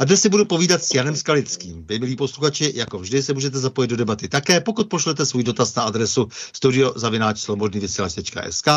[0.00, 1.84] A dnes si budu povídat s Janem Skalickým.
[1.86, 5.74] Vy, milí posluchači, jako vždy se můžete zapojit do debaty také, pokud pošlete svůj dotaz
[5.74, 8.68] na adresu studiozavináčslobodnyvysílač.sk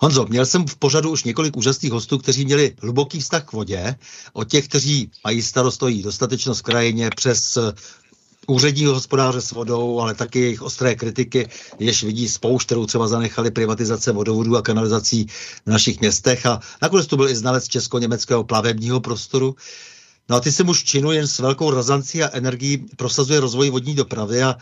[0.02, 3.96] Honzo, měl jsem v pořadu už několik úžasných hostů, kteří měli hluboký vztah k vodě,
[4.34, 7.58] od těch, kteří mají starost o dostatečnost krajině, přes
[8.48, 11.50] úředního hospodáře s vodou, ale taky jejich ostré kritiky,
[11.80, 15.28] jež vidí spoušť, kterou třeba zanechali privatizace vodovodů a kanalizací
[15.66, 16.46] v našich městech.
[16.46, 19.56] A nakonec to byl i znalec česko-německého plavebního prostoru.
[20.30, 23.96] No a ty se muž činu jen s velkou razancí a energií prosazuje rozvoj vodní
[23.96, 24.56] dopravy a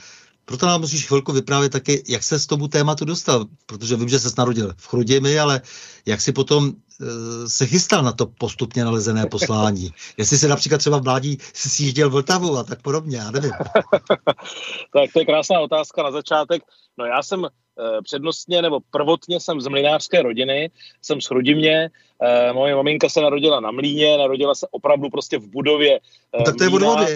[0.45, 4.19] proto nám musíš chvilku vyprávět taky, jak se z tomu tématu dostal, protože vím, že
[4.19, 5.61] se narodil v Chrudimi, ale
[6.05, 9.89] jak si potom e, se chystal na to postupně nalezené poslání.
[10.17, 13.51] Jestli se například třeba v mládí sjížděl Vltavu a tak podobně, já nevím.
[14.93, 16.63] tak to je krásná otázka na začátek.
[16.97, 17.49] No já jsem e,
[18.01, 21.89] přednostně nebo prvotně jsem z mlinářské rodiny, jsem z Chrudimě,
[22.21, 25.95] e, moje maminka se narodila na mlíně, narodila se opravdu prostě v budově.
[25.95, 25.99] E,
[26.39, 27.09] no, tak to je od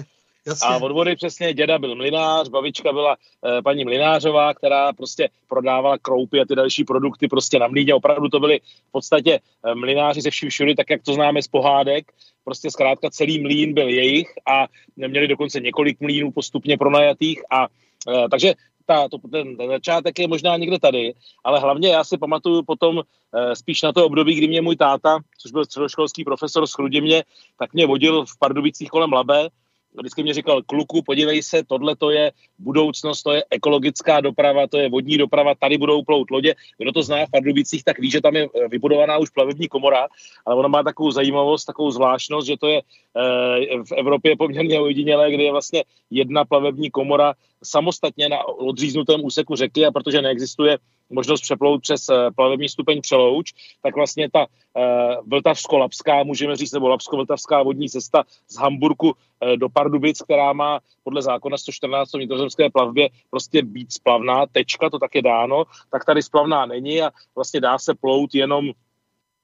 [0.50, 0.76] Jasně.
[0.76, 5.98] A od vody přesně děda byl mlinář, babička byla e, paní mlinářová, která prostě prodávala
[5.98, 7.96] kroupy a ty další produkty prostě na mlíně.
[7.96, 8.60] Opravdu to byly
[8.90, 12.12] v podstatě e, mlináři ze vším všudy, tak jak to známe z pohádek.
[12.44, 17.68] Prostě zkrátka celý mlín byl jejich a měli dokonce několik mlínů postupně pronajatých a
[18.08, 18.54] e, takže
[18.86, 23.02] ta, to, ten, ten začátek je možná někde tady, ale hlavně já si pamatuju potom
[23.02, 27.24] e, spíš na to období, kdy mě můj táta, což byl středoškolský profesor z Chrudimě,
[27.60, 29.50] tak mě vodil v Pardubicích kolem Labe
[29.98, 34.78] vždycky mě říkal, kluku, podívej se, tohle to je budoucnost, to je ekologická doprava, to
[34.78, 36.56] je vodní doprava, tady budou plout lodě.
[36.78, 40.08] Kdo to zná v Pardubicích, tak ví, že tam je eh, vybudovaná už plavební komora,
[40.46, 45.32] ale ona má takovou zajímavost, takovou zvláštnost, že to je eh, v Evropě poměrně ojedinělé,
[45.32, 47.34] kdy je vlastně jedna plavební komora
[47.64, 50.78] samostatně na odříznutém úseku řeky a protože neexistuje
[51.10, 56.88] možnost přeplout přes eh, plavební stupeň Přelouč, tak vlastně ta uh, Vltavsko-Lapská, můžeme říct, nebo
[56.88, 59.14] Lapsko-Vltavská vodní cesta z Hamburku uh,
[59.58, 65.00] do Pardubic, která má podle zákona 114 o vnitrozemské plavbě prostě být splavná, tečka, to
[65.00, 68.72] tak je dáno, tak tady splavná není a vlastně dá se plout jenom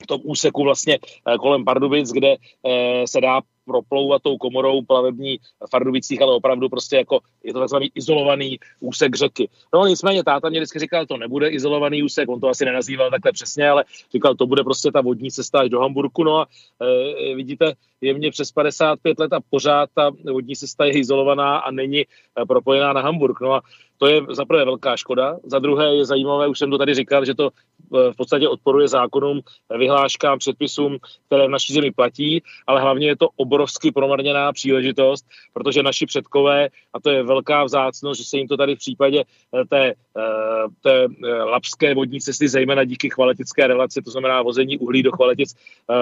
[0.03, 1.00] v tom úseku vlastně
[1.39, 2.35] kolem Pardubic, kde
[3.06, 7.91] se dá proplouvat tou komorou plavební v Pardubicích, ale opravdu prostě jako je to takzvaný
[7.95, 9.50] izolovaný úsek řeky.
[9.73, 13.31] No nicméně táta mě vždycky říkal, to nebude izolovaný úsek, on to asi nenazýval takhle
[13.31, 13.83] přesně, ale
[14.13, 16.23] říkal, to bude prostě ta vodní cesta až do Hamburku.
[16.23, 16.47] No a
[16.81, 21.71] e, vidíte, je mě přes 55 let a pořád ta vodní cesta je izolovaná a
[21.71, 22.06] není e,
[22.47, 23.41] propojená na Hamburg.
[23.41, 23.61] No a
[23.97, 27.25] to je za prvé velká škoda, za druhé je zajímavé, už jsem to tady říkal,
[27.25, 29.41] že to e, v podstatě odporuje zákonům,
[29.77, 30.97] vyhláškám, předpisům,
[31.27, 36.69] které v naší zemi platí, ale hlavně je to obrovsky promarněná příležitost, protože naši předkové,
[36.94, 39.94] a to je velká vzácnost, že se jim to tady v případě e, té,
[40.81, 41.07] té
[41.44, 45.56] lapské vodní cesty, zejména díky chvaletické relaci, to znamená vození uhlí do chvaletic,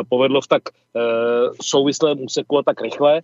[0.10, 0.62] povedlo v tak
[1.62, 3.22] souvislém úseku a tak rychle.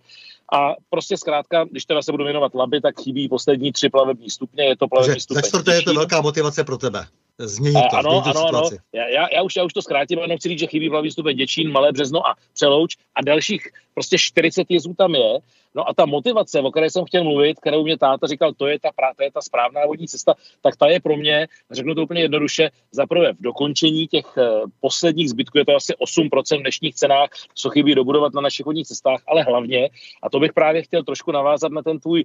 [0.52, 4.64] A prostě zkrátka, když teda se budu věnovat laby, tak chybí poslední tři plavební stupně,
[4.64, 5.42] je to plavební stupeň.
[5.64, 7.06] Tak je to velká motivace pro tebe.
[7.38, 8.70] Změnit to, ano, ano, ano.
[8.92, 11.72] Já, já, už, já už to zkrátím, jenom chci říct, že chybí plavební stupeň Děčín,
[11.72, 15.38] Malé Březno a Přelouč a dalších prostě 40 jezů tam je.
[15.74, 18.80] No a ta motivace, o které jsem chtěl mluvit, kterou mě táta říkal, to je
[18.80, 22.20] ta, to je ta správná vodní cesta, tak ta je pro mě, řeknu to úplně
[22.20, 27.28] jednoduše, zaprvé v dokončení těch uh, posledních zbytků, je to asi 8% v dnešních cenách,
[27.54, 29.90] co chybí dobudovat na našich vodních cestách, ale hlavně,
[30.22, 32.24] a to bych právě chtěl trošku navázat na ten tvůj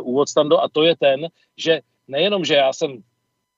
[0.00, 3.02] uh, úvod, Stando, a to je ten, že nejenom, že já jsem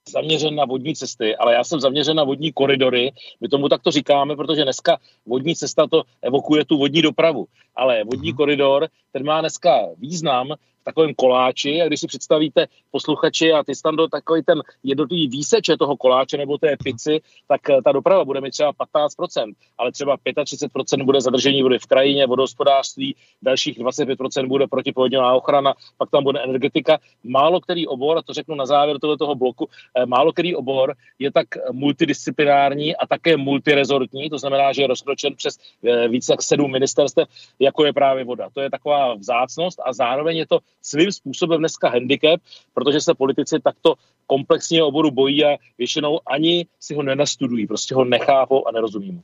[0.08, 3.12] zaměřen na vodní cesty, ale já jsem zaměřen na vodní koridory.
[3.40, 7.46] My tomu takto říkáme, protože dneska vodní cesta to evokuje tu vodní dopravu.
[7.76, 8.36] Ale vodní mhm.
[8.36, 10.54] koridor, ten má dneska význam
[10.88, 15.96] takovém koláči a když si představíte posluchači a ty stando takový ten jednotlivý výseče toho
[15.96, 21.04] koláče nebo té pici, tak eh, ta doprava bude mít třeba 15%, ale třeba 35%
[21.04, 26.98] bude zadržení vody v krajině, vodohospodářství, dalších 25% bude protipovodňová ochrana, pak tam bude energetika.
[27.24, 31.32] Málo který obor, a to řeknu na závěr toho bloku, eh, málo který obor je
[31.32, 36.72] tak multidisciplinární a také multirezortní, to znamená, že je rozkročen přes eh, více jak sedm
[36.72, 38.48] ministerstev, jako je právě voda.
[38.54, 40.58] To je taková vzácnost a zároveň je to
[40.88, 42.40] svým způsobem dneska handicap,
[42.74, 43.94] protože se politici takto
[44.26, 49.22] komplexního oboru bojí a většinou ani si ho nenastudují, prostě ho nechápou a nerozumí mu.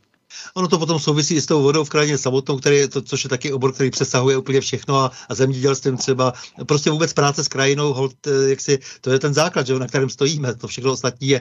[0.55, 3.31] Ono to potom souvisí s tou vodou v krajině samotnou, který je to, což je
[3.31, 6.32] taky obor, který přesahuje úplně všechno a, a zemědělstvím třeba.
[6.66, 9.87] Prostě vůbec práce s krajinou, hold, eh, jak si, to je ten základ, že, na
[9.87, 10.55] kterém stojíme.
[10.55, 11.40] To všechno ostatní je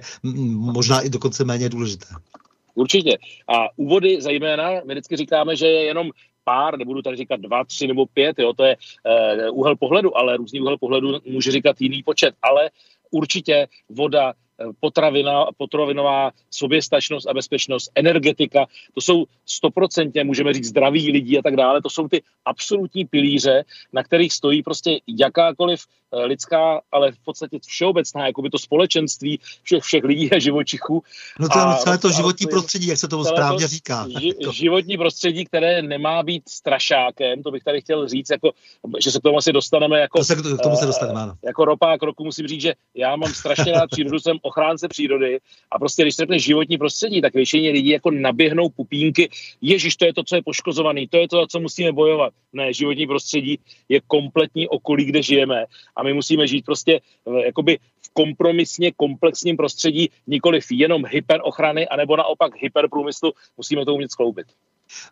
[0.53, 2.05] možná i dokonce méně důležité.
[2.75, 3.17] Určitě.
[3.47, 6.09] A úvody zejména, my vždycky říkáme, že je jenom
[6.43, 10.37] pár, nebudu tady říkat dva, tři nebo pět, jo, to je uh, úhel pohledu, ale
[10.37, 12.69] různý úhel pohledu může říkat jiný počet, ale
[13.11, 14.33] určitě voda
[14.79, 18.65] potravina, potravinová soběstačnost a bezpečnost, energetika,
[18.95, 23.63] to jsou stoprocentně, můžeme říct, zdraví lidí a tak dále, to jsou ty absolutní pilíře,
[23.93, 29.39] na kterých stojí prostě jakákoliv eh, lidská, ale v podstatě všeobecná, jako by to společenství
[29.63, 31.03] všech, všech lidí a živočichů.
[31.39, 34.07] No to je celé to životní prostředí, jak se tomu správně to říká.
[34.19, 38.51] Ži, životní prostředí, které nemá být strašákem, to bych tady chtěl říct, jako,
[39.03, 41.33] že se k tomu asi dostaneme jako, to se, k tomu se dostaneme, ano.
[41.45, 45.39] jako ropák roku, musím říct, že já mám strašně rád přírodu, jsem ochránce přírody
[45.71, 49.29] a prostě když řekne životní prostředí, tak většině lidí jako naběhnou pupínky,
[49.61, 52.33] ježiš, to je to, co je poškozovaný, to je to, co musíme bojovat.
[52.53, 53.59] Ne, životní prostředí
[53.89, 55.65] je kompletní okolí, kde žijeme
[55.95, 62.17] a my musíme žít prostě eh, jakoby v kompromisně komplexním prostředí, nikoliv jenom hyperochrany, anebo
[62.17, 64.47] naopak hyperprůmyslu, musíme to umět skloubit.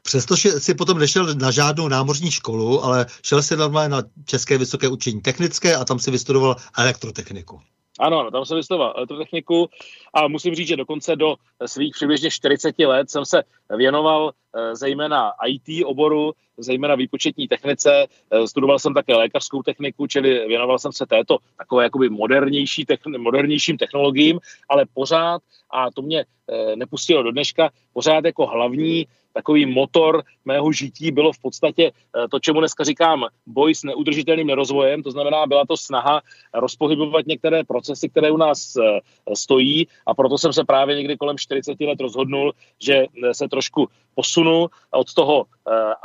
[0.02, 4.88] Přestože si potom nešel na žádnou námořní školu, ale šel si normálně na České vysoké
[4.88, 7.62] učení technické a tam si vystudoval elektrotechniku.
[8.02, 9.70] Ano, ano, tam jsem vystudoval elektrotechniku
[10.14, 13.44] a musím říct, že dokonce do svých přibližně 40 let jsem se
[13.78, 18.08] věnoval eh, zejména IT oboru, zejména výpočetní technice.
[18.32, 22.86] Eh, studoval jsem také lékařskou techniku, čili věnoval jsem se této takové jakoby modernější,
[23.18, 24.40] modernějším technologiím,
[24.70, 25.42] ale pořád,
[25.72, 31.34] a to mě eh, nepustilo do dneška, pořád jako hlavní takový motor mého žití bylo
[31.34, 35.78] v podstatě eh, to, čemu dneska říkám boj s neudržitelným nerozvojem, to znamená, byla to
[35.78, 36.22] snaha
[36.54, 39.00] rozpohybovat některé procesy, které u nás eh,
[39.36, 43.90] stojí a proto jsem se právě někdy kolem 40 let rozhodnul, že eh, se trošku
[44.16, 45.46] posunu od toho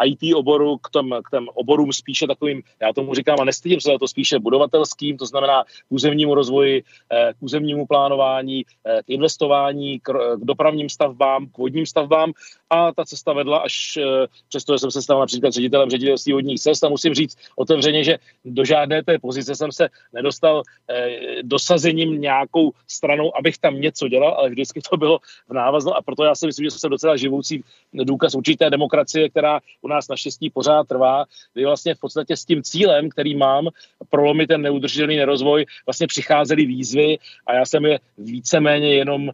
[0.04, 3.90] IT oboru k, tom, k těm oborům spíše takovým, já tomu říkám a nestydím se
[4.00, 10.88] to spíše budovatelským, to znamená k územnímu rozvoji, k územnímu plánování, k investování, k, dopravním
[10.88, 12.32] stavbám, k vodním stavbám.
[12.70, 16.60] A ta cesta vedla až eh, přesto, že jsem se stal například ředitelem ředitelství vodních
[16.60, 22.20] cest a musím říct otevřeně, že do žádné té pozice jsem se nedostal eh, dosazením
[22.20, 26.34] nějakou stranou, abych tam něco dělal, ale vždycky to bylo v návazno a proto já
[26.34, 27.64] si myslím, že jsem docela živoucí
[28.04, 31.24] důkaz určité demokracie, která u nás naštěstí pořád trvá,
[31.54, 33.68] kdy vlastně v podstatě s tím cílem, který mám,
[34.10, 39.32] prolomit ten neudržitelný nerozvoj, vlastně přicházely výzvy a já jsem je víceméně jenom uh,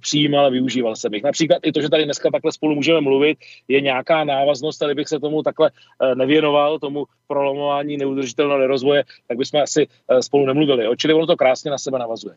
[0.00, 1.22] přijímal a využíval jsem jich.
[1.22, 3.38] Například i to, že tady dneska takhle spolu můžeme mluvit,
[3.68, 9.38] je nějaká návaznost, tady bych se tomu takhle uh, nevěnoval, tomu prolomování neudržitelného nerozvoje, tak
[9.38, 10.96] bychom asi uh, spolu nemluvili.
[10.96, 12.34] Čili ono to krásně na sebe navazuje.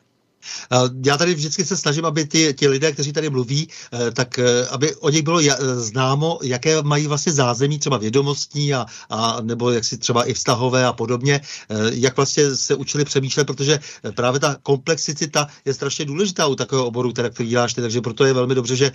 [1.06, 4.68] Já tady vždycky se snažím, aby ty, ti lidé, kteří tady mluví, eh, tak eh,
[4.68, 5.40] aby o nich bylo
[5.76, 10.86] známo, jaké mají vlastně zázemí, třeba vědomostní a, a nebo jak si třeba i vztahové
[10.86, 13.80] a podobně, eh, jak vlastně se učili přemýšlet, protože
[14.16, 18.26] právě ta komplexicita je strašně důležitá u takového oboru, které, který děláš ty, takže proto
[18.26, 18.92] je velmi dobře, že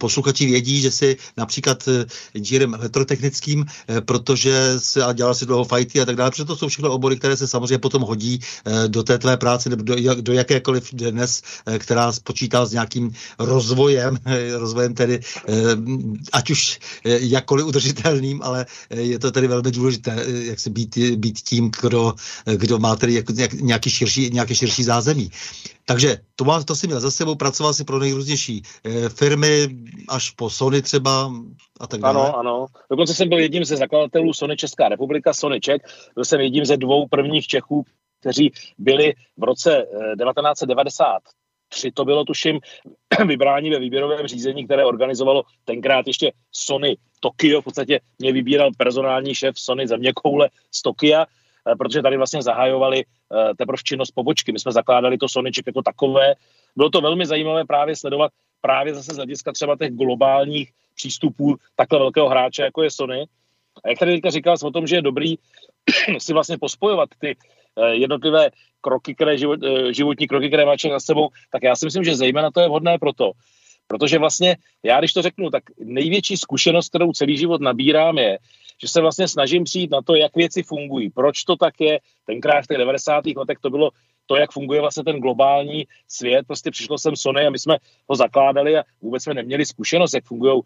[0.00, 1.88] posluchači vědí, že si například
[2.34, 3.66] inženýrem elektrotechnickým,
[4.04, 7.16] protože se a dělal si dlouho fajty a tak dále, protože to jsou všechno obory,
[7.16, 8.40] které se samozřejmě potom hodí
[8.86, 13.12] do té tvé práce nebo do, do jakékoliv jakákoliv dnes, eh, která spočítá s nějakým
[13.38, 15.52] rozvojem, eh, rozvojem tedy eh,
[16.32, 21.70] ať už jakkoliv udržitelným, ale je to tedy velmi důležité, jak se být, být tím,
[21.82, 22.14] kdo,
[22.56, 23.24] kdo má tedy
[23.60, 25.30] nějaký širší, nějaké širší zázemí.
[25.84, 28.62] Takže to, má, to si měl za sebou, pracoval si pro nejrůznější
[29.08, 29.68] firmy,
[30.08, 31.32] až po Sony třeba
[31.80, 32.28] a tak dále.
[32.28, 32.66] Ano, ano.
[32.90, 35.82] Dokonce jsem byl jedním ze zakladatelů Sony Česká republika, Sony Czech.
[36.14, 37.84] Byl jsem jedním ze dvou prvních Čechů,
[38.22, 39.86] kteří byli v roce
[40.24, 42.60] 1993, eh, to bylo tuším
[43.26, 49.34] vybrání ve výběrovém řízení, které organizovalo tenkrát ještě Sony Tokio, v podstatě mě vybíral personální
[49.34, 54.10] šéf Sony za mě koule z Tokia, eh, protože tady vlastně zahajovali eh, teprve činnost
[54.10, 54.52] pobočky.
[54.52, 56.34] My jsme zakládali to Sonyček jako takové.
[56.76, 61.98] Bylo to velmi zajímavé právě sledovat právě zase z hlediska třeba těch globálních přístupů takhle
[61.98, 63.26] velkého hráče, jako je Sony.
[63.84, 65.34] A jak tady teďka říkal o tom, že je dobrý
[66.18, 67.36] si vlastně pospojovat ty
[67.92, 68.50] jednotlivé
[68.80, 72.04] kroky, které život, eh, životní kroky, které má člověk za sebou, tak já si myslím,
[72.04, 73.32] že zejména to je vhodné proto,
[73.86, 78.38] protože vlastně, já když to řeknu, tak největší zkušenost, kterou celý život nabírám, je,
[78.82, 82.00] že se vlastně snažím přijít na to, jak věci fungují, proč to tak je.
[82.26, 83.24] Tenkrát v těch 90.
[83.36, 83.90] letech to bylo
[84.32, 86.46] to, jak funguje vlastně ten globální svět.
[86.46, 87.76] Prostě přišlo sem Sony a my jsme
[88.08, 90.62] ho zakládali a vůbec jsme neměli zkušenost, jak fungují uh,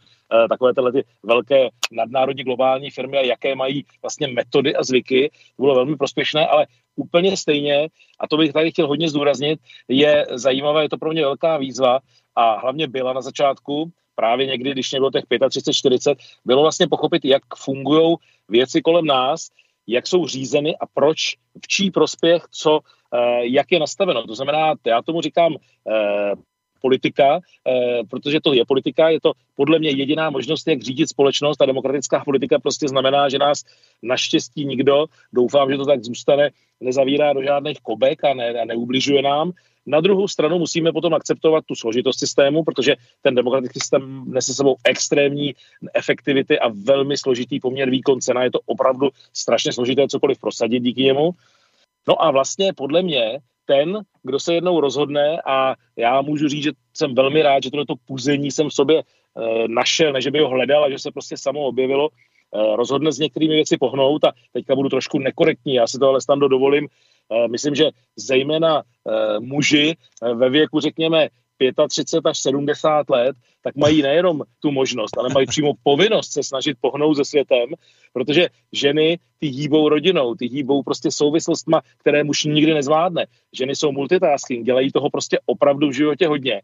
[0.49, 5.31] takové tyhle ty velké nadnárodní globální firmy a jaké mají vlastně metody a zvyky.
[5.57, 7.89] To bylo velmi prospěšné, ale úplně stejně,
[8.21, 11.99] a to bych tady chtěl hodně zdůraznit, je zajímavé, je to pro mě velká výzva
[12.37, 16.87] a hlavně byla na začátku, právě někdy, když mě bylo těch 35, 40, bylo vlastně
[16.89, 18.17] pochopit, jak fungují
[18.49, 19.49] věci kolem nás,
[19.87, 21.19] jak jsou řízeny a proč,
[21.65, 22.81] v čí prospěch, co,
[23.15, 24.27] eh, jak je nastaveno.
[24.27, 26.33] To znamená, já tomu říkám eh,
[26.81, 31.63] politika, eh, protože to je politika, je to podle mě jediná možnost, jak řídit společnost
[31.63, 33.65] a demokratická politika prostě znamená, že nás
[34.03, 39.23] naštěstí nikdo, doufám, že to tak zůstane, nezavírá do žádných kobek a, ne, a neubližuje
[39.23, 39.53] nám.
[39.87, 44.77] Na druhou stranu musíme potom akceptovat tu složitost systému, protože ten demokratický systém nese sebou
[44.85, 45.55] extrémní
[45.95, 48.45] efektivity a velmi složitý poměr výkon cena.
[48.45, 51.31] Je to opravdu strašně složité cokoliv prosadit díky němu.
[52.09, 56.73] No a vlastně podle mě ten, kdo se jednou rozhodne a já můžu říct, že
[56.95, 59.03] jsem velmi rád, že tohle puzení jsem v sobě e,
[59.69, 63.19] našel, ne že by ho hledal a že se prostě samo objevilo, e, rozhodne s
[63.19, 66.89] některými věci pohnout a teďka budu trošku nekorektní, já si to ale stando dovolím,
[67.31, 68.83] e, myslím, že zejména
[69.39, 69.97] muži
[70.35, 71.29] ve věku, řekněme,
[71.89, 76.77] 35 až 70 let, tak mají nejenom tu možnost, ale mají přímo povinnost se snažit
[76.81, 77.69] pohnout se světem,
[78.17, 83.27] protože ženy ty hýbou rodinou, ty hýbou prostě souvislostma, které muž nikdy nezvládne.
[83.53, 86.63] Ženy jsou multitasking, dělají toho prostě opravdu v životě hodně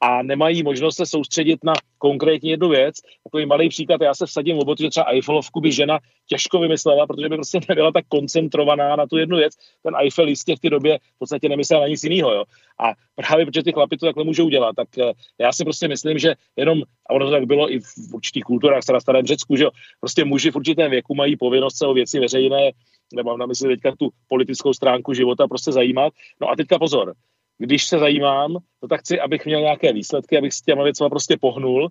[0.00, 2.96] a nemají možnost se soustředit na konkrétně jednu věc.
[3.24, 7.28] Takový malý příklad, já se vsadím v že třeba Eiffelovku by žena těžko vymyslela, protože
[7.28, 9.54] by prostě nebyla tak koncentrovaná na tu jednu věc.
[9.82, 12.34] Ten Eiffel jistě v té době v podstatě nemyslel na nic jiného.
[12.34, 12.44] Jo?
[12.80, 16.18] A právě protože ty chlapi to takhle můžou dělat, tak eh, já si prostě myslím,
[16.18, 19.64] že jenom, a ono to tak bylo i v určitých kulturách, na starém Řecku, že
[19.64, 22.70] jo, prostě muži v určitém věku mají povinnost se o věci veřejné,
[23.14, 26.12] nemám na mysli teďka tu politickou stránku života prostě zajímat.
[26.40, 27.14] No a teďka pozor,
[27.58, 31.36] když se zajímám, no tak chci, abych měl nějaké výsledky, abych s těma věcmi prostě
[31.40, 31.90] pohnul.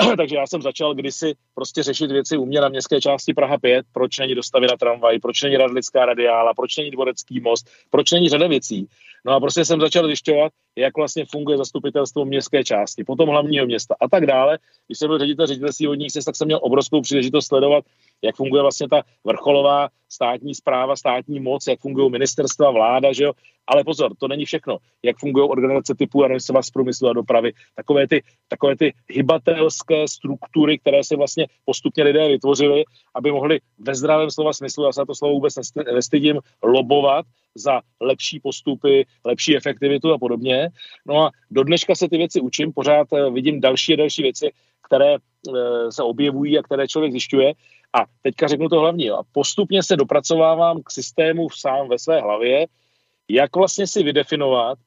[0.16, 3.86] Takže já jsem začal kdysi prostě řešit věci u mě na městské části Praha 5,
[3.92, 8.28] proč není dostavy na tramvaj, proč není radlická radiála, proč není dvorecký most, proč není
[8.28, 8.88] řada věcí.
[9.24, 13.94] No a prostě jsem začal zjišťovat, jak vlastně funguje zastupitelstvo městské části, potom hlavního města
[14.00, 14.58] a tak dále.
[14.86, 17.84] Když jsem byl ředitel ředitelství vodních cest, tak jsem měl obrovskou příležitost sledovat
[18.22, 23.32] jak funguje vlastně ta vrcholová státní zpráva, státní moc, jak fungují ministerstva, vláda, že jo.
[23.66, 24.78] Ale pozor, to není všechno.
[25.02, 30.78] Jak fungují organizace typu, já z průmyslu a dopravy, takové ty, takové ty hybatelské struktury,
[30.78, 32.84] které se vlastně postupně lidé vytvořili,
[33.14, 35.54] aby mohli ve zdravém slova smyslu, já se na to slovo vůbec
[35.94, 40.68] nestydím, lobovat za lepší postupy, lepší efektivitu a podobně.
[41.06, 44.50] No a do dneška se ty věci učím, pořád eh, vidím další a další věci,
[44.86, 47.52] které eh, se objevují a které člověk zjišťuje.
[47.92, 49.10] A teďka řeknu to hlavní.
[49.10, 52.66] A postupně se dopracovávám k systému sám ve své hlavě,
[53.28, 54.78] jak vlastně si vydefinovat,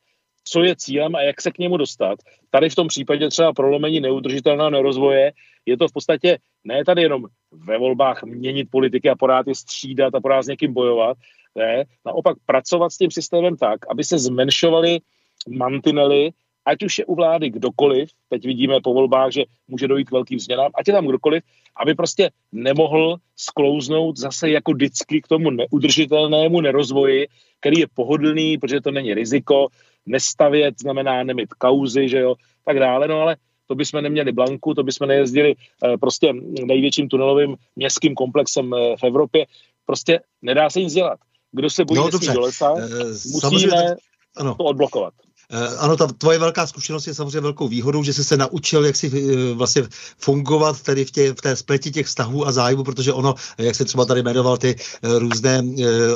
[0.44, 2.20] co je cílem a jak se k němu dostat.
[2.50, 5.32] Tady v tom případě třeba prolomení neudržitelného nerozvoje
[5.66, 10.16] je to v podstatě ne tady jenom ve volbách měnit politiky a pořád je střídat
[10.16, 11.18] a pořád s někým bojovat,
[11.56, 15.00] ne, naopak pracovat s tím systémem tak, aby se zmenšovaly
[15.48, 16.32] mantinely,
[16.65, 20.39] ať už je u vlády kdokoliv, teď vidíme po volbách, že může dojít k velkým
[20.39, 21.43] změnám, ať je tam kdokoliv,
[21.75, 27.27] aby prostě nemohl sklouznout zase jako vždycky k tomu neudržitelnému nerozvoji,
[27.60, 29.67] který je pohodlný, protože to není riziko,
[30.05, 33.36] nestavět znamená nemít kauzy, že jo, tak dále, no ale
[33.67, 36.34] to bychom neměli Blanku, to bychom nejezdili eh, prostě
[36.65, 39.46] největším tunelovým městským komplexem eh, v Evropě.
[39.86, 41.20] Prostě nedá se nic dělat.
[41.51, 43.96] Kdo se bojí no, do lesa, e, musíme
[44.38, 44.55] ano.
[44.55, 45.13] to odblokovat.
[45.52, 48.96] Eh, ano, ta tvoje velká zkušenost je samozřejmě velkou výhodou, že jsi se naučil, jak
[48.96, 49.84] si eh, vlastně
[50.18, 53.86] fungovat tady v, tě, v té spleti těch vztahů a zájmu, protože ono, jak se
[53.86, 55.64] třeba tady jmenoval ty eh, různé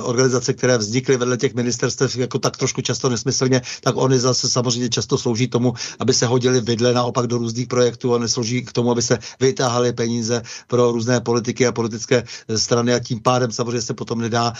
[0.01, 4.89] organizace, které vznikly vedle těch ministerstev jako tak trošku často nesmyslně, tak oni zase samozřejmě
[4.89, 8.91] často slouží tomu, aby se hodili vidle naopak do různých projektů a neslouží k tomu,
[8.91, 12.23] aby se vytáhali peníze pro různé politiky a politické
[12.55, 14.53] strany a tím pádem samozřejmě se potom nedá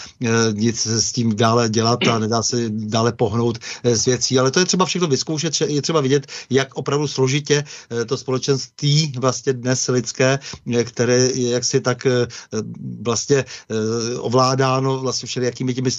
[0.52, 4.67] nic s tím dále dělat a nedá se dále pohnout s věcí, ale to je
[4.68, 10.38] třeba všechno vyzkoušet, je třeba vidět, jak opravdu složitě eh, to společenství vlastně dnes lidské,
[10.74, 12.26] eh, které je jaksi tak eh,
[13.00, 13.44] vlastně
[14.16, 15.90] ovládáno vlastně všelijakými těmi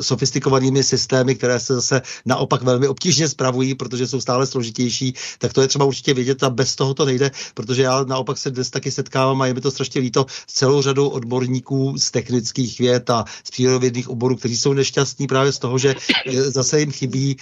[0.00, 5.62] sofistikovanými systémy, které se zase naopak velmi obtížně spravují, protože jsou stále složitější, tak to
[5.62, 8.90] je třeba určitě vidět a bez toho to nejde, protože já naopak se dnes taky
[8.90, 13.24] setkávám a je mi to strašně líto s celou řadou odborníků z technických věd a
[13.44, 15.94] z přírodovědných oborů, kteří jsou nešťastní právě z toho, že
[16.26, 17.36] zase jim chybí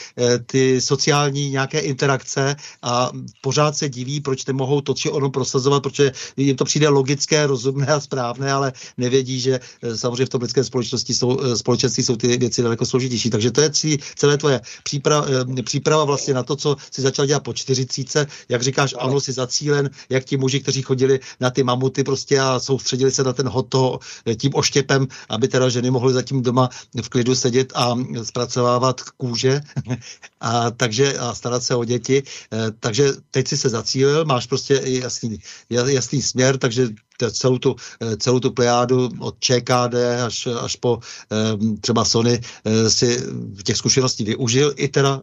[0.53, 6.13] ty sociální nějaké interakce a pořád se diví, proč nemohou to či ono prosazovat, protože
[6.37, 10.65] jim to přijde logické, rozumné a správné, ale nevědí, že eh, samozřejmě v tom lidské
[10.65, 13.31] společnosti jsou, eh, společenství jsou ty věci daleko složitější.
[13.31, 15.27] Takže to je cí, celé tvoje příprava,
[15.59, 18.27] eh, příprava vlastně na to, co si začal dělat po čtyřicíce.
[18.49, 22.61] Jak říkáš, ano, si zacílen, jak ti muži, kteří chodili na ty mamuty prostě a
[22.61, 23.99] soustředili se na ten hoto
[24.37, 26.69] tím oštěpem, aby teda ženy mohly zatím doma
[27.03, 29.61] v klidu sedět a zpracovávat kůže.
[30.43, 32.23] a takže a starat se o děti.
[32.53, 35.39] Eh, takže teď si se zacílil, máš prostě jasný,
[35.71, 36.89] jasný směr, takže
[37.31, 39.95] celou tu, eh, celou tu plejádu od ČKD
[40.27, 40.99] až, až po
[41.33, 42.41] eh, třeba Sony
[42.89, 43.23] si
[43.65, 45.21] těch zkušeností využil i teda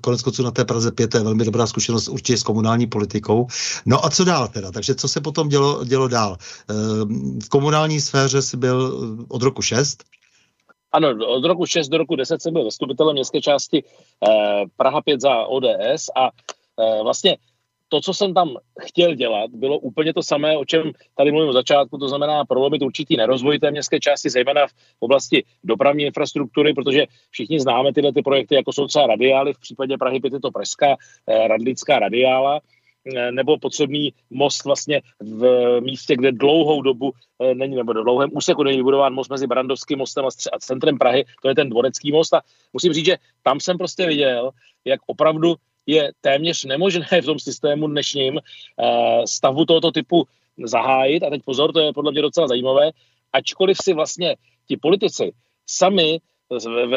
[0.00, 3.46] konec konců na té Praze 5 je velmi dobrá zkušenost určitě s komunální politikou.
[3.86, 4.70] No a co dál teda?
[4.70, 6.38] Takže co se potom dělo, dělo dál?
[7.42, 8.78] V komunální sféře si byl
[9.28, 10.04] od roku 6,
[10.92, 15.20] ano, od roku 6 do roku 10 jsem byl zastupitelem městské části eh, Praha 5
[15.20, 16.30] za ODS a
[16.80, 17.36] eh, vlastně
[17.88, 21.52] to, co jsem tam chtěl dělat, bylo úplně to samé, o čem tady mluvím od
[21.52, 27.06] začátku, to znamená prolomit určitý nerozvoj té městské části, zejména v oblasti dopravní infrastruktury, protože
[27.30, 30.50] všichni známe tyhle ty projekty, jako jsou třeba radiály, v případě Prahy 5 je to
[30.50, 30.96] Pražská
[31.26, 32.77] eh, radlická radiála, Eh,
[33.30, 38.62] nebo potřebný most vlastně v místě, kde dlouhou dobu eh, není, nebo do dlouhém úseku
[38.62, 42.40] není vybudován most mezi Brandovským mostem a centrem Prahy, to je ten dvorecký most a
[42.72, 44.50] musím říct, že tam jsem prostě viděl,
[44.84, 45.54] jak opravdu
[45.86, 50.26] je téměř nemožné v tom systému dnešním eh, stavu tohoto typu
[50.64, 51.22] zahájit.
[51.22, 52.90] A teď pozor, to je podle mě docela zajímavé,
[53.32, 54.36] ačkoliv si vlastně
[54.68, 55.32] ti politici
[55.66, 56.20] sami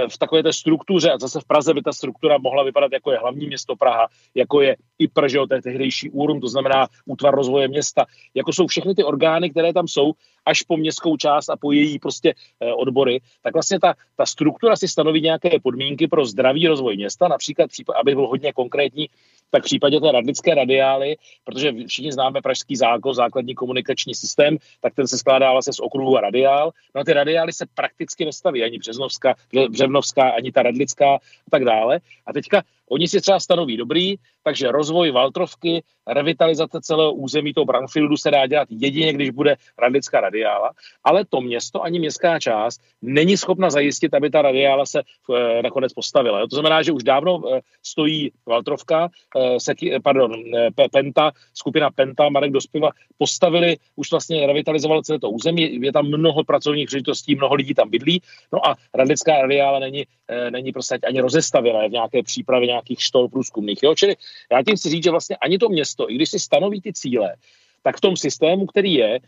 [0.09, 3.17] v, takové té struktuře, a zase v Praze by ta struktura mohla vypadat jako je
[3.17, 7.67] hlavní město Praha, jako je i že to je tehdejší úrum, to znamená útvar rozvoje
[7.67, 10.13] města, jako jsou všechny ty orgány, které tam jsou,
[10.45, 14.75] až po městskou část a po její prostě eh, odbory, tak vlastně ta, ta struktura
[14.75, 19.09] si stanoví nějaké podmínky pro zdravý rozvoj města, například, aby byl hodně konkrétní,
[19.51, 24.95] tak v případě té radlické radiály, protože všichni známe pražský zákon, základní komunikační systém, tak
[24.95, 26.71] ten se skládá vlastně z okruhu a radiál.
[26.95, 29.35] No a ty radiály se prakticky nestaví, ani Březnovská,
[29.69, 31.99] Břevnovská, ani ta radlická a tak dále.
[32.25, 38.17] A teďka Oni si třeba stanoví dobrý, takže rozvoj Valtrovky, revitalizace celého území toho brownfieldu
[38.17, 40.71] se dá dělat jedině, když bude radická radiála,
[41.03, 45.93] ale to město ani městská část není schopna zajistit, aby ta radiála se e, nakonec
[45.93, 46.39] postavila.
[46.39, 46.47] Jo?
[46.47, 52.29] To znamená, že už dávno e, stojí Valtrovka, e, seki, pardon, e, Penta, skupina Penta,
[52.29, 57.55] Marek Dospiva, postavili, už vlastně revitalizovali celé to území, je tam mnoho pracovních příležitostí, mnoho
[57.55, 58.21] lidí tam bydlí,
[58.53, 63.01] no a radická radiála není, e, není prostě ani rozestavěna, je v nějaké přípravě nějakých
[63.01, 63.83] štol průzkumných.
[63.83, 63.95] Jo?
[63.95, 64.15] Čili
[64.51, 67.35] já tím chci říct, že vlastně ani to město, i když si stanoví ty cíle,
[67.83, 69.19] tak v tom systému, který je,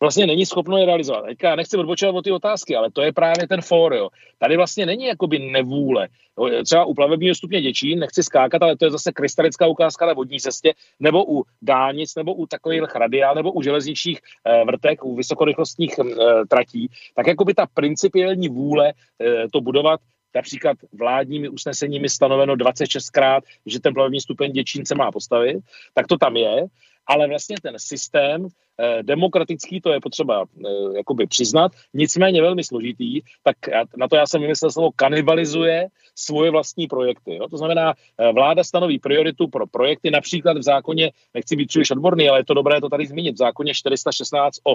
[0.00, 1.24] vlastně není schopno je realizovat.
[1.24, 3.94] Teďka já nechci odbočovat o ty otázky, ale to je právě ten for.
[3.94, 4.08] Jo.
[4.38, 6.08] Tady vlastně není jakoby nevůle.
[6.38, 6.64] Jo.
[6.64, 10.40] Třeba u plavebního stupně Děčín, nechci skákat, ale to je zase krystalická ukázka na vodní
[10.40, 15.98] cestě, nebo u dálnic, nebo u takových radiál, nebo u železničních eh, vrtek, u vysokorychlostních
[15.98, 16.04] eh,
[16.48, 16.88] tratí.
[17.14, 20.00] Tak jakoby ta principiální vůle eh, to budovat
[20.36, 25.56] například vládními usneseními stanoveno 26krát, že ten plavební stupeň Děčín se má postavit,
[25.94, 26.66] tak to tam je,
[27.06, 33.20] ale vlastně ten systém eh, demokratický, to je potřeba eh, jakoby přiznat, nicméně velmi složitý,
[33.42, 33.56] tak
[33.96, 37.36] na to já jsem vymyslel slovo kanibalizuje svoje vlastní projekty.
[37.36, 37.48] Jo?
[37.48, 42.28] To znamená, eh, vláda stanoví prioritu pro projekty, například v zákoně, nechci být příliš odborný,
[42.28, 44.74] ale je to dobré to tady zmínit, v zákoně 416 o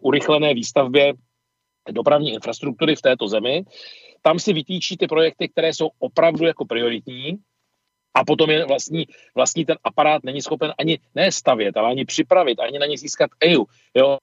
[0.00, 1.14] urychlené výstavbě
[1.90, 3.64] dopravní infrastruktury v této zemi,
[4.24, 7.38] tam si vytýčí ty projekty, které jsou opravdu jako prioritní,
[8.14, 12.60] a potom je vlastní, vlastní ten aparát není schopen ani ne stavět, ale ani připravit,
[12.60, 13.64] ani na ně získat EU.
[13.94, 14.18] Jo?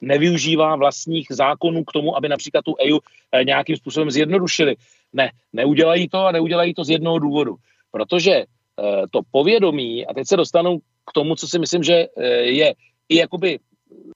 [0.00, 2.98] Nevyužívá vlastních zákonů k tomu, aby například tu EU
[3.32, 4.76] eh, nějakým způsobem zjednodušili.
[5.12, 7.56] Ne, neudělají to a neudělají to z jednoho důvodu.
[7.90, 8.44] Protože eh,
[9.10, 12.74] to povědomí, a teď se dostanu k tomu, co si myslím, že eh, je
[13.08, 13.58] i jakoby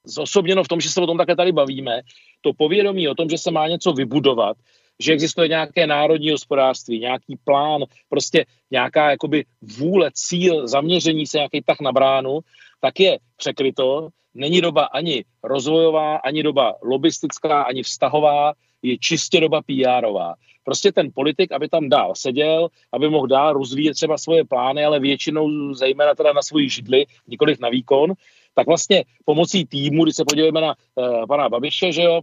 [0.04, 2.00] zosobněno v tom, že se o tom také tady bavíme,
[2.40, 4.56] to povědomí o tom, že se má něco vybudovat,
[5.00, 9.44] že existuje nějaké národní hospodářství, nějaký plán, prostě nějaká jakoby
[9.78, 12.40] vůle, cíl, zaměření se, nějaký tak na bránu,
[12.80, 14.08] tak je překryto.
[14.34, 20.34] Není doba ani rozvojová, ani doba lobistická, ani vztahová, je čistě doba PRová.
[20.64, 25.00] Prostě ten politik, aby tam dál seděl, aby mohl dál rozvíjet třeba svoje plány, ale
[25.00, 28.12] většinou zejména teda na svoji židli, nikoliv na výkon,
[28.54, 32.20] tak vlastně pomocí týmu, když se podíváme na uh, pana Babiše, že jo,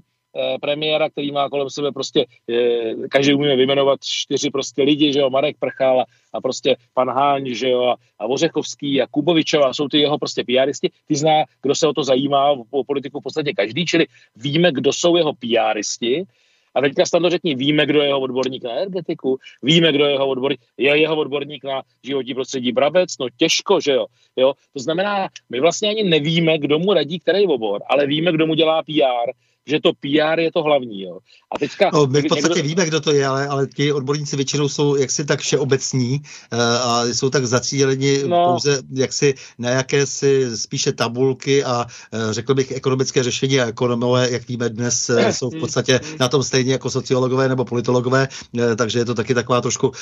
[0.61, 5.29] premiéra, který má kolem sebe prostě, eh, každý umíme vyjmenovat čtyři prostě lidi, že jo,
[5.29, 9.87] Marek Prchal a, a prostě pan Háň, že jo, a, a Vořechovský a Kubovičová, jsou
[9.87, 13.53] ty jeho prostě PRisti, ty zná, kdo se o to zajímá, o politiku v podstatě
[13.53, 16.25] každý, čili víme, kdo jsou jeho PRisti,
[16.75, 20.27] a teďka snadno řekni, víme, kdo je jeho odborník na energetiku, víme, kdo je jeho
[20.27, 24.05] odborník, je jeho odborník na životní prostředí Brabec, no těžko, že jo.
[24.35, 24.53] jo.
[24.73, 28.55] To znamená, my vlastně ani nevíme, kdo mu radí který obor, ale víme, kdo mu
[28.55, 29.31] dělá PR,
[29.67, 31.01] že to PR je to hlavní.
[31.01, 31.19] Jo.
[31.55, 31.89] A teďka...
[31.93, 32.69] No, my v podstatě někdo...
[32.69, 36.21] víme, kdo to je, ale, ale ti odborníci většinou jsou jaksi tak všeobecní
[36.53, 38.45] uh, a jsou tak zacíleni no.
[38.45, 44.47] pouze jaksi na jakési spíše tabulky a uh, řekl bych ekonomické řešení a ekonomové, jak
[44.47, 48.99] víme dnes, uh, jsou v podstatě na tom stejně jako sociologové nebo politologové, uh, takže
[48.99, 49.93] je to taky taková trošku uh,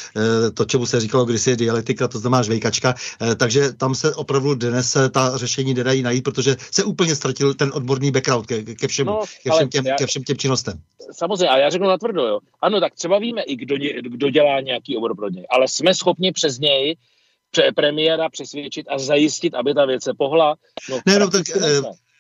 [0.54, 4.98] to, čemu se říkalo kdysi dialektika, to znamená žvejkačka, uh, takže tam se opravdu dnes
[5.12, 9.12] ta řešení nedají najít, protože se úplně ztratil ten odborný background ke, ke všemu.
[9.12, 10.80] No, ke všem, těm, já, ke všem těm činnostem.
[11.12, 12.40] Samozřejmě, a já řeknu natvrdo, jo.
[12.62, 16.32] Ano, tak třeba víme i, kdo, kdo dělá nějaký obor pro něj, ale jsme schopni
[16.32, 16.98] přes něj
[17.52, 20.56] pře premiéra přesvědčit a zajistit, aby ta věc se pohla.
[20.90, 21.42] No, ne, no, tak,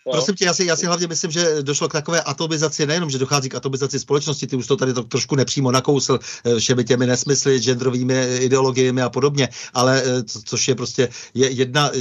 [0.05, 0.11] Jo?
[0.11, 3.17] Prosím tě, já si, já si hlavně myslím, že došlo k takové atomizaci, nejenom, že
[3.17, 7.07] dochází k atomizaci společnosti, ty už to tady to trošku nepřímo nakousl eh, všemi těmi
[7.07, 11.97] nesmysly, genderovými ideologiemi a podobně, ale eh, což je prostě je jedna, eh,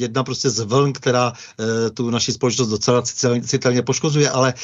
[0.00, 1.32] jedna prostě z vln, která
[1.94, 3.02] tu naši společnost docela
[3.42, 4.54] citelně poškozuje, ale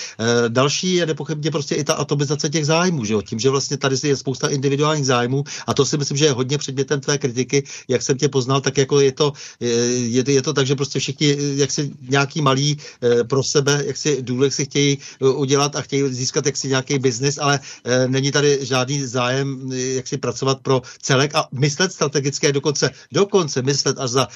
[0.48, 3.22] další je nepochybně prostě i ta atomizace těch zájmů, že jo?
[3.22, 6.58] tím, že vlastně tady je spousta individuálních zájmů a to si myslím, že je hodně
[6.58, 10.66] předmětem tvé kritiky, jak jsem tě poznal, tak jako je to, je, je to tak,
[10.66, 14.64] že prostě všichni, jak si nějaký malý mají eh, pro sebe, jak si důlek si
[14.64, 19.72] chtějí eh, udělat a chtějí získat jaksi nějaký biznis, ale eh, není tady žádný zájem,
[19.72, 24.28] jak si pracovat pro celek a myslet strategické dokonce, dokonce myslet až za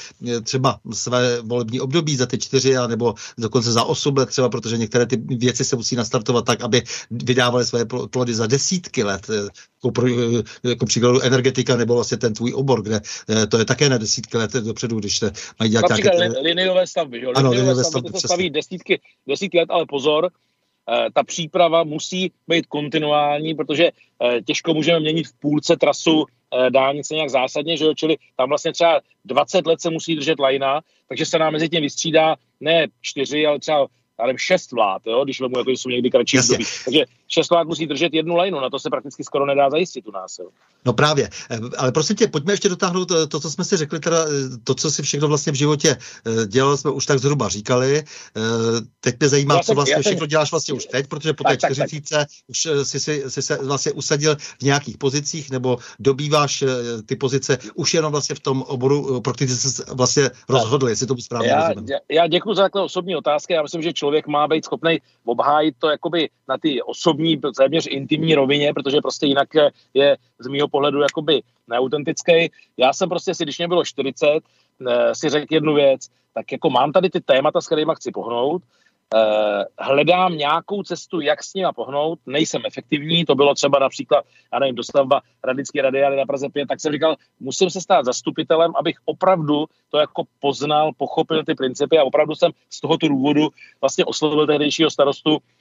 [0.42, 4.78] třeba své volební období, za ty čtyři, a nebo dokonce za osm let třeba, protože
[4.78, 9.26] některé ty věci se musí nastartovat tak, aby vydávaly své plody za desítky let
[9.86, 10.08] jako, pro,
[10.70, 13.00] jako příkladu energetika nebo vlastně ten tvůj obor, kde
[13.48, 16.40] to je také na desítky let dopředu, když se mají dělat Například nějaké...
[16.40, 17.32] liniové stavby, jo?
[17.34, 22.66] Ano, liniové stavby, stavby, staví desítky, desítky let, ale pozor, eh, ta příprava musí být
[22.66, 27.94] kontinuální, protože eh, těžko můžeme měnit v půlce trasu eh, dálnice nějak zásadně, že jo?
[27.94, 31.82] čili tam vlastně třeba 20 let se musí držet lajna, takže se nám mezi tím
[31.82, 33.86] vystřídá ne čtyři, ale třeba
[34.18, 35.24] ale šest vlád, jo?
[35.24, 36.64] když vemu, jako jsou někdy kratší období.
[36.84, 40.38] Takže Šestlák musí držet jednu lajnu, na to se prakticky skoro nedá zajistit u nás.
[40.38, 40.48] Jo.
[40.86, 44.00] No právě, eh, ale prosím tě, pojďme ještě dotáhnout to, to, co jsme si řekli,
[44.00, 47.48] teda eh, to, co si všechno vlastně v životě eh, dělal, jsme už tak zhruba
[47.48, 48.04] říkali.
[49.00, 52.26] Teď mě zajímá, já co vlastně všechno děláš vlastně už teď, protože po té čtyřicíce
[52.48, 56.64] už si, si, si se vlastně usadil v nějakých pozicích, nebo dobýváš
[57.06, 61.16] ty pozice už jenom vlastně v tom oboru, pro který jsi vlastně rozhodl, jestli to
[61.16, 63.52] správně já, já, já děkuji za takové osobní otázky.
[63.52, 67.15] Já myslím, že člověk má být schopný obhájit to jakoby na ty osobní,
[67.56, 69.48] téměř intimní rovině, protože prostě jinak
[69.94, 72.50] je z mého pohledu jakoby neautentický.
[72.76, 74.40] Já jsem prostě si, když mě bylo 40,
[74.88, 78.62] eh, si řekl jednu věc, tak jako mám tady ty témata, s kterými chci pohnout,
[79.14, 84.58] Uh, hledám nějakou cestu, jak s nimi pohnout, nejsem efektivní, to bylo třeba například, já
[84.58, 88.96] nevím, dostavba radické radiály na Praze 5, tak jsem říkal, musím se stát zastupitelem, abych
[89.04, 93.48] opravdu to jako poznal, pochopil ty principy a opravdu jsem z tohoto důvodu
[93.80, 95.55] vlastně oslovil tehdejšího starostu Eh,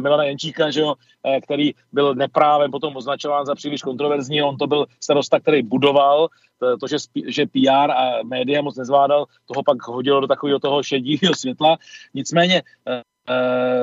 [0.00, 0.94] Milana Jenčíka, že jo,
[1.26, 4.42] eh, který byl neprávem potom označován za příliš kontroverzní.
[4.42, 6.28] On to byl starosta, který budoval
[6.80, 11.34] to, že, že PR a média moc nezvládal, toho pak hodilo do takového toho šedivého
[11.34, 11.76] světla.
[12.14, 12.62] Nicméně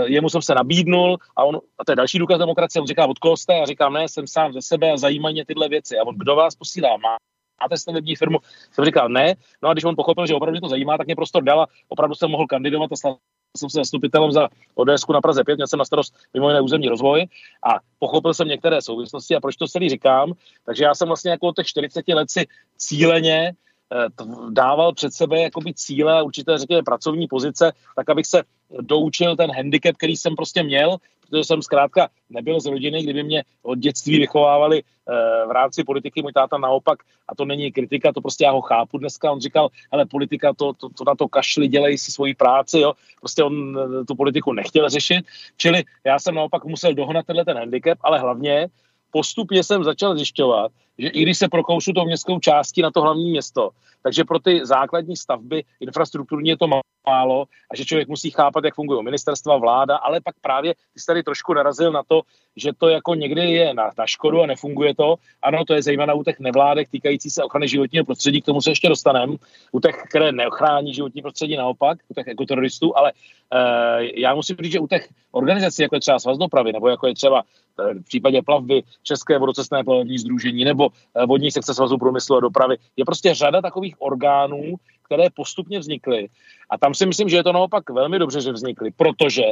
[0.06, 3.20] jemu jsem se nabídnul a on, a to je další důkaz demokracie, on říká, od
[3.20, 3.62] koho jste?
[3.62, 5.98] A říkám, ne, jsem sám ze sebe a zajímají mě tyhle věci.
[5.98, 6.98] A on, kdo vás posílá?
[6.98, 7.18] Má,
[7.62, 8.38] máte stavební firmu?
[8.72, 9.36] Jsem říkal, ne.
[9.64, 11.68] No a když on pochopil, že opravdu mě to zajímá, tak mě prostor dal a
[11.88, 13.18] opravdu jsem mohl kandidovat a stal
[13.58, 16.88] jsem se zastupitelem za ODS na Praze 5, měl jsem na starost mimo jiné územní
[16.88, 17.28] rozvoj
[17.64, 20.34] a pochopil jsem některé souvislosti a proč to celý říkám.
[20.66, 23.52] Takže já jsem vlastně jako od těch 40 let si cíleně
[23.94, 24.06] eh,
[24.50, 28.44] dával před sebe jakoby cíle, určité řekněme pracovní pozice, tak abych se
[28.82, 30.98] doučil ten handicap, který jsem prostě měl,
[31.30, 35.14] protože jsem zkrátka nebyl z rodiny, kdyby mě od dětství vychovávali eh,
[35.48, 38.98] v rámci politiky, můj táta naopak, a to není kritika, to prostě já ho chápu
[38.98, 42.80] dneska, on říkal, ale politika, to, to, to na to kašli, dělej si svoji práci,
[42.80, 45.26] jo, prostě on eh, tu politiku nechtěl řešit,
[45.58, 48.68] čili já jsem naopak musel dohnat tenhle ten handicap, ale hlavně
[49.12, 53.32] postupně jsem začal zjišťovat, že i když se prokoušu tou městskou částí na to hlavní
[53.32, 53.70] město,
[54.04, 56.68] takže pro ty základní stavby infrastrukturní je to
[57.08, 61.06] málo a že člověk musí chápat, jak fungují ministerstva, vláda, ale pak právě ty jsi
[61.06, 62.22] tady trošku narazil na to,
[62.56, 65.16] že to jako někdy je na, na škodu a nefunguje to.
[65.42, 68.72] Ano, to je zejména u těch nevládek týkající se ochrany životního prostředí, k tomu se
[68.72, 69.36] ještě dostaneme.
[69.72, 74.72] U těch, které neochrání životní prostředí naopak, u těch ekoteroristů, ale uh, já musím říct,
[74.72, 78.04] že u těch organizací, jako je třeba Svaz dopravy, nebo jako je třeba eh, v
[78.04, 83.06] případě plavby České vodocestné plavební združení nebo eh, vodní sekce Svazu průmyslu a dopravy, je
[83.06, 84.76] prostě řada takových orgánů,
[85.08, 86.28] které postupně vznikly.
[86.70, 89.44] A tam si myslím, že je to naopak velmi dobře, že vznikly, protože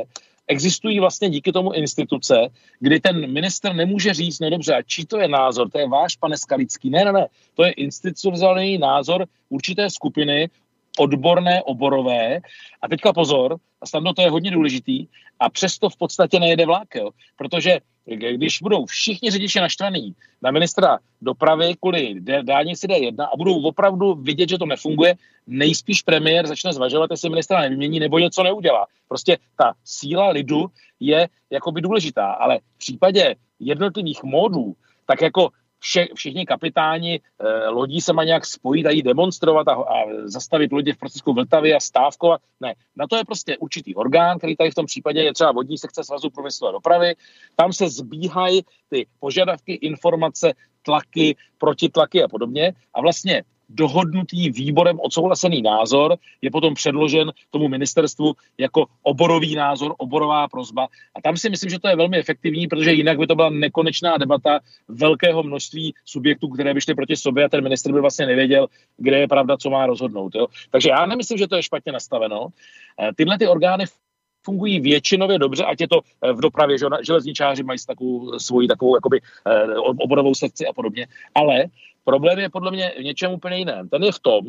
[0.47, 2.35] existují vlastně díky tomu instituce,
[2.79, 6.15] kdy ten minister nemůže říct, no dobře, a čí to je názor, to je váš,
[6.15, 6.89] pane Skalický.
[6.89, 10.49] Ne, ne, ne, to je institucionální názor určité skupiny,
[10.97, 12.39] odborné, oborové.
[12.81, 15.07] A teďka pozor, a snadno to je hodně důležitý,
[15.39, 17.09] a přesto v podstatě nejede vlak, jo?
[17.37, 24.13] protože když budou všichni řidiči naštvaný na ministra dopravy kvůli dálnici D1 a budou opravdu
[24.13, 25.15] vidět, že to nefunguje,
[25.47, 28.85] nejspíš premiér začne zvažovat, jestli ministra nevymění nebo něco neudělá.
[29.07, 30.65] Prostě ta síla lidu
[30.99, 34.73] je jakoby důležitá, ale v případě jednotlivých módů,
[35.05, 35.49] tak jako
[35.85, 40.71] vše, všichni kapitáni eh, lodí se má nějak spojit a jít demonstrovat a, a zastavit
[40.71, 42.41] lodě v procesu Vltavy a stávkovat.
[42.59, 45.77] Ne, na to je prostě určitý orgán, který tady v tom případě je třeba vodní
[45.77, 47.15] sekce svazu průmyslu a dopravy.
[47.55, 52.73] Tam se zbíhají ty požadavky, informace, tlaky, protitlaky a podobně.
[52.93, 60.47] A vlastně dohodnutý výborem odsouhlasený názor je potom předložen tomu ministerstvu jako oborový názor, oborová
[60.47, 60.87] prozba.
[61.15, 64.17] A tam si myslím, že to je velmi efektivní, protože jinak by to byla nekonečná
[64.17, 68.67] debata velkého množství subjektů, které by šly proti sobě a ten minister by vlastně nevěděl,
[68.97, 70.35] kde je pravda, co má rozhodnout.
[70.35, 70.47] Jo?
[70.69, 72.47] Takže já nemyslím, že to je špatně nastaveno.
[73.01, 73.85] Eh, tyhle ty orgány
[74.45, 78.97] fungují většinově dobře, ať je to eh, v dopravě, že železničáři mají takovou svoji takovou
[78.97, 81.65] jakoby, eh, oborovou sekci a podobně, ale
[82.05, 83.89] Problém je podle mě v něčem úplně jiném.
[83.89, 84.41] Ten je v tom,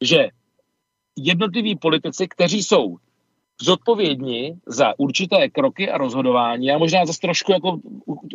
[0.00, 0.28] že
[1.16, 2.96] jednotliví politici, kteří jsou
[3.62, 6.66] zodpovědní za určité kroky a rozhodování.
[6.66, 7.78] Já možná zase trošku jako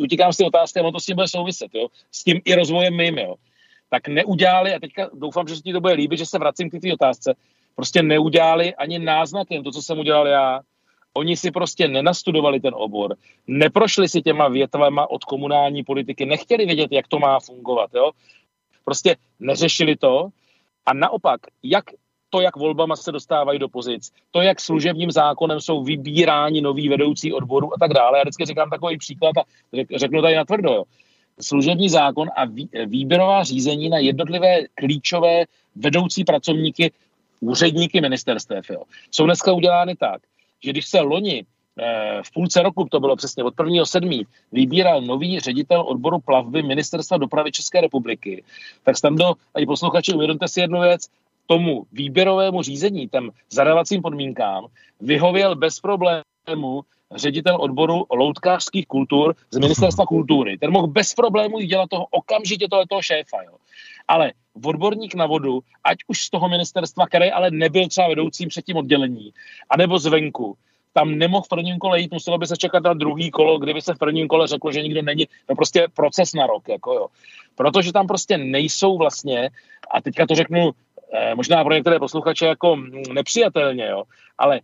[0.00, 1.88] utíkám z té otázky, ono to s tím bude souviset, jo?
[2.12, 3.34] s tím i rozvojem mým, jo?
[3.90, 6.80] tak neudělali, a teďka doufám, že se ti to bude líbit, že se vracím k
[6.80, 7.34] té otázce,
[7.74, 10.60] prostě neudělali ani náznakem to, co jsem udělal já.
[11.18, 16.92] Oni si prostě nenastudovali ten obor, neprošli si těma větvama od komunální politiky, nechtěli vědět,
[16.92, 17.90] jak to má fungovat.
[17.94, 18.10] Jo?
[18.84, 20.28] Prostě neřešili to
[20.86, 21.84] a naopak, jak
[22.30, 27.32] to, jak volbama se dostávají do pozic, to, jak služebním zákonem jsou vybíráni noví vedoucí
[27.32, 28.18] odboru a tak dále.
[28.18, 29.42] Já vždycky říkám takový příklad a
[29.96, 30.72] řeknu tady natvrdo.
[30.72, 30.84] Jo.
[31.40, 32.44] Služební zákon a
[32.86, 35.44] výběrová řízení na jednotlivé klíčové
[35.76, 36.92] vedoucí pracovníky,
[37.40, 40.22] úředníky ministerstev, jo, jsou dneska udělány tak,
[40.64, 41.44] že když se loni
[41.78, 43.84] eh, v půlce roku, to bylo přesně od 1.
[43.84, 44.22] 7.
[44.52, 48.44] vybíral nový ředitel odboru plavby Ministerstva dopravy České republiky,
[48.82, 51.08] tak tam do, ani posluchači, uvědomte si jednu věc,
[51.46, 54.66] tomu výběrovému řízení, těm zadávacím podmínkám,
[55.00, 60.58] vyhověl bez problému ředitel odboru loutkářských kultur z ministerstva kultury.
[60.58, 63.42] Ten mohl bez problémů dělat toho okamžitě toho šéfa.
[63.42, 63.52] Jo.
[64.08, 64.32] Ale
[64.64, 68.76] odborník na vodu, ať už z toho ministerstva, který ale nebyl třeba vedoucím před tím
[68.76, 69.32] oddělení,
[69.70, 70.56] anebo zvenku,
[70.92, 73.94] tam nemohl v prvním kole jít, muselo by se čekat na druhý kolo, kdyby se
[73.94, 77.06] v prvním kole řeklo, že nikdo není, no prostě proces na rok, jako jo.
[77.54, 79.50] Protože tam prostě nejsou vlastně,
[79.90, 80.70] a teďka to řeknu
[81.12, 82.76] eh, možná pro některé posluchače jako
[83.12, 84.02] nepřijatelně, jo,
[84.38, 84.60] ale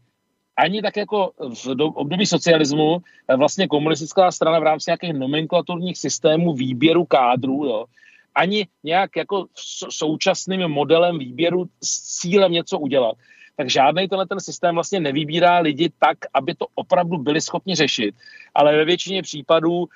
[0.57, 6.55] ani tak jako v období socialismu eh, vlastně komunistická strana v rámci nějakých nomenklaturních systémů
[6.55, 7.85] výběru kádrů, jo,
[8.35, 9.47] ani nějak jako
[9.91, 13.17] současným modelem výběru s cílem něco udělat,
[13.57, 18.15] tak žádný tenhle ten systém vlastně nevybírá lidi tak, aby to opravdu byli schopni řešit.
[18.55, 19.89] Ale ve většině případů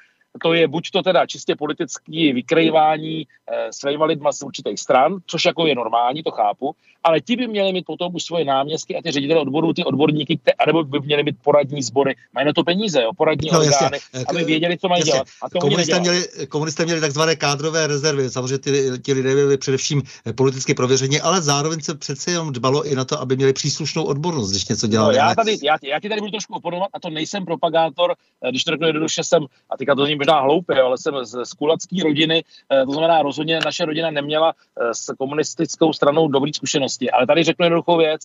[0.43, 5.45] to je buď to teda čistě politické vykrývání eh, svýma lidma z určitých stran, což
[5.45, 9.03] jako je normální, to chápu, ale ti by měli mít potom už svoje náměstky a
[9.03, 12.17] ty ředitele odborů, ty odborníky, které, nebo by měli mít poradní sbory.
[12.33, 14.25] Mají na to peníze, jo, poradní no, orgány, jasně.
[14.29, 15.12] aby věděli, co mají jasně.
[15.12, 15.27] dělat.
[15.43, 18.31] A to komunisté, měli, komunisté měli takzvané kádrové rezervy.
[18.31, 20.03] Samozřejmě ty, ti lidé byli především
[20.35, 24.51] politicky prověření, ale zároveň se přece jenom dbalo i na to, aby měli příslušnou odbornost,
[24.51, 25.17] když něco dělali.
[25.17, 28.51] No, já, tady, já, já ti tady budu trošku oponovat a to nejsem propagátor, eh,
[28.51, 31.53] když to řeknu jednoduše, jsem, a teďka to zní možná hloupě, ale jsem z, z
[31.53, 37.11] kulacké rodiny, eh, to znamená rozhodně naše rodina neměla eh, s komunistickou stranou dobrý zkušenosti.
[37.11, 38.23] Ale tady řeknu jednoduchou věc.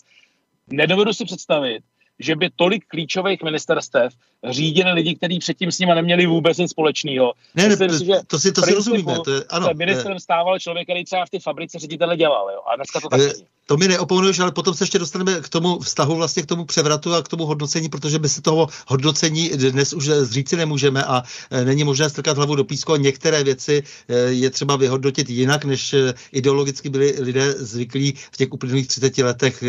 [0.72, 1.84] Nedovedu si představit,
[2.20, 4.14] že by tolik klíčových ministerstev
[4.50, 7.34] řídili lidi, kteří předtím s nimi neměli vůbec nic společného.
[7.56, 9.20] Ne, ne, si, to si, to si rozumíme.
[9.26, 12.52] To je, ano, ministrem stával člověk, který třeba v té fabrice ředitele dělal.
[12.54, 12.62] Jo?
[12.74, 13.48] A dneska to tak není.
[13.66, 17.14] To mi neoponuješ, ale potom se ještě dostaneme k tomu vztahu vlastně k tomu převratu
[17.14, 21.66] a k tomu hodnocení, protože my se toho hodnocení dnes už zříci nemůžeme a e,
[21.66, 25.94] není možné strkat hlavu do písku a některé věci e, je třeba vyhodnotit jinak, než
[25.94, 29.64] e, ideologicky byli lidé zvyklí v těch uplynulých 30 letech,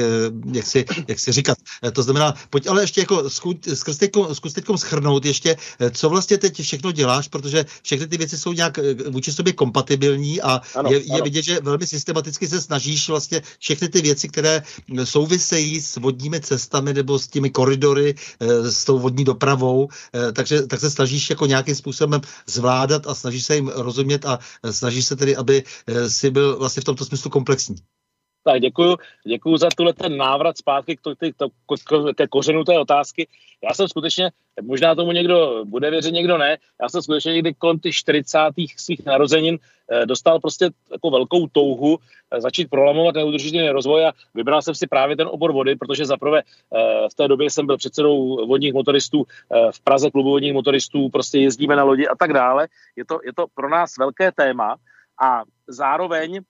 [0.53, 1.59] jak si, jak si říkat.
[1.93, 5.57] To znamená, pojď ale ještě jako zkus teď schrnout ještě,
[5.91, 8.79] co vlastně teď všechno děláš, protože všechny ty věci jsou nějak
[9.09, 11.25] vůči sobě kompatibilní a ano, je, je ano.
[11.25, 14.63] vidět, že velmi systematicky se snažíš vlastně všechny všechny ty věci, které
[15.05, 20.67] souvisejí s vodními cestami nebo s těmi koridory, eh, s tou vodní dopravou, eh, takže
[20.67, 24.39] tak se snažíš jako nějakým způsobem zvládat a snažíš se jim rozumět a
[24.71, 27.77] snažíš se tedy, aby eh, si byl vlastně v tomto smyslu komplexní.
[28.45, 32.79] Tak děkuju, děkuju za tuhle ten návrat zpátky k, to, to, k, ke kořenu té
[32.79, 33.29] otázky.
[33.65, 34.31] Já jsem skutečně,
[34.63, 38.39] možná tomu někdo bude věřit, někdo ne, já jsem skutečně někdy kolem těch 40.
[38.77, 39.59] svých narozenin
[39.91, 41.99] eh, dostal prostě jako velkou touhu
[42.31, 46.43] eh, začít prolamovat neudržitelný rozvoj a vybral jsem si právě ten obor vody, protože zaprvé
[46.43, 49.25] eh, v té době jsem byl předsedou vodních motoristů
[49.71, 52.69] v Praze, klubu vodních motoristů, prostě jezdíme na lodi a tak dále.
[52.97, 54.77] Je to, je to pro nás velké téma
[55.23, 56.41] a zároveň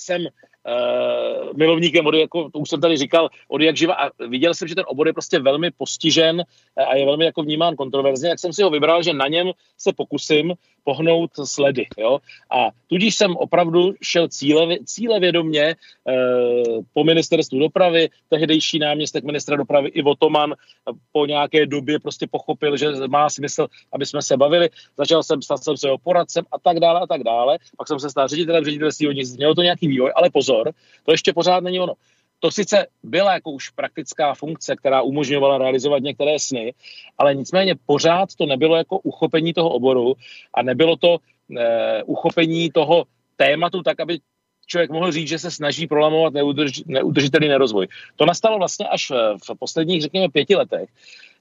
[0.00, 0.26] jsem
[0.70, 4.68] uh, milovníkem vody, jako to už jsem tady říkal, od jak živa a viděl jsem,
[4.68, 6.42] že ten obor je prostě velmi postižen
[6.76, 9.52] eh, a je velmi jako vnímán kontroverzně, jak jsem si ho vybral, že na něm
[9.78, 10.54] se pokusím
[10.84, 11.86] pohnout sledy.
[11.98, 12.18] Jo?
[12.50, 15.76] A tudíž jsem opravdu šel cíle, cíle vědomě e,
[16.92, 20.54] po ministerstvu dopravy, tehdejší náměstek ministra dopravy Ivo Toman
[21.12, 24.68] po nějaké době prostě pochopil, že má smysl, aby jsme se bavili.
[24.98, 27.58] Začal jsem, stal jsem se jeho poradcem a tak dále a tak dále.
[27.76, 30.59] Pak jsem se stal ředitelem ředitelství mělo to nějaký vývoj, ale pozor,
[31.04, 31.94] to ještě pořád není ono.
[32.40, 36.74] To sice byla jako už praktická funkce, která umožňovala realizovat některé sny,
[37.18, 40.14] ale nicméně pořád to nebylo jako uchopení toho oboru
[40.54, 41.18] a nebylo to
[41.56, 43.04] e, uchopení toho
[43.36, 44.18] tématu tak, aby
[44.66, 47.88] člověk mohl říct, že se snaží prolamovat neudrž, neudržitelný nerozvoj.
[48.16, 49.10] To nastalo vlastně až
[49.44, 50.88] v posledních, řekněme, pěti letech,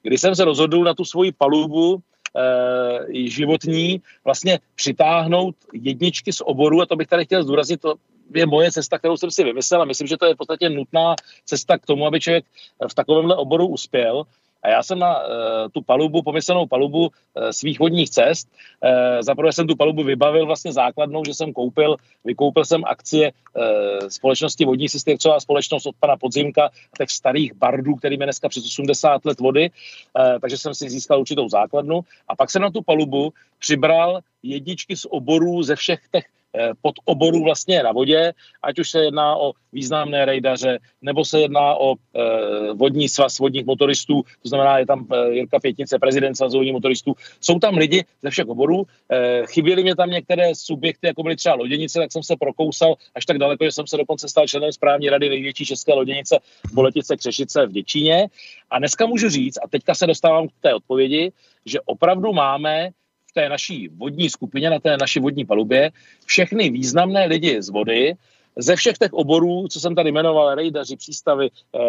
[0.01, 6.81] kdy jsem se rozhodl na tu svoji palubu e, životní vlastně přitáhnout jedničky z oboru,
[6.81, 7.95] a to bych tady chtěl zdůraznit, to
[8.35, 11.15] je moje cesta, kterou jsem si vymyslel a myslím, že to je v podstatě nutná
[11.45, 12.45] cesta k tomu, aby člověk
[12.89, 14.23] v takovémhle oboru uspěl.
[14.63, 15.25] A já jsem na uh,
[15.71, 17.09] tu palubu, pomyslnou palubu uh,
[17.49, 18.47] svých vodních cest,
[18.83, 23.63] uh, zaprvé jsem tu palubu vybavil vlastně základnou, že jsem koupil, vykoupil jsem akcie uh,
[24.07, 24.87] společnosti Vodní
[25.35, 29.69] a společnost od pana Podzimka, těch starých bardů, který je dneska přes 80 let vody,
[29.69, 32.01] uh, takže jsem si získal určitou základnu.
[32.27, 36.38] A pak jsem na tu palubu přibral jedničky z oborů ze všech těch eh,
[36.81, 38.33] pod oboru vlastně na vodě,
[38.63, 43.65] ať už se jedná o významné rejdaře, nebo se jedná o eh, vodní svaz vodních
[43.65, 47.13] motoristů, to znamená, je tam eh, Jirka Pětnice, prezident svazu vodních motoristů.
[47.41, 48.83] Jsou tam lidi ze všech oborů.
[49.11, 53.25] Eh, chyběly mě tam některé subjekty, jako byly třeba loděnice, tak jsem se prokousal až
[53.25, 56.39] tak daleko, že jsem se dokonce stal členem správní rady největší české loděnice
[56.73, 58.27] Boletice Křešice v Děčíně.
[58.69, 61.31] A dneska můžu říct, a teďka se dostávám k té odpovědi,
[61.65, 62.89] že opravdu máme
[63.29, 65.91] v té naší vodní skupině, na té naší vodní palubě,
[66.25, 68.13] všechny významné lidi z vody,
[68.57, 71.79] ze všech těch oborů, co jsem tady jmenoval, rejdaři, přístavy, eh,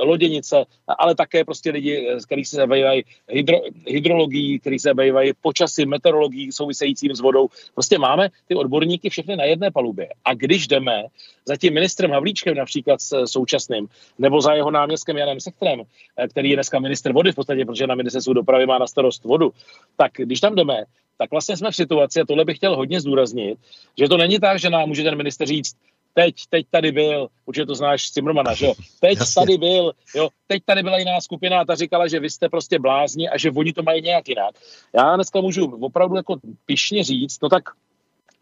[0.00, 0.64] loděnice,
[0.98, 6.52] ale také prostě lidi, z kterých se zabývají hydro, hydrologií, kteří se zabývají počasí, meteorologií
[6.52, 7.48] souvisejícím s vodou.
[7.74, 10.08] Prostě máme ty odborníky všechny na jedné palubě.
[10.24, 11.04] A když jdeme
[11.44, 13.88] za tím ministrem Havlíčkem například s současným,
[14.18, 15.82] nebo za jeho náměstkem Janem Sektrem,
[16.16, 19.24] eh, který je dneska minister vody v podstatě, protože na ministerstvu dopravy má na starost
[19.24, 19.52] vodu,
[19.96, 20.84] tak když tam jdeme,
[21.18, 23.58] tak vlastně jsme v situaci, a tohle bych chtěl hodně zdůraznit,
[23.98, 25.76] že to není tak, že nám může ten minister říct,
[26.18, 29.34] teď, teď tady byl, určitě to znáš Cimrmana, že jo, teď Jasně.
[29.34, 32.78] tady byl, jo, teď tady byla jiná skupina a ta říkala, že vy jste prostě
[32.78, 34.54] blázni a že oni to mají nějak jinak.
[34.94, 36.36] Já dneska můžu opravdu jako
[36.66, 37.62] pišně říct, no tak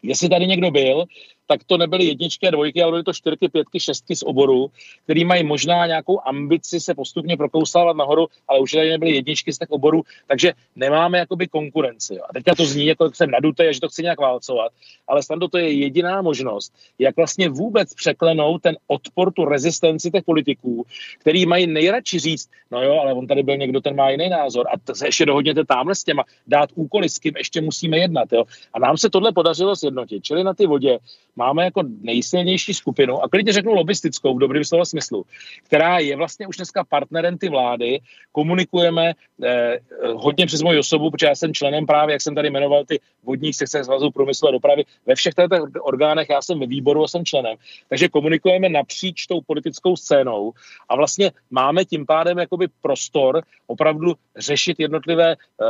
[0.03, 1.05] jestli tady někdo byl,
[1.47, 4.71] tak to nebyly jedničky a dvojky, ale byly to čtyřky, pětky, šestky z oboru,
[5.03, 9.57] který mají možná nějakou ambici se postupně prokouslávat nahoru, ale už tady nebyly jedničky z
[9.57, 12.19] těch oborů, takže nemáme jakoby konkurenci.
[12.19, 14.71] A teďka to zní, jako jak jsem nadutý a že to chci nějak válcovat,
[15.07, 20.23] ale snad to je jediná možnost, jak vlastně vůbec překlenout ten odpor, tu rezistenci těch
[20.23, 20.85] politiků,
[21.19, 24.65] který mají nejradši říct, no jo, ale on tady byl někdo, ten má jiný názor
[24.67, 28.33] a se ještě dohodněte tamhle s těma, dát úkoly, s kým ještě musíme jednat.
[28.33, 28.43] Jo.
[28.73, 30.99] A nám se tohle podařilo sjednotit, čili na ty vodě
[31.35, 35.25] máme jako nejsilnější skupinu, a klidně řeknu lobistickou v dobrém slova smyslu,
[35.63, 37.99] která je vlastně už dneska partnerem ty vlády,
[38.31, 39.13] komunikujeme
[39.43, 39.79] eh,
[40.15, 43.53] hodně přes moji osobu, protože já jsem členem právě, jak jsem tady jmenoval ty vodní
[43.53, 47.25] sekce svazu průmyslu a dopravy, ve všech těchto orgánech já jsem ve výboru a jsem
[47.25, 47.55] členem,
[47.89, 50.53] takže komunikujeme napříč tou politickou scénou
[50.89, 55.65] a vlastně máme tím pádem jakoby prostor opravdu řešit jednotlivé eh,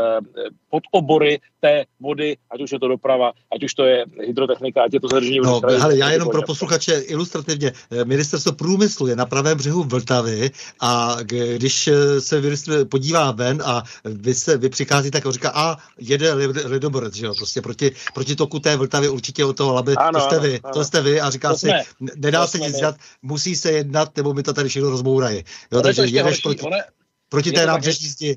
[0.70, 5.00] podobory té vody, ať už je to doprava, ať už to je hydrotechnika, ať je
[5.00, 7.72] to zadržení no, No, hele, já jenom pro posluchače ilustrativně.
[7.92, 11.18] Eh, ministerstvo průmyslu je na pravém břehu Vltavy a
[11.54, 15.78] když eh, se ministr podívá ven a vy, se, vy přichází, tak on říká, a
[16.00, 16.34] jede
[16.66, 20.26] ledoborec, že jo, prostě proti, proti toku té Vltavy určitě od toho Labe, ano, to
[20.26, 20.74] jste vy, ano.
[20.74, 21.84] to jste vy a říká to si, jsme,
[22.16, 25.44] nedá se nic dělat, musí se jednat, nebo mi to tady všechno rozbourají.
[25.72, 26.62] Jo, takže jedeš proti...
[26.62, 26.84] One,
[27.36, 28.36] proti té nábřežní zdi.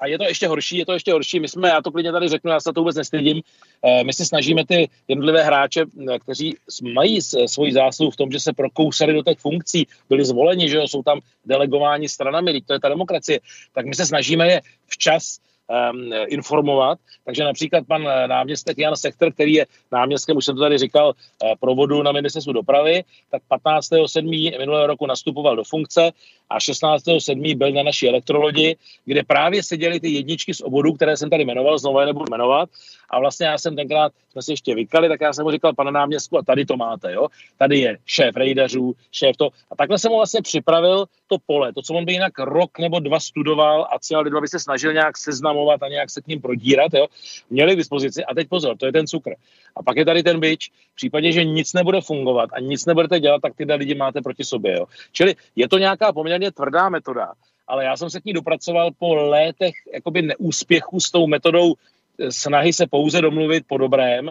[0.00, 1.40] A je to ještě horší, je to ještě horší.
[1.40, 3.42] My jsme, já to klidně tady řeknu, já se to vůbec nestydím,
[3.86, 6.56] eh, my se snažíme ty jednotlivé hráče, eh, kteří
[6.94, 10.88] mají svoji zásluhu v tom, že se prokousali do těch funkcí, byli zvoleni, že jo,
[10.88, 13.40] jsou tam delegováni stranami, to je ta demokracie,
[13.74, 16.98] tak my se snažíme je včas um, informovat.
[17.24, 21.12] Takže například pan eh, náměstek Jan Sechter, který je náměstkem, už jsem to tady říkal,
[21.60, 24.58] provodu na ministerstvu dopravy, tak 15.7.
[24.58, 26.10] minulého roku nastupoval do funkce
[26.52, 27.56] a 16.7.
[27.56, 31.78] byl na naší elektrolodi, kde právě seděli ty jedničky z obodů, které jsem tady jmenoval,
[31.78, 32.68] znovu je nebudu jmenovat.
[33.10, 35.92] A vlastně já jsem tenkrát, jsme si ještě vykali, tak já jsem mu říkal, pane
[35.92, 37.28] náměstku, a tady to máte, jo.
[37.58, 39.48] Tady je šéf rejdařů, šéf to.
[39.70, 43.00] A takhle jsem mu vlastně připravil to pole, to, co on by jinak rok nebo
[43.00, 46.40] dva studoval a celá lidva by se snažil nějak seznamovat a nějak se k ním
[46.40, 47.06] prodírat, jo.
[47.50, 48.24] Měli k dispozici.
[48.24, 49.30] A teď pozor, to je ten cukr.
[49.76, 50.70] A pak je tady ten byč.
[50.92, 54.44] V případě, že nic nebude fungovat a nic nebudete dělat, tak ty lidi máte proti
[54.44, 54.76] sobě.
[54.76, 54.84] Jo.
[55.12, 57.32] Čili je to nějaká poměrně tvrdá metoda,
[57.66, 62.32] ale já jsem se k ní dopracoval po létech jakoby neúspěchu s tou metodou eh,
[62.32, 64.30] snahy se pouze domluvit po dobrém,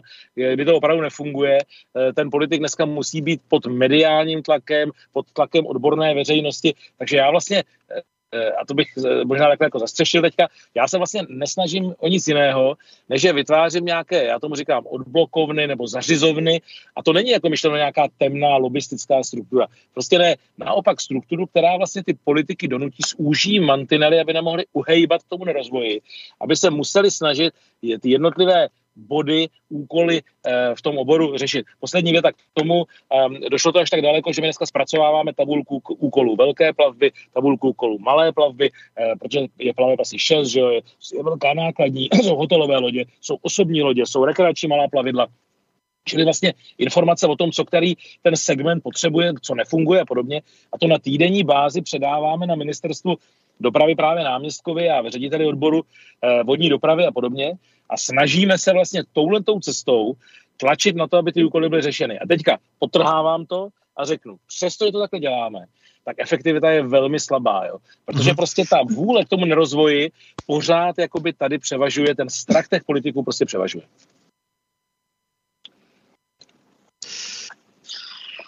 [0.54, 1.58] kdy to opravdu nefunguje.
[1.58, 7.32] Eh, ten politik dneska musí být pod mediálním tlakem, pod tlakem odborné veřejnosti, takže já
[7.32, 8.02] vlastně eh, Eh,
[8.62, 12.28] a to bych eh, možná takhle jako zastřešil teďka, já se vlastně nesnažím o nic
[12.28, 12.78] jiného,
[13.10, 16.62] než že vytvářím nějaké, já tomu říkám, odblokovny nebo zařizovny.
[16.96, 19.68] A to není jako myšleno nějaká temná lobistická struktura.
[19.94, 25.46] Prostě ne, naopak strukturu, která vlastně ty politiky donutí zúží mantinely, aby nemohli uhejbat tomu
[25.46, 26.02] nerozvoji,
[26.42, 31.66] aby se museli snažit ty jednotlivé body, úkoly eh, v tom oboru řešit.
[31.80, 35.82] Poslední věta k tomu, ehm, došlo to až tak daleko, že my dneska zpracováváme tabulku
[35.88, 40.82] úkolů velké plavby, tabulku úkolů malé plavby, eh, protože je plaveb asi šest, že je,
[41.14, 45.28] je velká nákladní, jsou hotelové lodě, jsou osobní lodě, jsou rekreační malá plavidla,
[46.06, 50.42] Čili vlastně informace o tom, co který ten segment potřebuje, co nefunguje a podobně.
[50.74, 53.16] A to na týdenní bázi předáváme na ministerstvu
[53.60, 57.54] dopravy právě náměstkovi a řediteli odboru eh, vodní dopravy a podobně
[57.90, 60.14] a snažíme se vlastně touhletou cestou
[60.58, 62.20] tlačit na to, aby ty úkoly byly řešeny.
[62.20, 65.66] A teďka potrhávám to a řeknu, přesto, že to takhle děláme,
[66.06, 67.78] tak efektivita je velmi slabá, jo.
[68.06, 68.36] Protože mhm.
[68.36, 70.12] prostě ta vůle k tomu nerozvoji
[70.46, 73.84] pořád jakoby tady převažuje, ten strach těch politiků prostě převažuje.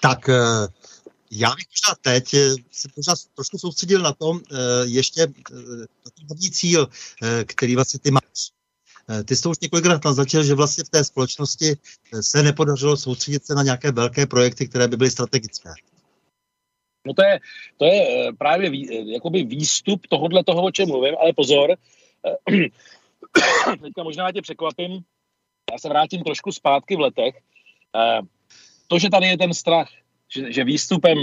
[0.04, 0.30] Tak
[1.32, 2.30] já bych možná teď
[2.72, 4.42] se možná trošku soustředil na tom
[4.84, 5.28] ještě
[6.06, 6.88] na ten hlavní cíl,
[7.46, 8.22] který vlastně ty máš.
[9.26, 11.78] Ty jsi to už několikrát naznačil, že vlastně v té společnosti
[12.22, 15.70] se nepodařilo soustředit se na nějaké velké projekty, které by byly strategické.
[17.08, 17.40] No to je,
[17.78, 21.72] to je eh, právě vý, eh, jakoby výstup tohohle toho, o čem mluvím, ale pozor,
[21.72, 22.70] eh,
[23.82, 24.92] teďka možná tě překvapím,
[25.72, 27.36] já se vrátím trošku zpátky v letech.
[28.88, 29.88] To, že tady je ten strach,
[30.36, 31.18] že, že výstupem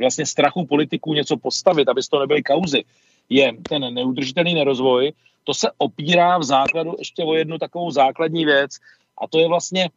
[0.00, 2.84] vlastně strachu politiků něco postavit, aby z toho nebyly kauzy,
[3.28, 5.12] je ten neudržitelný nerozvoj,
[5.44, 8.70] to se opírá v základu ještě o jednu takovou základní věc,
[9.18, 9.88] a to je vlastně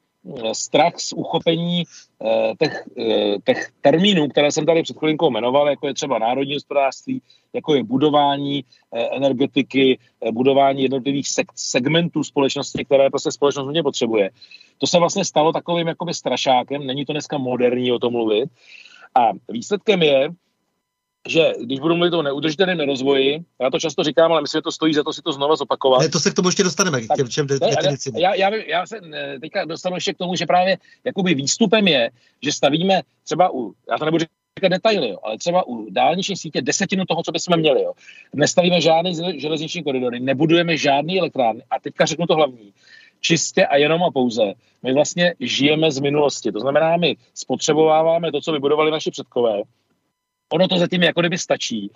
[0.54, 1.84] strach z uchopení
[2.22, 6.54] eh, těch, eh, těch termínů, které jsem tady před chvilinkou jmenoval, jako je třeba národní
[6.54, 7.22] hospodářství,
[7.54, 10.00] jako je budování eh, energetiky,
[10.32, 14.30] budování jednotlivých segmentů společnosti, které prostě společnost hodně potřebuje.
[14.78, 18.50] To se vlastně stalo takovým jakoby strašákem, není to dneska moderní o tom mluvit.
[19.16, 20.30] A výsledkem je,
[21.28, 24.72] že když budu mluvit o neudržitelném rozvoji, já to často říkám, ale myslím, že to
[24.72, 26.02] stojí za to si to znova zopakovat.
[26.02, 28.16] Ne, to se k tomu ještě dostaneme, k těm všem definicím.
[28.16, 29.02] Já, já, já se
[29.42, 32.10] teďka dostanu ještě k tomu, že právě jakoby výstupem je,
[32.44, 34.26] že stavíme třeba u, já to nebudu
[34.60, 37.84] říkat detaily, jo, ale třeba u dálniční sítě desetinu toho, co bychom měli.
[37.84, 37.94] Jo.
[38.34, 41.64] Nestavíme žádný železniční koridory, nebudujeme žádný elektrárny.
[41.72, 42.74] A teďka řeknu to hlavní.
[43.26, 44.54] Čistě a jenom a pouze.
[44.84, 46.52] My vlastně žijeme z minulosti.
[46.52, 49.62] To znamená, my spotřebováváme to, co vybudovali naši předkové,
[50.54, 51.92] Ono to zatím jako kdyby stačí.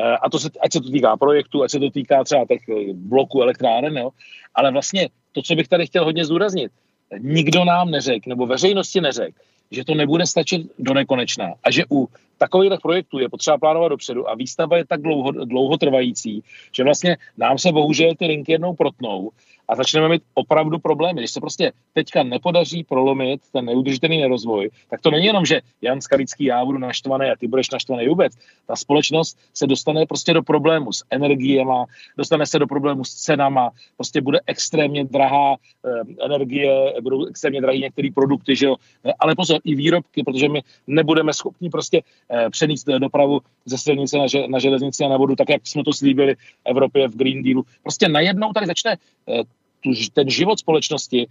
[0.00, 2.68] Eh, a to se, ať se to týká projektu, ať se to týká třeba těch
[2.68, 4.10] eh, bloků elektráren, jo.
[4.54, 6.72] ale vlastně to, co bych tady chtěl hodně zdůraznit,
[7.18, 9.38] nikdo nám neřekl, nebo veřejnosti neřekl,
[9.70, 12.08] že to nebude stačit do nekonečna a že u
[12.38, 16.42] takových projektů je potřeba plánovat dopředu a výstava je tak dlouho, dlouhotrvající,
[16.76, 19.30] že vlastně nám se bohužel ty linky jednou protnou
[19.70, 21.20] a začneme mít opravdu problémy.
[21.20, 26.00] Když se prostě teďka nepodaří prolomit ten neudržitelný nerozvoj, tak to není jenom, že Jan
[26.00, 28.32] Skalický, já budu naštvaný a ty budeš naštvaný vůbec.
[28.66, 33.70] Ta společnost se dostane prostě do problému s energiema, dostane se do problému s cenama,
[33.96, 38.76] prostě bude extrémně drahá eh, energie, budou extrémně drahé některé produkty, že jo?
[39.18, 44.26] ale pozor, i výrobky, protože my nebudeme schopni prostě eh, přenést dopravu ze silnice na,
[44.48, 47.64] na železnici a na vodu, tak jak jsme to slíbili Evropě v Green Dealu.
[47.82, 48.96] Prostě najednou tady začne
[49.28, 49.42] eh,
[49.80, 51.26] tu, ten život společnosti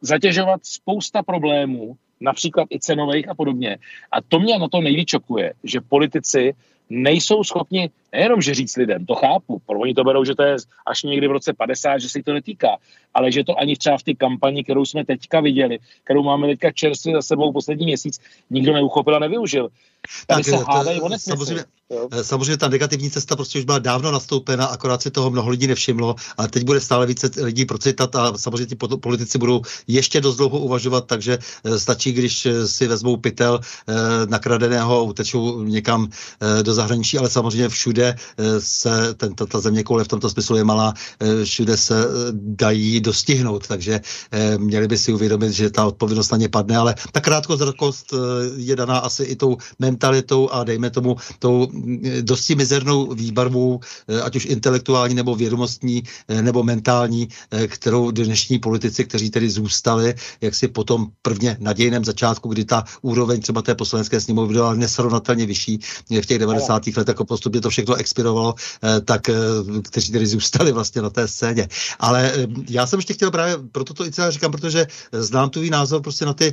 [0.00, 3.78] zatěžovat spousta problémů, například i cenových a podobně.
[4.12, 6.54] A to mě na to nejvíc čokuje, že politici
[6.90, 10.56] nejsou schopni nejenom, že říct lidem, to chápu, pro oni to berou, že to je
[10.86, 12.76] až někdy v roce 50, že se jich to netýká,
[13.14, 16.70] ale že to ani třeba v té kampani, kterou jsme teďka viděli, kterou máme teďka
[16.70, 18.20] čerstvě za sebou poslední měsíc,
[18.50, 19.68] nikdo neuchopil a nevyužil.
[20.26, 21.64] Tady tak, se hádají o samozřejmě,
[22.12, 25.66] eh, samozřejmě ta negativní cesta prostě už byla dávno nastoupena, akorát si toho mnoho lidí
[25.66, 30.36] nevšimlo, ale teď bude stále více lidí procitat a samozřejmě ti politici budou ještě dost
[30.36, 33.60] dlouho uvažovat, takže eh, stačí, když eh, si vezmou pytel
[34.28, 36.08] nakradeného, utečou někam
[36.62, 38.16] do zahraničí, ale samozřejmě všude
[38.58, 40.94] se, tento, ta země koule v tomto smyslu je malá,
[41.44, 44.00] všude se dají dostihnout, takže
[44.56, 48.14] měli by si uvědomit, že ta odpovědnost na ně padne, ale ta krátkozrakost
[48.56, 49.56] je daná asi i tou
[49.90, 56.02] mentalitou a dejme tomu tou mm, dosti mizernou výbarvou, eh, ať už intelektuální nebo vědomostní
[56.28, 61.72] eh, nebo mentální, eh, kterou dnešní politici, kteří tedy zůstali, jak si potom prvně na
[61.72, 65.78] dějném začátku, kdy ta úroveň třeba té poslanecké sněmovny byla nesrovnatelně vyšší
[66.22, 66.86] v těch 90.
[66.96, 68.54] letech, jako postupně to všechno expirovalo,
[69.04, 69.30] tak
[69.82, 71.68] kteří tedy zůstali vlastně na té scéně.
[71.98, 72.32] Ale
[72.68, 76.24] já jsem ještě chtěl právě, proto to i celé říkám, protože znám tvůj názor prostě
[76.26, 76.52] na ty,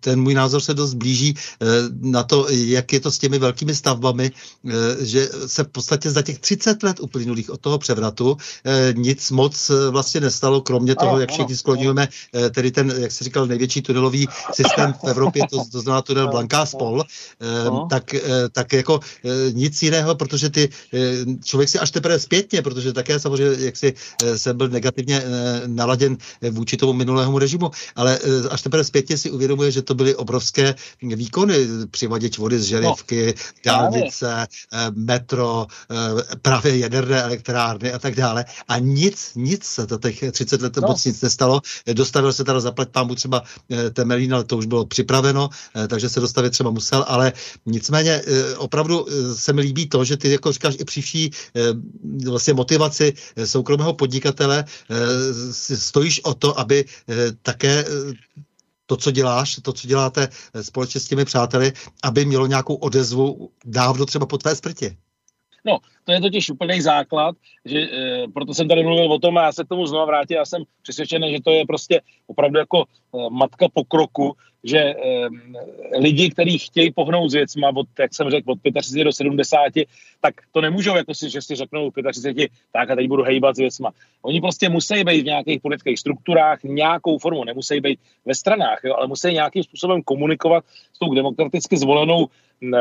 [0.00, 1.34] ten můj názor se dost blíží
[2.00, 4.70] na to, jak je to s těmi velkými stavbami, eh,
[5.04, 9.70] že se v podstatě za těch 30 let uplynulých od toho převratu eh, nic moc
[9.70, 12.08] eh, vlastně nestalo, kromě toho, jak všichni skloňujeme,
[12.50, 16.66] tedy ten, jak se říkal, největší tunelový systém v Evropě, to, to znamená tunel Blanká
[16.66, 17.04] spol,
[17.90, 18.14] tak,
[18.52, 19.00] tak jako
[19.52, 20.68] nic jiného, protože ty
[21.44, 23.94] člověk si až teprve zpětně, protože také samozřejmě, jak si
[24.36, 25.22] jsem byl negativně
[25.66, 26.16] naladěn
[26.50, 28.18] vůči tomu minulému režimu, ale
[28.50, 33.32] až teprve zpětně si uvědomuje, že to byly obrovské výkony přivaděč vody z Želivky, no,
[33.64, 38.44] dálnice, eh, metro, eh, právě jaderné elektrárny a tak dále.
[38.68, 40.88] A nic, nic se to těch 30 let no.
[40.88, 41.60] moc nic nestalo.
[41.92, 45.48] Dostavil se teda zaplať pámu třeba eh, Temelín, ale to už bylo připraveno,
[45.88, 47.32] takže se dostavit třeba musel, ale
[47.66, 48.22] nicméně
[48.56, 51.30] opravdu se mi líbí to, že ty, jako říkáš, i při vší
[52.26, 53.12] vlastně motivaci
[53.44, 54.64] soukromého podnikatele
[55.74, 56.84] stojíš o to, aby
[57.42, 57.84] také
[58.90, 61.72] to, co děláš, to, co děláte eh, společně s těmi přáteli,
[62.02, 64.96] aby mělo nějakou odezvu dávno třeba po tvé sprtě.
[65.66, 67.88] No, to je totiž úplný základ, že e,
[68.34, 70.36] proto jsem tady mluvil o tom a já se k tomu znovu vrátil.
[70.36, 74.32] Já jsem přesvědčený, že to je prostě opravdu jako e, matka pokroku,
[74.64, 74.94] že e,
[75.98, 79.72] lidi, kteří chtějí pohnout s věcma, od, jak jsem řekl, od 35 do 70,
[80.20, 83.58] tak to nemůžou, jako si, že si řeknou 35, tak a teď budu hejbat s
[83.58, 83.90] věcma.
[84.22, 88.94] Oni prostě musí být v nějakých politických strukturách, nějakou formu, nemusí být ve stranách, jo,
[88.94, 92.78] ale musí nějakým způsobem komunikovat s tou demokraticky zvolenou e,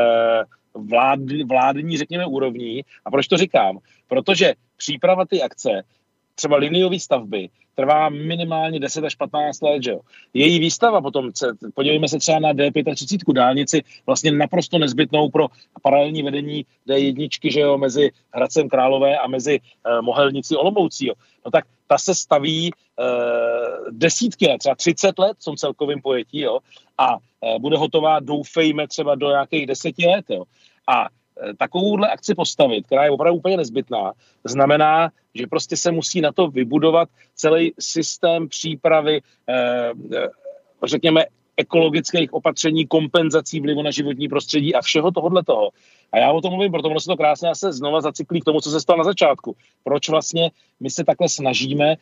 [0.73, 2.81] vlád, vládní, řekněme, úrovní.
[3.05, 3.77] A proč to říkám?
[4.07, 5.83] Protože příprava ty akce,
[6.39, 9.99] třeba liniové stavby, trvá minimálně 10 až 15 let, že jo.
[10.33, 11.31] Její výstava potom,
[11.73, 15.47] podívejme se třeba na D35 dálnici, vlastně naprosto nezbytnou pro
[15.81, 21.13] paralelní vedení D1, že jo, mezi Hradcem Králové a mezi uh, Mohelnicí Olomoucí, jo.
[21.45, 26.39] No tak ta se staví uh, desítky let, třeba 30 let v tom celkovém pojetí,
[26.39, 26.59] jo,
[26.97, 30.43] a uh, bude hotová, doufejme, třeba do nějakých deseti let, jo.
[30.87, 31.07] A
[31.57, 34.13] takovouhle akci postavit, která je opravdu úplně nezbytná,
[34.43, 40.29] znamená, že prostě se musí na to vybudovat celý systém přípravy, e, e,
[40.83, 41.25] řekněme,
[41.57, 45.69] ekologických opatření, kompenzací vlivu na životní prostředí a všeho tohohle toho.
[46.11, 48.61] A já o tom mluvím, protože ono se to krásně se znova zacyklí k tomu,
[48.61, 49.55] co se stalo na začátku.
[49.83, 51.95] Proč vlastně my se takhle snažíme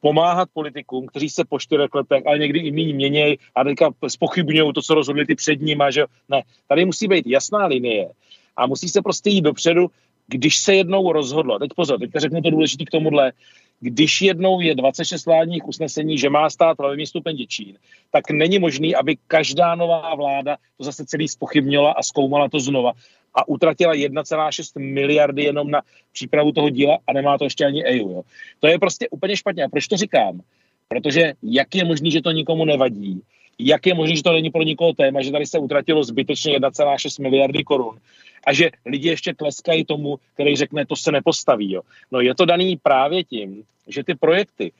[0.00, 4.72] pomáhat politikům, kteří se po čtyřech letech, ale někdy i méně měnějí a teďka spochybňují
[4.72, 6.42] to, co rozhodli ty před nimi, že ne.
[6.68, 8.10] Tady musí být jasná linie
[8.56, 9.90] a musí se prostě jít dopředu,
[10.26, 11.58] když se jednou rozhodlo.
[11.58, 13.32] Teď pozor, teďka řeknu to důležité k tomuhle.
[13.80, 17.78] Když jednou je 26 vládních usnesení, že má stát hlavní stupeň Děčín,
[18.10, 22.92] tak není možný, aby každá nová vláda to zase celý spochybnila a zkoumala to znova
[23.34, 25.82] a utratila 1,6 miliardy jenom na
[26.12, 28.10] přípravu toho díla a nemá to ještě ani EU.
[28.10, 28.22] Jo.
[28.60, 29.64] To je prostě úplně špatně.
[29.64, 30.40] A proč to říkám?
[30.88, 33.22] Protože jak je možný, že to nikomu nevadí?
[33.58, 37.22] Jak je možné, že to není pro nikoho téma, že tady se utratilo zbytečně 1,6
[37.22, 37.98] miliardy korun
[38.46, 41.72] a že lidi ještě tleskají tomu, který řekne, to se nepostaví.
[41.72, 41.82] Jo.
[42.12, 44.72] No je to daný právě tím, že ty projekty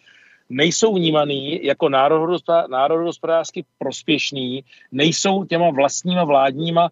[0.51, 1.89] nejsou vnímaný jako
[2.68, 6.89] národohospodářsky prospěšný, nejsou těma vlastníma vládníma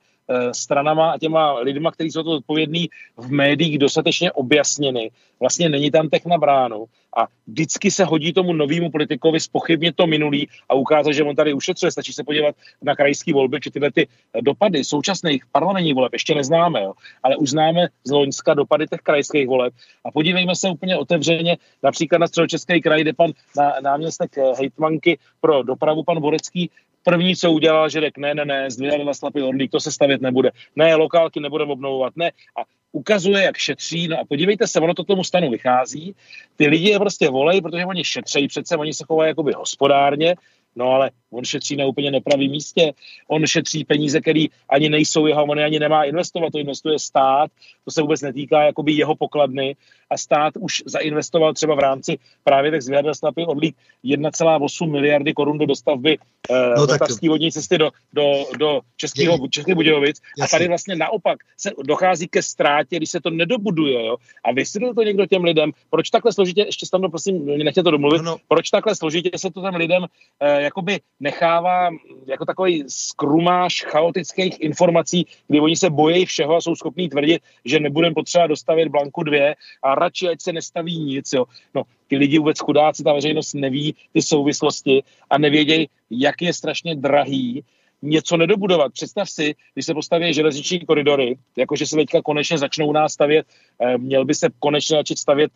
[0.52, 5.10] stranama a těma lidma, kteří jsou to odpovědní v médiích dostatečně objasněny.
[5.40, 6.84] Vlastně není tam tech na bránu
[7.16, 11.52] a vždycky se hodí tomu novému politikovi spochybnit to minulý a ukázat, že on tady
[11.52, 11.92] ušetřuje.
[11.92, 14.08] Stačí se podívat na krajské volby, či tyhle ty
[14.40, 16.92] dopady současných parlamentních voleb ještě neznáme, jo.
[17.22, 19.74] ale už známe z Loňska dopady těch krajských voleb.
[20.04, 25.18] A podívejme se úplně otevřeně například na středočeský kraj, kde pan na, náměstek eh, hejtmanky
[25.40, 26.70] pro dopravu, pan Borecký,
[27.04, 30.20] První, co udělal, že řekl, ne, ne, ne, zdvihali na slapy orlík, to se stavět
[30.20, 30.50] nebude.
[30.76, 32.30] Ne, lokálky nebudeme obnovovat, ne.
[32.30, 36.14] A ukazuje, jak šetří, no a podívejte se, ono to tomu stanu vychází.
[36.56, 40.34] Ty lidi je prostě volej, protože oni šetří přece, oni se chovají jakoby hospodárně,
[40.76, 42.92] No ale on šetří na úplně nepravém místě.
[43.28, 47.50] On šetří peníze, které ani nejsou jeho, on ani nemá investovat, to investuje stát,
[47.84, 49.76] to se vůbec netýká jakoby jeho pokladny
[50.10, 55.58] a stát už zainvestoval třeba v rámci právě těch zvěrda snapy odlík 1,8 miliardy korun
[55.58, 56.18] do dostavby
[56.50, 56.86] eh, no,
[57.28, 62.42] vodní cesty do, do, do Českého, Českých Budějovic a tady vlastně naopak se dochází ke
[62.42, 64.06] ztrátě, když se to nedobuduje.
[64.06, 64.16] Jo?
[64.44, 68.18] A vysvětlil to někdo těm lidem, proč takhle složitě, ještě tam prosím, nechte to domluvit,
[68.18, 68.36] no, no.
[68.48, 71.90] proč takhle složitě se to těm lidem uh, jakoby nechává
[72.26, 77.80] jako takový skrumáš chaotických informací, kdy oni se bojí všeho a jsou schopní tvrdit, že
[77.80, 81.32] nebudeme potřeba dostavit Blanku 2 a radši, ať se nestaví nic.
[81.32, 81.44] Jo.
[81.74, 86.94] No, ty lidi vůbec chudáci, ta veřejnost neví ty souvislosti a nevědějí, jak je strašně
[86.94, 87.64] drahý
[88.02, 88.92] něco nedobudovat.
[88.92, 93.46] Představ si, když se postaví železniční koridory, jakože se teďka konečně začnou nás stavět,
[93.80, 95.52] eh, měl by se konečně začít stavět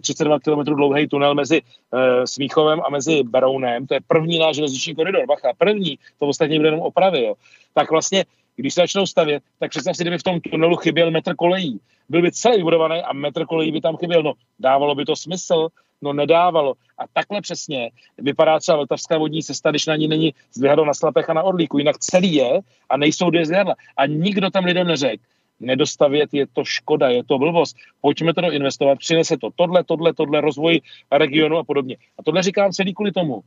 [0.00, 4.56] 32 eh, km dlouhý tunel mezi eh, Smíchovem a mezi Berounem, to je první náš
[4.56, 7.34] železniční koridor, bacha, první, to ostatně bude jenom opravy, jo.
[7.74, 8.24] tak vlastně
[8.56, 11.80] když se začnou stavět, tak představ si, kdyby v tom tunelu chyběl metr kolejí.
[12.08, 14.22] Byl by celý vybudovaný a metr kolejí by tam chyběl.
[14.22, 15.68] No, dávalo by to smysl?
[16.02, 16.74] No, nedávalo.
[16.98, 21.30] A takhle přesně vypadá třeba Vltavská vodní cesta, když na ní není zdvihadlo na Slapech
[21.30, 21.78] a na Orlíku.
[21.78, 23.74] Jinak celý je a nejsou dvě zdvihadla.
[23.96, 25.22] A nikdo tam lidem neřekl,
[25.60, 27.76] nedostavět je to škoda, je to blbost.
[28.00, 30.80] Pojďme to investovat, přinese to tohle, tohle, tohle, rozvoj
[31.12, 31.96] regionu a podobně.
[32.18, 33.40] A tohle říkám celý kvůli tomu,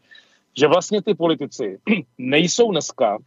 [0.58, 1.78] že vlastně ty politici
[2.18, 3.18] nejsou dneska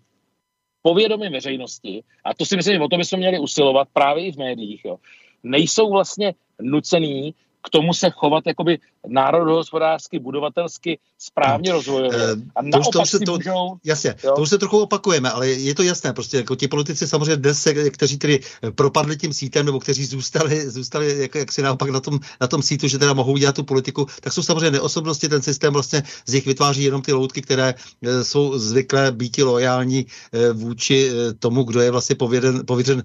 [0.86, 4.36] povědomí veřejnosti, a to si myslím, že o to bychom měli usilovat právě i v
[4.36, 4.96] médiích, jo,
[5.42, 7.34] nejsou vlastně nucený
[7.66, 11.76] k tomu se chovat jakoby národohospodářsky, budovatelsky, správně no.
[11.76, 12.10] rozvojově.
[12.14, 14.32] Eh, a to už, to už se to, můžou, jasně, jo?
[14.36, 17.68] to už se trochu opakujeme, ale je to jasné, prostě jako ti politici samozřejmě dnes,
[17.90, 18.40] kteří tedy
[18.74, 22.62] propadli tím sítem, nebo kteří zůstali, zůstali jak, jak si naopak na tom, na tom
[22.62, 26.32] sítu, že teda mohou dělat tu politiku, tak jsou samozřejmě neosobnosti, ten systém vlastně z
[26.32, 30.06] nich vytváří jenom ty loutky, které e, jsou zvyklé být lojální
[30.52, 33.02] vůči tomu, kdo je vlastně pověřen, pověřen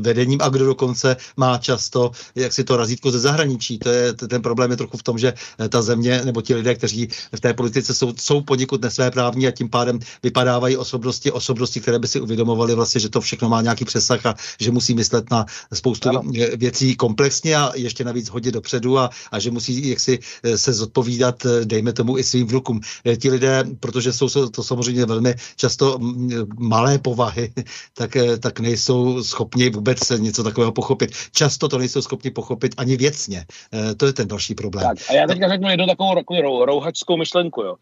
[0.00, 3.78] vedením a kdo dokonce má často jak si to razítko ze zahraničí.
[3.78, 3.97] To je,
[4.28, 5.32] ten problém je trochu v tom, že
[5.68, 9.68] ta země nebo ti lidé, kteří v té politice jsou, jsou poněkud nesvéprávní a tím
[9.68, 14.26] pádem vypadávají osobnosti, osobnosti, které by si uvědomovali vlastně, že to všechno má nějaký přesah
[14.26, 16.22] a že musí myslet na spoustu ano.
[16.56, 20.18] věcí komplexně a ještě navíc hodně dopředu a, a že musí jaksi
[20.56, 22.80] se zodpovídat, dejme tomu, i svým vnukům.
[23.18, 25.98] Ti lidé, protože jsou to samozřejmě velmi často
[26.58, 27.52] malé povahy,
[27.94, 31.10] tak, tak nejsou schopni vůbec něco takového pochopit.
[31.32, 33.46] Často to nejsou schopni pochopit ani věcně.
[33.96, 34.84] To je ten další problém.
[34.84, 37.62] Tak, a já teďka řeknu jednu takovou, takovou rouhačskou myšlenku.
[37.62, 37.76] Jo.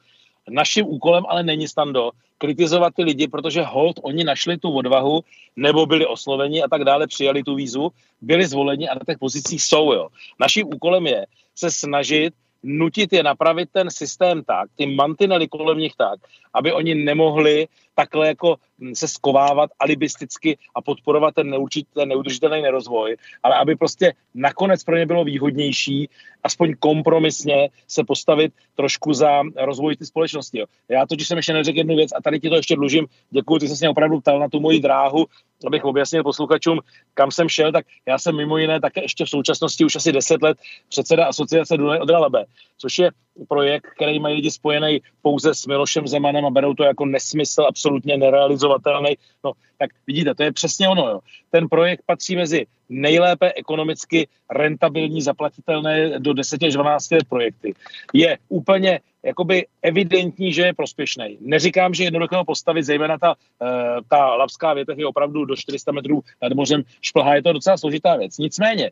[0.51, 5.21] Naším úkolem ale není stando kritizovat ty lidi, protože hold, oni našli tu odvahu,
[5.57, 9.63] nebo byli osloveni a tak dále, přijali tu vízu, byli zvoleni a na těch pozicích
[9.63, 9.93] jsou.
[9.93, 10.09] Jo.
[10.41, 15.93] Naším úkolem je se snažit nutit je napravit ten systém tak, ty mantinely kolem nich
[15.97, 16.21] tak,
[16.57, 18.57] aby oni nemohli takhle jako
[18.93, 24.97] se skovávat alibisticky a podporovat ten, neurčit, ten neudržitelný nerozvoj, ale aby prostě nakonec pro
[24.97, 26.09] ně bylo výhodnější
[26.43, 30.59] aspoň kompromisně se postavit trošku za rozvoj ty společnosti.
[30.59, 30.67] Jo.
[30.89, 33.07] Já totiž jsem ještě neřekl jednu věc a tady ti to ještě dlužím.
[33.31, 35.27] Děkuji, ty jsi mě opravdu ptal na tu moji dráhu,
[35.67, 36.79] abych objasnil posluchačům,
[37.15, 40.43] kam jsem šel, tak já jsem mimo jiné také ještě v současnosti už asi 10
[40.43, 42.45] let předseda asociace Dunaj od Labe,
[42.79, 43.11] což je
[43.49, 48.17] projekt, který mají lidi spojený pouze s Milošem Zemanem a berou to jako nesmysl, absolutně
[48.17, 49.17] nerealizovatelný.
[49.45, 51.09] No, tak vidíte, to je přesně ono.
[51.09, 51.21] Jo.
[51.51, 57.75] Ten projekt patří mezi nejlépe ekonomicky rentabilní, zaplatitelné do 10 až 12 let projekty.
[58.13, 61.39] Je úplně jakoby evidentní, že je prospěšný.
[61.41, 63.69] Neříkám, že jednoduché postavit, zejména ta, uh,
[64.09, 68.17] ta labská větev je opravdu do 400 metrů nad mořem šplhá, je to docela složitá
[68.17, 68.39] věc.
[68.39, 68.91] Nicméně,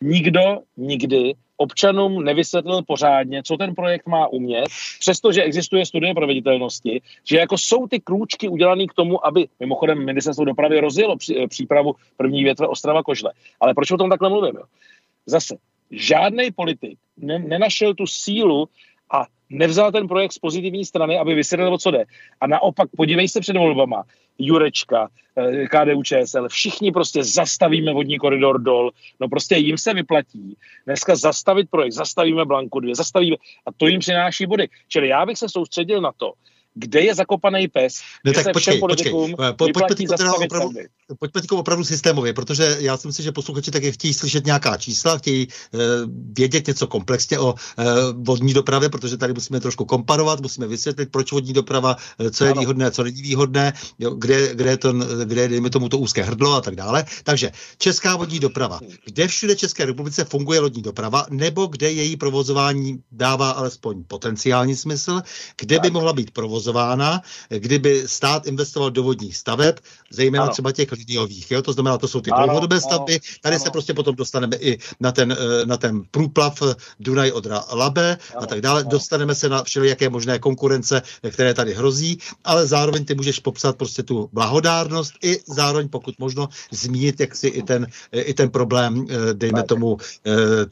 [0.00, 4.64] nikdo nikdy občanům nevysvětlil pořádně, co ten projekt má umět,
[5.00, 10.44] přestože existuje studie proveditelnosti, že jako jsou ty krůčky udělané k tomu, aby mimochodem ministerstvo
[10.44, 11.16] dopravy rozjelo
[11.48, 13.32] přípravu první větve Ostrava Kožle.
[13.60, 14.54] Ale proč o tom takhle mluvím?
[14.56, 14.62] Jo?
[15.26, 15.56] Zase,
[15.90, 18.68] žádný politik ne, nenašel tu sílu
[19.12, 22.04] a nevzal ten projekt z pozitivní strany, aby vysvětlil, o co jde.
[22.40, 24.04] A naopak, podívej se před volbama,
[24.38, 28.90] Jurečka, eh, KDU ČSL, všichni prostě zastavíme vodní koridor dol,
[29.20, 33.36] no prostě jim se vyplatí dneska zastavit projekt, zastavíme Blanku 2, zastavíme
[33.66, 34.68] a to jim přináší body.
[34.88, 36.32] Čili já bych se soustředil na to,
[36.74, 39.12] kde je zakopaný pes, no tak počkej, počkej.
[39.12, 40.70] Po, pojďme teď opravdu,
[41.18, 45.46] pojďme opravdu systémově, protože já si myslím, že posluchači také chtějí slyšet nějaká čísla, chtějí
[45.46, 45.80] uh,
[46.38, 51.32] vědět něco komplexně o uh, vodní dopravě, protože tady musíme trošku komparovat, musíme vysvětlit, proč
[51.32, 51.96] vodní doprava,
[52.30, 52.60] co je ano.
[52.60, 54.92] výhodné, co není výhodné, jo, kde, kde, je to,
[55.24, 57.04] kde je, dejme tomu, to úzké hrdlo a tak dále.
[57.24, 58.80] Takže česká vodní doprava.
[59.04, 65.22] Kde všude České republice funguje lodní doprava, nebo kde její provozování dává alespoň potenciální smysl,
[65.60, 65.82] kde tak.
[65.82, 69.76] by mohla být provozována provozována, kdyby stát investoval do vodních staveb,
[70.10, 70.52] zejména ano.
[70.52, 71.50] třeba těch liniových.
[71.50, 71.62] Jo?
[71.62, 73.20] To znamená, to jsou ty dlouhodobé stavby.
[73.42, 73.64] Tady ano.
[73.64, 76.62] se prostě potom dostaneme i na ten, eh, na ten průplav
[77.00, 78.42] Dunaj Odra Labe ano.
[78.42, 78.80] a tak dále.
[78.80, 78.90] Ano.
[78.90, 84.02] Dostaneme se na všelijaké možné konkurence, které tady hrozí, ale zároveň ty můžeš popsat prostě
[84.02, 89.06] tu blahodárnost i zároveň, pokud možno, zmínit jak si i ten, eh, i ten problém,
[89.10, 89.98] eh, dejme tomu,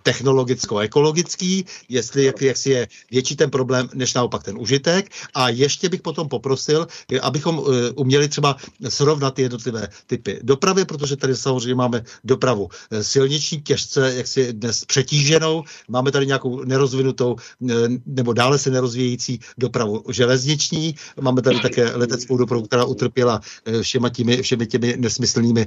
[0.03, 5.11] technologicko-ekologický, jestli jak, jak si je větší ten problém, než naopak ten užitek.
[5.34, 6.86] A ještě ještě bych potom poprosil,
[7.22, 8.56] abychom eh, uměli třeba
[8.88, 14.52] srovnat ty jednotlivé typy dopravy, protože tady samozřejmě máme dopravu eh, silniční, těžce, jak si
[14.52, 17.74] dnes přetíženou, máme tady nějakou nerozvinutou eh,
[18.06, 23.40] nebo dále se nerozvíjející dopravu železniční, máme tady také leteckou dopravu, která utrpěla
[23.82, 25.66] všema těmi, všemi těmi nesmyslnými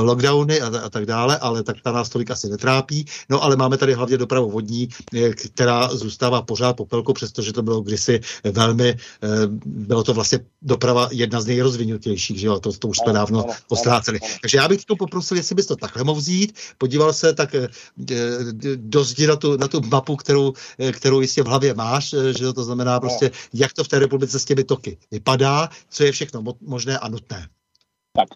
[0.00, 3.06] lockdowny a, a tak dále, ale tak ta nás tolik asi netrápí.
[3.30, 4.88] No ale máme tady hlavně dopravu vodní,
[5.34, 8.96] která zůstává pořád popelkou, přestože to bylo kdysi velmi
[9.66, 14.20] bylo to vlastně doprava jedna z nejrozvinutějších, že jo, to, to už jsme dávno postráceli.
[14.40, 17.68] Takže já bych to poprosil, jestli bys to takhle mohl vzít, podíval se tak eh,
[18.76, 22.52] dost na tu, na tu mapu, kterou, eh, kterou jistě v hlavě máš, eh, že
[22.52, 26.42] to znamená prostě, jak to v té republice s těmi toky vypadá, co je všechno
[26.60, 27.48] možné a nutné.
[28.16, 28.28] Tak,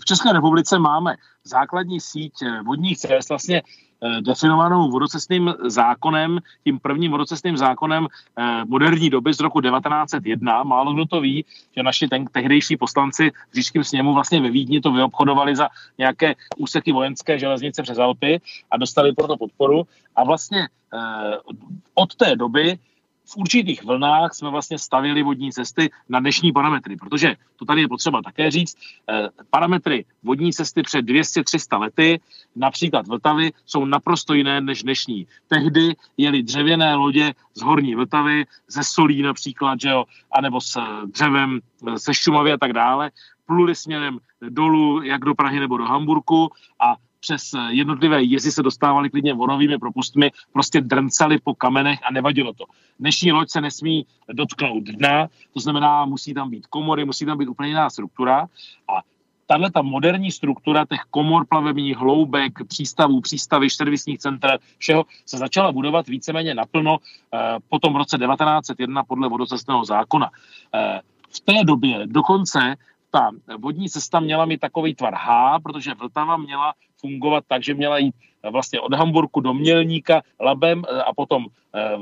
[0.00, 2.32] v České republice máme základní síť
[2.64, 3.62] vodních cest vlastně
[4.02, 10.62] Eh, definovanou vodocestným zákonem, tím prvním vodocestným zákonem eh, moderní doby z roku 1901.
[10.62, 11.44] Málo kdo to ví,
[11.76, 15.68] že naši ten, tehdejší poslanci v Říšském sněmu vlastně ve Vídni to vyobchodovali za
[15.98, 18.40] nějaké úseky vojenské železnice přes Alpy
[18.70, 19.82] a dostali proto podporu.
[20.16, 21.36] A vlastně eh,
[21.94, 22.78] od té doby
[23.28, 27.88] v určitých vlnách jsme vlastně stavili vodní cesty na dnešní parametry, protože to tady je
[27.88, 28.76] potřeba také říct,
[29.10, 32.20] eh, parametry vodní cesty před 200-300 lety,
[32.56, 35.26] například Vltavy, jsou naprosto jiné než dnešní.
[35.48, 41.60] Tehdy jeli dřevěné lodě z horní Vltavy, ze solí například, že jo, anebo s dřevem,
[41.96, 43.10] se Šumavy a tak dále,
[43.46, 48.62] pluli směrem dolů, jak do Prahy nebo do Hamburku a přes eh, jednotlivé jezy se
[48.62, 52.64] dostávali klidně vonovými propustmi, prostě drncali po kamenech a nevadilo to.
[53.00, 57.48] Dnešní loď se nesmí dotknout dna, to znamená, musí tam být komory, musí tam být
[57.48, 58.46] úplně jiná struktura
[58.88, 59.02] a
[59.46, 65.72] tahle ta moderní struktura těch komor plavebních, hloubek, přístavů, přístavy, servisních center, všeho se začala
[65.72, 67.38] budovat víceméně naplno eh,
[67.68, 70.30] po tom roce 1901 podle vodocestného zákona.
[70.74, 71.00] Eh,
[71.30, 72.76] v té době dokonce
[73.10, 77.98] ta vodní cesta měla mít takový tvar H, protože Vltava měla fungovat tak, že měla
[77.98, 78.14] jít
[78.50, 81.96] vlastně od Hamburku do Mělníka labem eh, a potom eh,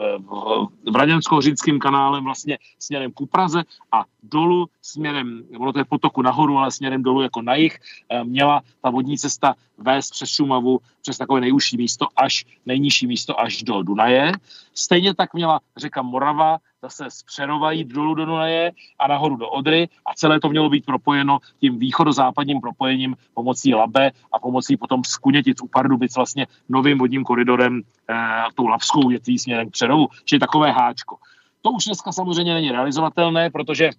[0.91, 3.63] v Raděnsko-Říckým kanálem vlastně směrem ku Praze
[3.93, 7.79] a dolů směrem, ono to je potoku nahoru, ale směrem dolů jako na jich,
[8.09, 13.41] eh, měla ta vodní cesta vést přes Šumavu, přes takové nejužší místo až nejnižší místo
[13.41, 14.33] až do Dunaje.
[14.75, 19.49] Stejně tak měla řeka Morava zase z Přerova jít dolů do Dunaje a nahoru do
[19.49, 25.05] Odry a celé to mělo být propojeno tím východozápadním propojením pomocí Labe a pomocí potom
[25.05, 28.15] Skunětic u Pardubic vlastně novým vodním koridorem, eh,
[28.55, 31.17] tou Lavskou větví směrem k Přerovu, čili takové háčko.
[31.63, 33.91] To už dneska samozřejmě není realizovatelné, protože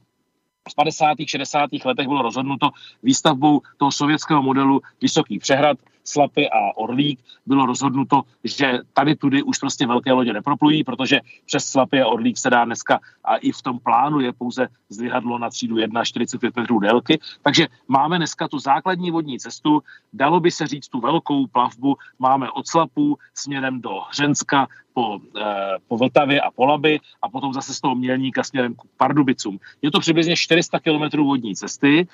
[0.69, 1.27] v 50.
[1.27, 1.69] 60.
[1.85, 2.69] letech bylo rozhodnuto
[3.03, 5.77] výstavbou toho sovětského modelu Vysoký přehrad,
[6.07, 7.19] Slapy a Orlík.
[7.45, 12.37] Bylo rozhodnuto, že tady tudy už prostě velké lodě neproplují, protože přes Slapy a Orlík
[12.37, 16.55] se dá dneska a i v tom plánu je pouze zdvihadlo na třídu 1 45
[16.55, 17.19] metrů délky.
[17.41, 19.83] Takže máme dneska tu základní vodní cestu,
[20.13, 24.67] dalo by se říct tu velkou plavbu, máme od Slapů směrem do Hřenska,
[24.97, 28.81] po, eh, po Vltavě a po Laby a potom zase z toho Mělníka směrem k
[28.97, 29.59] Pardubicům.
[29.81, 32.07] Je to přibližně 400 km vodní cesty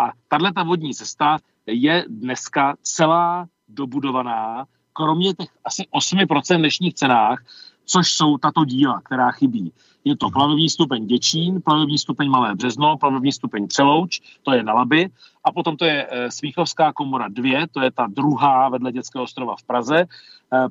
[0.00, 7.44] a tahle ta vodní cesta je dneska celá dobudovaná, kromě těch asi 8% dnešních cenách,
[7.84, 9.72] což jsou tato díla, která chybí.
[10.04, 14.72] Je to plavební stupeň Děčín, plavební stupeň Malé Březno, plavební stupeň Přelouč, to je na
[14.72, 15.08] Laby,
[15.44, 19.56] a potom to je e, Smíchovská komora 2, to je ta druhá vedle Dětského ostrova
[19.56, 20.06] v Praze, e,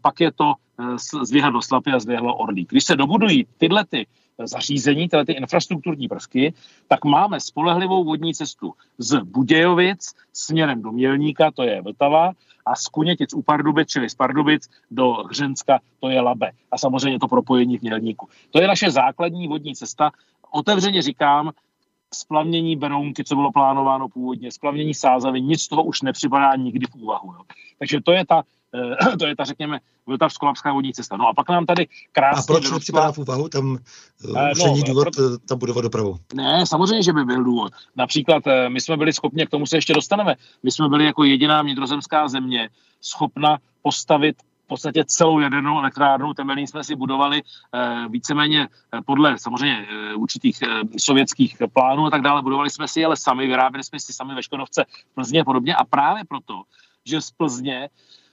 [0.02, 2.70] pak je to e, Zvěhadlo Slapy a Zvěhadlo Orlík.
[2.70, 4.08] Když se dobudují tyhle ty
[4.48, 6.54] zařízení, tyhle ty infrastrukturní prvky,
[6.88, 12.32] tak máme spolehlivou vodní cestu z Budějovic směrem do Mělníka, to je Vltava,
[12.66, 16.52] a z Kunětic u Pardubic, čili z Pardubic do Hřenska, to je Labe.
[16.72, 18.28] A samozřejmě to propojení v Mělníku.
[18.52, 20.12] To je naše základní vodní cesta.
[20.52, 21.52] Otevřeně říkám,
[22.14, 26.96] splavnění Berounky, co bylo plánováno původně, splavnění Sázavy, nic z toho už nepřipadá nikdy v
[26.96, 27.34] úvahu.
[27.34, 27.42] Jo.
[27.80, 28.44] Takže to je ta
[29.20, 31.18] to je ta, řekněme, Vltavsko-Lapská vodní cesta.
[31.18, 32.40] No a pak nám tady krásně...
[32.40, 33.50] A proč nepřipadá v úvahu?
[33.50, 33.78] Tam uh,
[34.52, 35.38] už no, není důvod pro...
[35.38, 36.18] tam budovat dopravu.
[36.34, 37.74] Ne, samozřejmě, že by byl důvod.
[37.96, 41.62] Například my jsme byli schopni, k tomu se ještě dostaneme, my jsme byli jako jediná
[41.62, 42.70] vnitrozemská země
[43.02, 46.34] schopna postavit v podstatě celou jadernou elektrárnu.
[46.34, 47.42] Temelín jsme si budovali
[48.10, 48.68] víceméně
[49.06, 50.60] podle samozřejmě určitých
[50.98, 52.42] sovětských plánů a tak dále.
[52.42, 55.76] Budovali jsme si ale sami, vyráběli jsme si sami ve Škodovce v Plzně a podobně.
[55.76, 56.62] A právě proto,
[57.06, 57.90] že z Plzně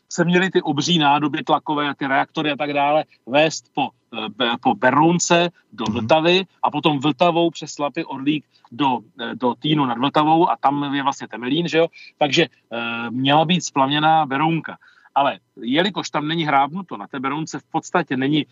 [0.09, 4.75] se měly ty obří nádoby tlakové, ty reaktory a tak dále vést po, eh, po
[4.75, 5.93] Berounce do mhm.
[5.93, 10.95] Vltavy a potom Vltavou přes Slapy Orlík do, eh, do Týnu nad Vltavou a tam
[10.95, 11.87] je vlastně Temelín, že jo?
[12.19, 14.79] Takže e, měla být splavněná Berounka.
[15.15, 18.47] Ale jelikož tam není hrábnuto, na té Berounce v podstatě není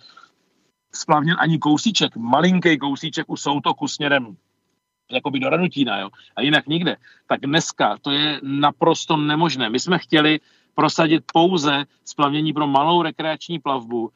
[0.95, 4.37] splavněn ani kousíček, malinký kousíček u soutoku směrem
[5.11, 6.97] jakoby do Ranutína, jo, a jinak nikde,
[7.27, 9.71] tak dneska to je naprosto nemožné.
[9.71, 10.41] My jsme chtěli
[10.75, 14.11] prosadit pouze splavnění pro malou rekreační plavbu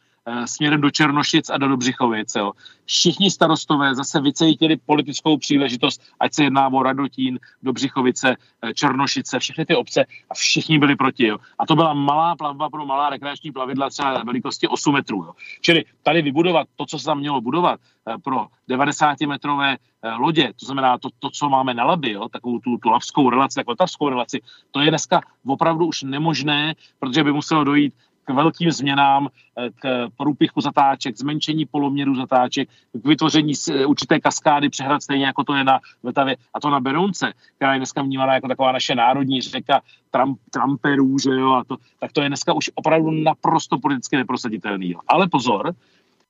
[0.45, 2.35] směrem do Černošic a do Dobřichovic.
[2.35, 2.53] Jo.
[2.85, 9.67] Všichni starostové zase vycítili politickou příležitost, ať se jedná o Radotín, Dobřichovice, eh, Černošice, všechny
[9.67, 11.27] ty obce a všichni byli proti.
[11.27, 11.39] Jo.
[11.59, 15.17] A to byla malá plavba pro malá rekreační plavidla třeba velikosti 8 metrů.
[15.17, 15.33] Jo.
[15.61, 19.77] Čili tady vybudovat to, co se tam mělo budovat eh, pro 90-metrové
[20.19, 23.55] lodě, to znamená to, to co máme na labi, jo, takovou tu, tu lavskou relaci,
[23.55, 27.95] takovou relaci, to je dneska opravdu už nemožné, protože by muselo dojít
[28.29, 34.69] k velkým změnám, eh, k průpichu zatáček, zmenšení poloměru zatáček, k vytvoření eh, určité kaskády
[34.69, 38.35] přehrad, stejně jako to je na Vltavě a to na Berounce, která je dneska vnímána
[38.35, 42.53] jako taková naše národní řeka Trump, Trumperů, že jo, a to, tak to je dneska
[42.53, 44.91] už opravdu naprosto politicky neprosaditelný.
[44.91, 45.01] Jo.
[45.09, 45.73] Ale pozor,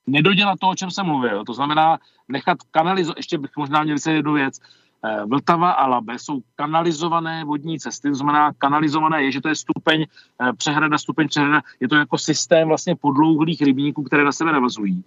[0.07, 4.13] nedodělat to, o čem jsem mluvil, to znamená nechat kanalizovat, ještě bych možná měl se
[4.13, 4.59] jednu věc,
[5.27, 10.03] Vltava a Labe jsou kanalizované vodní cesty, to znamená kanalizované je, že to je stupeň
[10.03, 15.05] eh, přehrada, stupeň přehrada, je to jako systém vlastně podlouhlých rybníků, které na sebe navazují.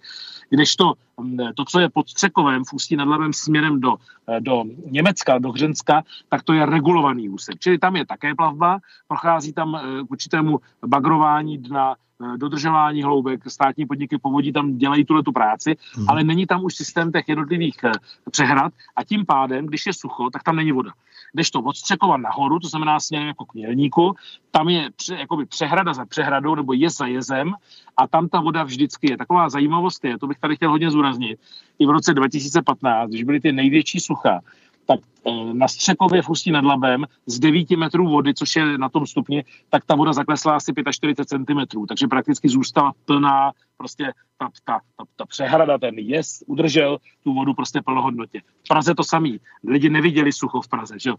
[0.49, 3.95] Kdežto mm, to, co je pod Střekovem v Ústí nad Labem směrem do,
[4.27, 7.59] eh, do Německa, do Hřenska, tak to je regulovaný úsek.
[7.59, 13.85] Čili tam je také plavba, prochází tam k určitému bagrování dna, Eh, dodržování hloubek, státní
[13.85, 16.09] podniky povodí tam dělají tuhle tu práci, hmm.
[16.09, 17.91] ale není tam už systém těch jednotlivých eh,
[18.31, 20.91] přehrad a tím pádem, když je sucho, tak tam není voda.
[21.33, 24.15] Když to odstřekovat nahoru, to znamená směrem jako k mělníku,
[24.51, 27.53] tam je pře, jakoby přehrada za přehradou nebo je za jezem
[27.97, 29.17] a tam ta voda vždycky je.
[29.17, 31.39] Taková zajímavost je, to bych tady chtěl hodně zúraznit,
[31.79, 34.39] i v roce 2015, když byly ty největší sucha,
[34.85, 35.20] tak eh,
[35.53, 39.45] na Střekově v Ústí nad Labem z 9 metrů vody, což je na tom stupni,
[39.69, 45.03] tak ta voda zaklesla asi 45 cm, takže prakticky zůstala plná, prostě ta, ta, ta,
[45.15, 48.41] ta přehrada, ten jez udržel tu vodu prostě plnohodnotě.
[48.65, 49.39] V Praze to samý.
[49.67, 50.95] Lidi neviděli sucho v Praze.
[50.99, 51.11] Že?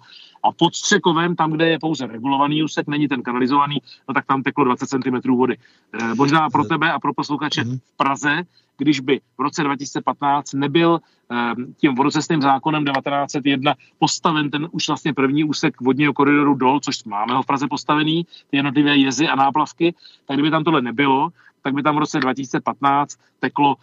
[0.43, 4.43] A pod Střekovem, tam, kde je pouze regulovaný úsek, není ten kanalizovaný, no tak tam
[4.43, 5.57] teklo 20 cm vody.
[5.93, 7.79] E, možná pro tebe a pro posluchače mhm.
[7.79, 8.45] v Praze
[8.83, 11.01] když by v roce 2015 nebyl
[11.31, 17.05] ehm, tím vodocestným zákonem 1901 postaven ten už vlastně první úsek vodního koridoru dol, což
[17.05, 19.95] máme ho v Praze postavený, ty jednotlivé jezy a náplavky,
[20.27, 21.31] tak kdyby tam tohle nebylo,
[21.63, 23.77] tak by tam v roce 2015 teklo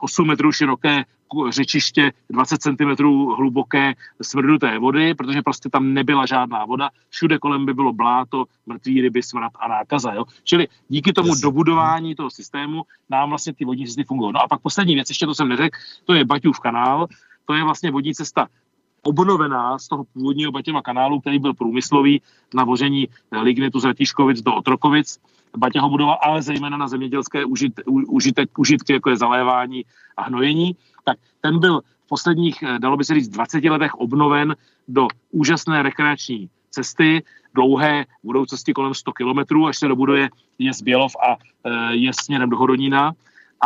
[0.00, 1.04] 8 eh, metrů široké
[1.48, 3.04] řečiště 20 cm
[3.36, 6.90] hluboké smrduté vody, protože prostě tam nebyla žádná voda.
[7.08, 10.12] Všude kolem by bylo bláto, mrtvý ryby, smrad a nákaza.
[10.12, 10.24] Jo?
[10.44, 14.32] Čili díky tomu dobudování toho systému nám vlastně ty vodní cesty fungují.
[14.32, 17.06] No a pak poslední věc, ještě to jsem neřekl, to je Baťův kanál,
[17.46, 18.48] to je vlastně vodní cesta
[19.02, 22.22] obnovená z toho původního Batěva kanálu, který byl průmyslový
[22.54, 25.20] na vožení lignitu z Ratíškovic do Otrokovic.
[25.56, 29.84] Baťa ho budoval, ale zejména na zemědělské užit, užitek, užitky, jako je zalévání
[30.16, 34.56] a hnojení tak ten byl v posledních, eh, dalo by se říct, 20 letech obnoven
[34.88, 37.22] do úžasné rekreační cesty,
[37.54, 42.50] dlouhé budoucnosti kolem 100 kilometrů, až se dobuduje je z Bělov a eh, je směrem
[42.50, 43.12] do Hodonína.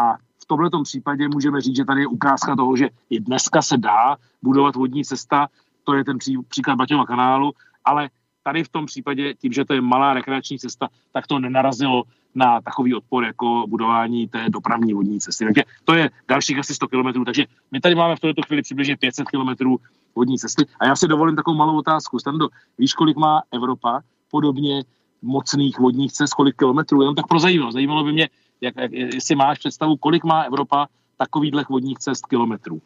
[0.00, 3.76] A v tomto případě můžeme říct, že tady je ukázka toho, že i dneska se
[3.76, 5.48] dá budovat vodní cesta,
[5.84, 7.52] to je ten pří, příklad Baťova kanálu,
[7.84, 8.10] ale
[8.42, 12.60] tady v tom případě, tím, že to je malá rekreační cesta, tak to nenarazilo na
[12.60, 15.44] takový odpor jako budování té dopravní vodní cesty.
[15.44, 17.24] Takže to je dalších asi 100 km.
[17.24, 19.76] Takže my tady máme v této chvíli přibližně 500 km
[20.14, 20.66] vodní cesty.
[20.80, 22.18] A já si dovolím takovou malou otázku.
[22.18, 24.84] Stando, víš, kolik má Evropa podobně
[25.22, 27.02] mocných vodních cest, kolik kilometrů?
[27.02, 27.72] Jenom tak pro zajímalo.
[27.72, 28.28] Zajímalo by mě,
[28.64, 30.86] jak, jak, jestli máš představu, kolik má Evropa
[31.18, 32.80] takovýchhle vodních cest kilometrů.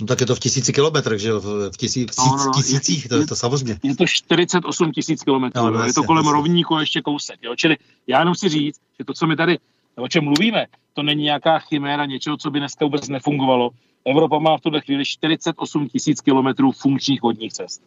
[0.00, 1.40] No tak je to v tisíci kilometrech, že jo?
[1.40, 3.78] V, tisí, v no, no, no, tisících, je, to, je to samozřejmě.
[3.82, 6.32] Je to 48 tisíc kilometrů, no, no, je to kolem jasně.
[6.32, 7.56] rovníku a ještě kousek, jo?
[7.56, 9.58] Čili já jenom si říct, že to, co my tady,
[9.96, 13.70] o čem mluvíme, to není nějaká chiméra něčeho, co by dneska vůbec nefungovalo.
[14.04, 17.82] Evropa má v tuhle chvíli 48 tisíc kilometrů funkčních vodních cest.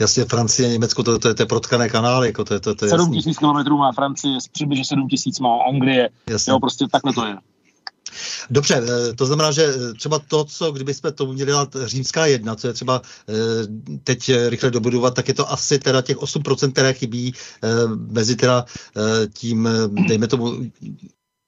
[0.00, 2.26] Jasně, Francie, Německo, to, to, to je protkané kanály.
[2.26, 6.10] Jako to, to, to je 7 tisíc kilometrů má Francie, přibližně 7 tisíc má Anglie.
[6.30, 6.50] Jasně.
[6.50, 7.36] Jo, prostě takhle to je.
[8.50, 12.56] Dobře, eh, to znamená, že eh, třeba to, co kdybychom tomu měli dát římská jedna,
[12.56, 13.34] co je třeba eh,
[14.04, 17.34] teď rychle dobudovat, tak je to asi teda těch 8%, které chybí
[17.96, 18.64] mezi teda
[19.34, 19.68] tím,
[20.08, 20.52] dejme tomu,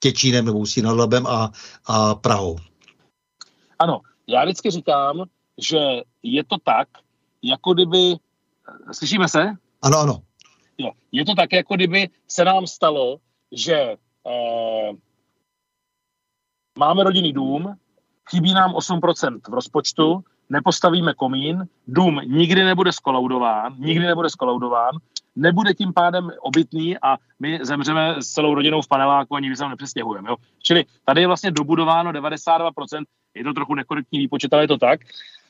[0.03, 1.51] Těčínem nebo Ústí nad Labem a,
[1.87, 2.57] a Prahou.
[3.79, 5.25] Ano, já vždycky říkám,
[5.59, 5.79] že
[6.23, 6.89] je to tak,
[7.43, 8.17] jako kdyby,
[8.93, 9.43] slyšíme se?
[9.83, 10.23] Ano, ano.
[10.79, 13.17] Jo, je to tak, jako kdyby se nám stalo,
[13.53, 13.97] že
[14.27, 14.93] eh,
[16.79, 17.77] máme rodinný dům,
[18.31, 24.91] chybí nám 8% v rozpočtu, nepostavíme komín, dům nikdy nebude skolaudován, nikdy nebude skolaudován,
[25.37, 29.69] nebude tím pádem obytný a my zemřeme s celou rodinou v paneláku a nikdy se
[29.69, 30.31] nepřestěhujeme.
[30.31, 30.37] Jo?
[30.63, 33.05] Čili tady je vlastně dobudováno 92%,
[33.35, 35.01] je to trochu nekorektní výpočet, ale je to tak.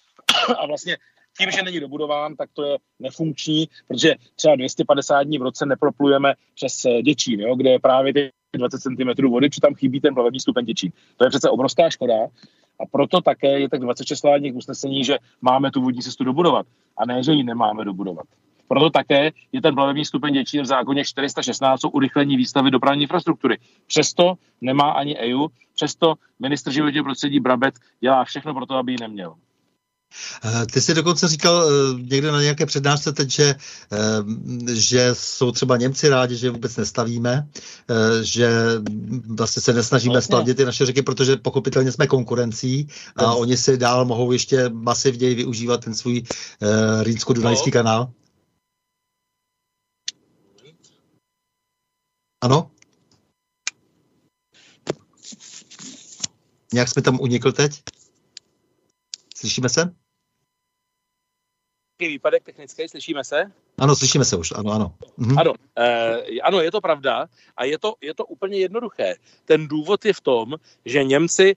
[0.59, 0.97] A vlastně
[1.39, 6.35] tím, že není dobudován, tak to je nefunkční, protože třeba 250 dní v roce neproplujeme
[6.55, 10.41] přes Děčín, jo, kde je právě ty 20 cm vody, či tam chybí ten plavební
[10.41, 10.93] stupeň Děčín.
[11.17, 12.15] To je přece obrovská škoda
[12.81, 16.67] a proto také je tak 26 vládních usnesení, že máme tu vodní cestu dobudovat
[16.97, 18.27] a ne, že ji nemáme dobudovat.
[18.69, 23.59] Proto také je ten plavební stupeň Děčín v zákoně 416 o urychlení výstavy dopravní infrastruktury.
[23.87, 28.99] Přesto nemá ani EU, přesto ministr životního prostředí Brabec dělá všechno pro to, aby ji
[29.01, 29.35] neměl.
[30.45, 33.55] Eh, ty jsi dokonce říkal eh, někde na nějaké přednášce teď, že,
[33.93, 33.97] eh,
[34.75, 37.49] že jsou třeba Němci rádi, že vůbec nestavíme,
[38.23, 38.51] že
[39.27, 40.37] vlastně se nesnažíme vlastně.
[40.37, 43.35] stavit ty naše řeky, protože pochopitelně jsme konkurencí a yes.
[43.37, 46.23] oni si dál mohou ještě masivněji využívat ten svůj
[47.03, 47.73] rýnsko-dunajský no.
[47.73, 48.13] kanál.
[52.41, 52.71] Ano?
[56.73, 57.83] Nějak jsme tam unikl teď?
[59.37, 60.00] Slyšíme se?
[62.09, 63.53] Výpadek technický, slyšíme se?
[63.79, 64.95] Ano, slyšíme se už, ano, ano.
[65.17, 65.39] Mhm.
[65.39, 67.27] Ano, eh, ano, je to pravda
[67.57, 69.15] a je to, je to úplně jednoduché.
[69.45, 71.57] Ten důvod je v tom, že Němci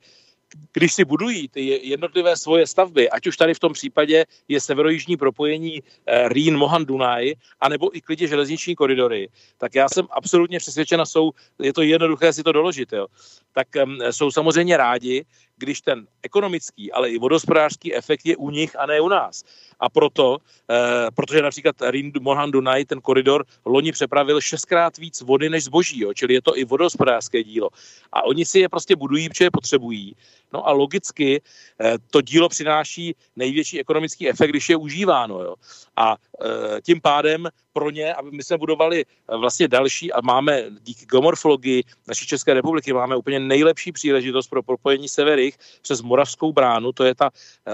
[0.74, 5.18] když si budují ty jednotlivé svoje stavby, ať už tady v tom případě je severojižní
[5.18, 11.06] propojení eh, Rýn, Mohan, Dunaj, anebo i klidně železniční koridory, tak já jsem absolutně přesvědčena,
[11.06, 11.32] jsou,
[11.62, 13.08] je to jednoduché si to doložit, jo,
[13.52, 15.26] tak um, jsou samozřejmě rádi,
[15.64, 19.44] když ten ekonomický, ale i vodospodářský efekt je u nich a ne u nás.
[19.80, 25.50] A proto, eh, protože například Rýn Mohan Dunaj, ten koridor, loni přepravil šestkrát víc vody
[25.50, 27.70] než zboží, jo, čili je to i vodospodářské dílo.
[28.12, 30.16] A oni si je prostě budují, protože je potřebují.
[30.54, 31.42] No a logicky
[31.82, 35.42] eh, to dílo přináší největší ekonomický efekt, když je užíváno.
[35.42, 35.56] Jo.
[35.98, 40.64] A eh, tím pádem pro ně, aby my jsme budovali eh, vlastně další a máme
[40.82, 45.10] díky geomorfologii naší České republiky máme úplně nejlepší příležitost pro propojení
[45.54, 47.30] severých přes Moravskou bránu, to je ta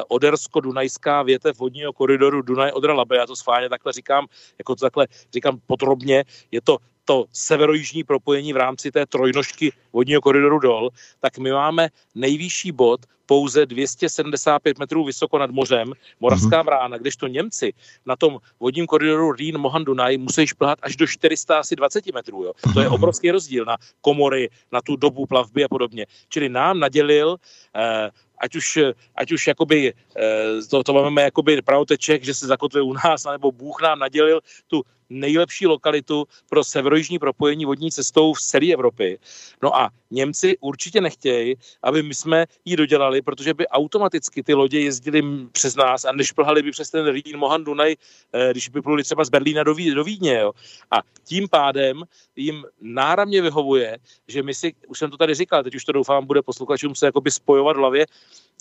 [0.08, 4.28] odersko-dunajská větev vodního koridoru Dunaj-Odra-Labe, já to schválně takhle říkám,
[4.58, 10.22] jako to takhle říkám podrobně, je to to severojižní propojení v rámci té trojnožky vodního
[10.22, 16.98] koridoru dol, tak my máme nejvyšší bod pouze 275 metrů vysoko nad mořem, Moravská brána,
[16.98, 17.00] mhm.
[17.00, 17.74] kdežto Němci
[18.06, 22.44] na tom vodním koridoru Rýn Mohan Dunaj musí šplhat až do 420 metrů.
[22.44, 22.54] Jo.
[22.74, 22.96] To je mhm.
[22.96, 26.06] obrovský rozdíl na komory, na tu dobu plavby a podobně.
[26.30, 27.38] Čili nám nadělil
[27.76, 28.10] eh,
[28.40, 28.80] ať už,
[29.16, 33.52] ať už jakoby, eh, to, to máme jakoby pravoteček, že se zakotvil u nás, nebo
[33.52, 39.20] Bůh nám nadělil tu nejlepší lokalitu pro severojižní propojení vodní cestou v celé Evropy.
[39.64, 44.80] No a Němci určitě nechtějí, aby my jsme ji dodělali, protože by automaticky ty lodě
[44.80, 47.96] jezdily přes nás a nešplhali by přes ten Rýn, Mohan, Dunaj,
[48.34, 50.40] eh, když by pluli třeba z Berlína do, Ví, do Vídně.
[50.40, 50.52] Jo.
[50.92, 52.04] A tím pádem
[52.36, 53.98] jim náramně vyhovuje,
[54.28, 57.06] že my si, už jsem to tady říkal, teď už to doufám, bude posluchačům se
[57.06, 58.06] jakoby spojovat v hlavě,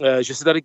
[0.03, 0.63] eh, že si tady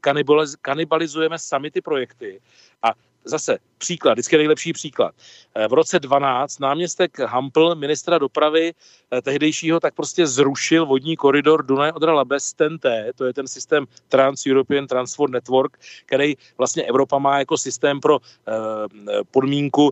[0.61, 2.41] kanibalizujeme sami ty projekty
[2.83, 2.91] a
[3.25, 5.15] zase příklad, vždycky nejlepší příklad.
[5.55, 11.65] Eh, v roce 12 náměstek Hampl, ministra dopravy eh, tehdejšího, tak prostě zrušil vodní koridor
[11.65, 17.39] Dunaj Odra Labes TNT, to je ten systém Trans-European Transport Network, který vlastně Evropa má
[17.39, 18.51] jako systém pro eh,
[19.31, 19.91] podmínku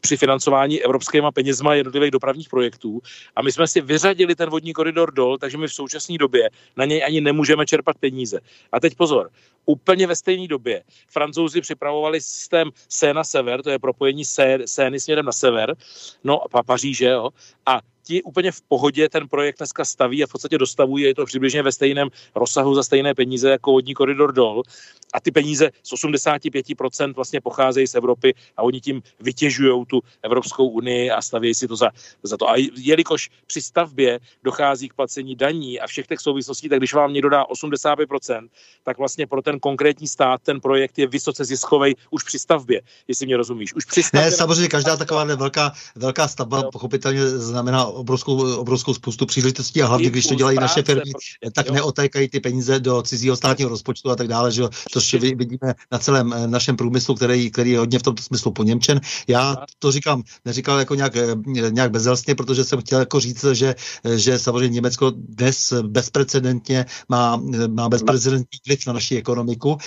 [0.00, 3.00] při financování evropskýma penězma jednotlivých dopravních projektů.
[3.36, 6.84] A my jsme si vyřadili ten vodní koridor dol, takže my v současné době na
[6.84, 8.40] něj ani nemůžeme čerpat peníze.
[8.72, 9.30] A teď pozor,
[9.70, 10.82] úplně ve stejné době.
[11.08, 14.24] Francouzi připravovali systém Sena sever, to je propojení
[14.66, 15.76] Sény směrem na sever,
[16.24, 17.30] no a Paříže, jo,
[17.66, 17.80] a
[18.10, 21.62] ti úplně v pohodě ten projekt dneska staví a v podstatě dostavují, je to přibližně
[21.62, 24.62] ve stejném rozsahu za stejné peníze jako vodní koridor dol.
[25.14, 30.68] A ty peníze z 85% vlastně pocházejí z Evropy a oni tím vytěžují tu Evropskou
[30.68, 31.90] unii a stavějí si to za,
[32.22, 32.50] za to.
[32.50, 37.12] A jelikož při stavbě dochází k placení daní a všech těch souvislostí, tak když vám
[37.12, 38.48] někdo dá 85%,
[38.82, 43.26] tak vlastně pro ten konkrétní stát ten projekt je vysoce ziskový už při stavbě, jestli
[43.26, 43.74] mě rozumíš.
[43.74, 46.70] Už při stavbě ne, samozřejmě každá taková velká, velká stavba no.
[46.70, 51.12] pochopitelně znamená obrovskou, obrovskou spoustu příležitostí a hlavně, když to dělají naše firmy,
[51.54, 51.74] tak jo.
[51.74, 55.98] neotékají ty peníze do cizího státního rozpočtu a tak dále, že to že vidíme na
[55.98, 59.00] celém eh, našem průmyslu, který, který je hodně v tomto smyslu poněmčen.
[59.28, 61.36] Já to říkám, neříkal jako nějak, eh,
[61.70, 63.74] nějak bezelstně, protože jsem chtěl jako říct, že,
[64.04, 69.78] eh, že samozřejmě Německo dnes bezprecedentně má, má bezprecedentní vliv na naši ekonomiku,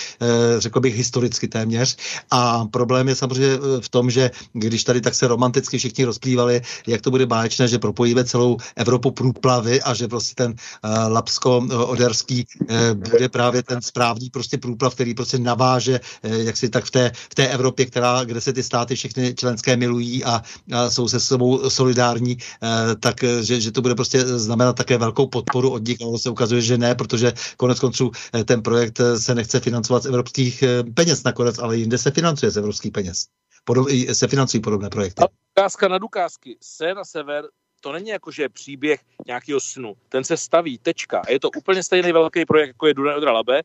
[0.58, 1.98] řekl bych historicky téměř.
[2.32, 7.02] A problém je samozřejmě v tom, že když tady tak se romanticky všichni rozplývali, jak
[7.02, 12.68] to bude báječné, že propojíme celou Evropu průplavy a že prostě ten uh, Lapsko-Oderský uh,
[12.94, 17.12] bude právě ten správný prostě průplav, který prostě naváže, uh, jak si tak v té,
[17.16, 20.42] v té Evropě, která, kde se ty státy všechny členské milují a,
[20.74, 25.28] a jsou se sebou solidární, uh, tak že, že to bude prostě znamenat také velkou
[25.28, 28.12] podporu od nich, ale se ukazuje, že ne, protože konec konců
[28.46, 32.92] ten projekt se nechce financovat z evropských peněz nakonec, ale jinde se financuje z evropských
[32.92, 33.26] peněz.
[33.64, 35.24] Podob, se financují podobné projekty.
[35.58, 36.58] Ukázka na ukázky.
[36.62, 37.44] Se na sever
[37.84, 39.94] to není jako, že příběh nějakého snu.
[40.10, 41.20] Ten se staví, tečka.
[41.20, 43.62] A je to úplně stejný velký projekt, jako je Dunaj Odra Labe.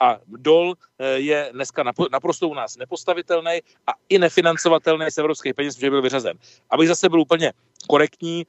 [0.00, 1.82] A dol eh, je dneska
[2.12, 6.38] naprosto u nás nepostavitelný a i nefinancovatelný z evropských peněz, protože byl vyřazen.
[6.70, 7.52] Abych zase byl úplně
[7.88, 8.46] korektní,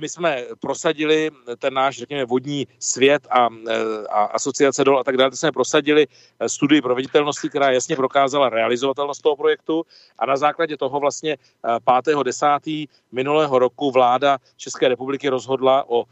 [0.00, 5.16] my jsme prosadili ten náš, řekněme, vodní svět a, eh, a asociace dol a tak
[5.16, 6.06] dále, jsme prosadili
[6.40, 9.84] eh, studii proveditelnosti, která jasně prokázala realizovatelnost toho projektu
[10.18, 11.36] a na základě toho vlastně
[11.84, 12.88] 5.10.
[13.12, 16.04] minulého roku vláda České republiky rozhodla o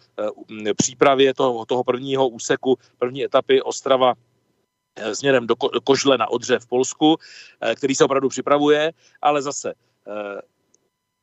[0.77, 4.15] přípravě toho, toho prvního úseku, první etapy Ostrava
[5.13, 7.17] směrem do Kožle na Odře v Polsku,
[7.77, 8.93] který se opravdu připravuje,
[9.23, 9.75] ale zase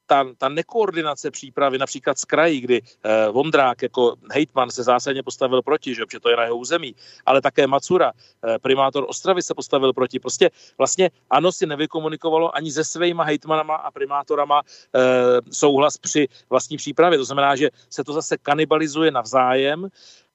[0.05, 5.61] ta, ta nekoordinace přípravy například z krají, kdy eh, Vondrák jako hejtman se zásadně postavil
[5.61, 6.95] proti, že, že to je na jeho území,
[7.25, 10.19] ale také Macura, eh, primátor Ostravy se postavil proti.
[10.19, 14.61] Prostě vlastně ano si nevykomunikovalo ani se svýma hejtmanama a primátorama
[14.95, 15.01] eh,
[15.51, 17.17] souhlas při vlastní přípravě.
[17.17, 19.87] To znamená, že se to zase kanibalizuje navzájem.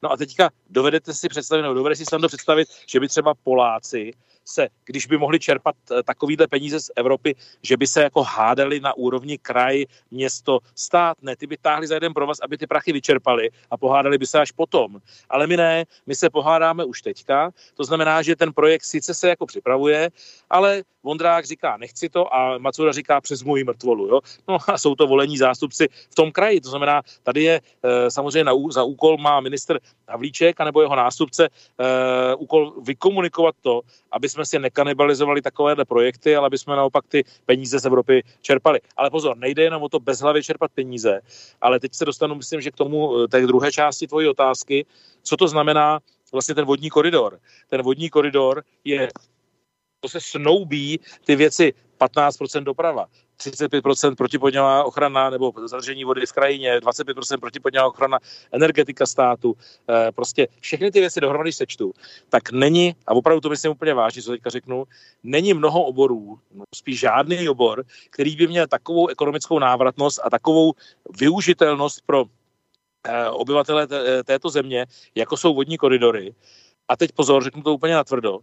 [0.02, 4.12] No a teďka dovedete si představit, nebo dovedete si snadno představit, že by třeba Poláci
[4.50, 8.80] se, když by mohli čerpat eh, takovýhle peníze z Evropy, že by se jako hádali
[8.80, 11.16] na úrovni kraj, město, stát.
[11.22, 14.40] Ne, ty by táhli za jeden provaz, aby ty prachy vyčerpali a pohádali by se
[14.40, 15.00] až potom.
[15.28, 17.50] Ale my ne, my se pohádáme už teďka.
[17.74, 20.10] To znamená, že ten projekt sice se jako připravuje,
[20.50, 24.06] ale Vondrák říká, nechci to a Macura říká přes můj mrtvolu.
[24.06, 24.20] Jo?
[24.48, 26.60] No a jsou to volení zástupci v tom kraji.
[26.60, 31.48] To znamená, tady je e, samozřejmě na, za úkol má minister Havlíček anebo jeho nástupce
[31.48, 33.80] e, úkol vykomunikovat to,
[34.12, 38.80] aby jsme si nekanibalizovali takovéhle projekty, ale aby jsme naopak ty peníze z Evropy čerpali.
[38.96, 41.20] Ale pozor, nejde jenom o to bezhlavě čerpat peníze,
[41.60, 44.86] ale teď se dostanu, myslím, že k tomu, eh, té druhé části tvojí otázky,
[45.22, 46.00] co to znamená
[46.32, 47.38] vlastně ten vodní koridor.
[47.68, 49.08] Ten vodní koridor je
[50.00, 53.06] to se snoubí ty věci 15% doprava,
[53.38, 58.18] 35% protipodňová ochrana nebo zadržení vody v krajině, 25% protipodňová ochrana
[58.52, 59.56] energetika státu,
[59.88, 61.92] eh, prostě všechny ty věci dohromady sečtu,
[62.28, 64.84] tak není, a opravdu to myslím úplně vážně, co teďka řeknu,
[65.22, 70.72] není mnoho oborů, no spíš žádný obor, který by měl takovou ekonomickou návratnost a takovou
[71.18, 72.24] využitelnost pro
[73.04, 73.88] eh, obyvatele
[74.24, 76.34] této země, jako jsou vodní koridory.
[76.88, 78.38] A teď pozor, řeknu to úplně natvrdo,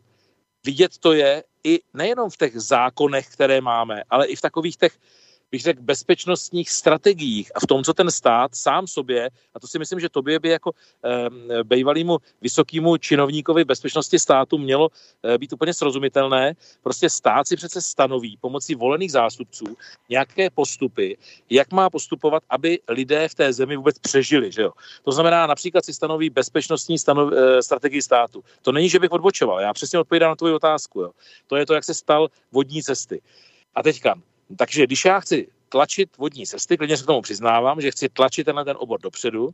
[0.67, 4.99] vidět to je i nejenom v těch zákonech, které máme, ale i v takových těch
[5.51, 9.79] bych řekl, bezpečnostních strategiích a v tom, co ten stát sám sobě, a to si
[9.79, 14.89] myslím, že tobě by jako e, bývalýmu vysokému činovníkovi bezpečnosti státu mělo
[15.23, 16.53] e, být úplně srozumitelné.
[16.83, 19.65] Prostě stát si přece stanoví pomocí volených zástupců
[20.09, 21.17] nějaké postupy,
[21.49, 24.51] jak má postupovat, aby lidé v té zemi vůbec přežili.
[24.51, 24.71] Že jo?
[25.03, 28.43] To znamená, například si stanoví bezpečnostní stanov, e, strategii státu.
[28.61, 29.61] To není, že bych odbočoval.
[29.61, 31.01] Já přesně odpovídám na tvoji otázku.
[31.01, 31.11] Jo?
[31.47, 33.21] To je to, jak se stal vodní cesty.
[33.75, 34.15] A teďka,
[34.55, 38.43] takže když já chci tlačit vodní cesty, klidně se k tomu přiznávám, že chci tlačit
[38.43, 39.49] tenhle ten obor dopředu,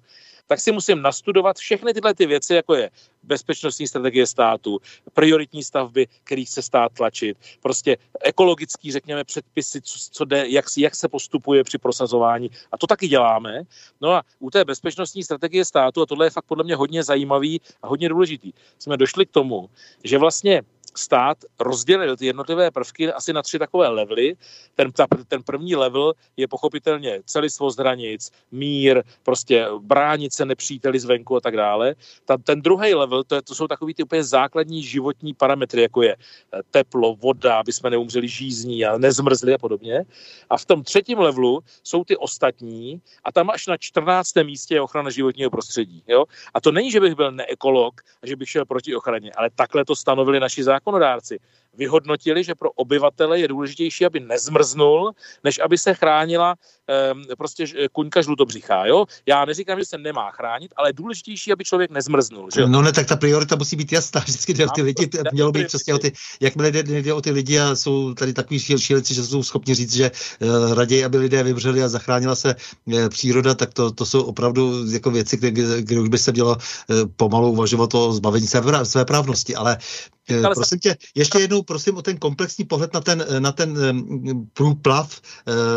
[0.48, 2.90] tak si musím nastudovat všechny tyhle ty věci, jako je
[3.24, 4.80] bezpečnostní strategie státu,
[5.14, 10.96] prioritní stavby, kterých se stát tlačit, prostě ekologický, řekněme, předpisy, co, co jde, jak, jak
[10.96, 12.50] se postupuje při prosazování.
[12.72, 13.62] A to taky děláme.
[14.02, 17.62] No a u té bezpečnostní strategie státu, a tohle je fakt podle mě hodně zajímavý
[17.82, 19.70] a hodně důležitý, jsme došli k tomu,
[20.04, 20.62] že vlastně
[20.98, 24.36] stát rozdělil ty jednotlivé prvky asi na tři takové levely.
[24.76, 31.36] Ten, ta, ten první level je pochopitelně celistvost hranic, mír, prostě bránit se nepříteli zvenku
[31.36, 31.96] a tak dále.
[32.26, 36.02] Ta, ten druhý level, to, je, to jsou takový ty úplně základní životní parametry, jako
[36.02, 40.06] je eh, teplo, voda, aby jsme neumřeli žízní a nezmrzli a podobně.
[40.50, 44.36] A v tom třetím levelu jsou ty ostatní a tam až na 14.
[44.44, 46.04] místě je ochrana životního prostředí.
[46.08, 46.26] Jo?
[46.54, 49.86] A to není, že bych byl neekolog a že bych šel proti ochraně, ale takhle
[49.86, 51.40] to stanovili naši zákon accomodarsi.
[51.78, 55.12] Vyhodnotili, že pro obyvatele je důležitější, aby nezmrznul,
[55.44, 56.56] než aby se chránila
[57.14, 58.86] um, prostě kuňka žlutobřichá.
[58.86, 59.06] Jo?
[59.26, 62.50] Já neříkám, že se nemá chránit, ale je důležitější, aby člověk nezmrznul.
[62.56, 62.68] Že?
[62.68, 64.22] No ne, tak ta priorita musí být jasná.
[64.28, 67.32] Vždycky jde o ty lidi, mělo být přesně o ty, jakmile jde, jde o ty
[67.32, 71.44] lidi a jsou tady takový šílenci, že jsou schopni říct, že uh, raději, aby lidé
[71.44, 72.56] vymřeli a zachránila se
[72.86, 75.52] uh, příroda, tak to, to jsou opravdu jako věci, kde,
[75.82, 79.56] kde už by se mělo uh, pomalu uvažovat o zbavení své, své právnosti.
[79.56, 79.78] Ale
[80.30, 83.78] ale prosím tě, ještě jednou prosím o ten komplexní pohled na ten, na ten
[84.54, 85.22] průplav,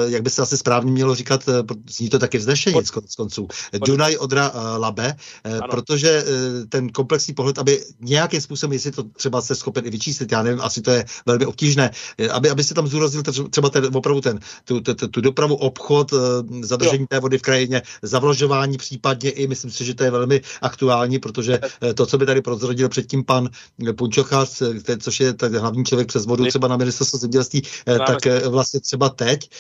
[0.07, 1.45] jak by se asi správně mělo říkat,
[1.91, 3.49] zní to taky vznešeně z konců,
[3.87, 5.61] Dunaj, Odra, Labe, ano.
[5.71, 6.25] protože
[6.69, 10.61] ten komplexní pohled, aby nějakým způsobem, jestli to třeba se schopen i vyčíslit, já nevím,
[10.61, 11.91] asi to je velmi obtížné,
[12.33, 16.13] aby, aby se tam zúraznil třeba ten, opravdu ten, tu, tu, tu dopravu, obchod,
[16.61, 17.07] zadržení jo.
[17.11, 21.61] té vody v krajině, zavlažování případně i, myslím si, že to je velmi aktuální, protože
[21.95, 23.49] to, co by tady prozradil předtím pan
[23.97, 24.63] Punčocha, Lukáš,
[25.01, 27.63] což je tak hlavní hlavní člověk přes vodu třeba na ministerstvo zemědělství,
[28.07, 29.51] tak vlastně třeba teď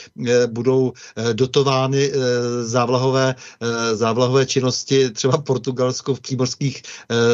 [0.46, 0.92] budou
[1.32, 2.12] dotovány
[2.62, 3.34] závlahové,
[3.92, 6.82] závlahové činnosti třeba Portugalsko v přímořských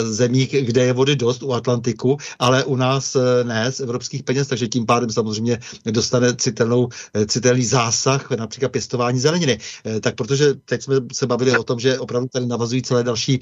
[0.02, 4.68] zemích, kde je vody dost u Atlantiku, ale u nás ne z evropských peněz, takže
[4.68, 5.58] tím pádem samozřejmě
[5.90, 6.88] dostane citelnou,
[7.26, 9.58] citelný zásah, například pěstování zeleniny.
[10.00, 13.40] Tak protože teď jsme se bavili o tom, že opravdu tady navazují celé další,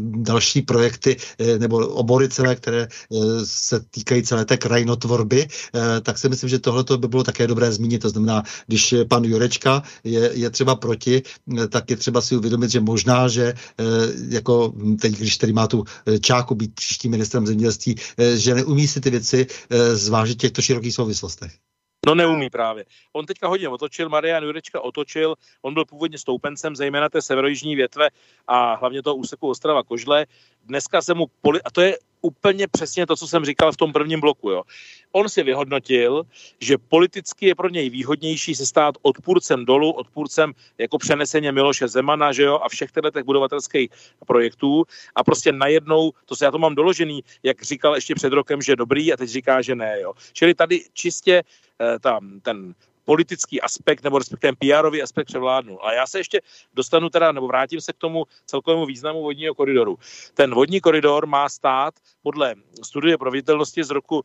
[0.00, 1.16] další projekty
[1.58, 2.88] nebo obory celé, které
[3.44, 5.46] se týkají celé té krajinotvorby,
[6.02, 8.02] tak si myslím, že tohle by bylo také dobré zmínit.
[8.02, 11.22] To znamená, když pan Jurečka je, je třeba proti,
[11.68, 13.54] tak je třeba si uvědomit, že možná, že
[14.28, 15.84] jako teď, když tady má tu
[16.20, 17.96] čáku být příštím ministrem zemědělství,
[18.34, 19.46] že neumí si ty věci
[19.92, 21.52] zvážit v těchto širokých souvislostech.
[22.06, 22.84] No neumí právě.
[23.12, 28.08] On teďka hodně otočil, Marian Jurečka otočil, on byl původně stoupencem zejména té severojižní větve
[28.46, 30.26] a hlavně toho úseku Ostrava Kožle.
[30.64, 33.92] Dneska se mu, poli- a to je úplně přesně to, co jsem říkal v tom
[33.92, 34.50] prvním bloku.
[34.50, 34.62] Jo.
[35.12, 36.22] On si vyhodnotil,
[36.60, 42.32] že politicky je pro něj výhodnější se stát odpůrcem dolu, odpůrcem jako přeneseně Miloše Zemana
[42.32, 43.90] že jo, a všech těch budovatelských
[44.26, 44.84] projektů
[45.14, 48.76] a prostě najednou, to se já to mám doložený, jak říkal ještě před rokem, že
[48.76, 50.00] dobrý a teď říká, že ne.
[50.00, 50.12] Jo.
[50.32, 51.42] Čili tady čistě
[51.80, 52.74] eh, tam, ten
[53.10, 55.78] politický aspekt nebo respektive pr aspekt převládnul.
[55.82, 56.40] A já se ještě
[56.74, 59.98] dostanu teda, nebo vrátím se k tomu celkovému významu vodního koridoru.
[60.34, 64.22] Ten vodní koridor má stát podle studie proveditelnosti z roku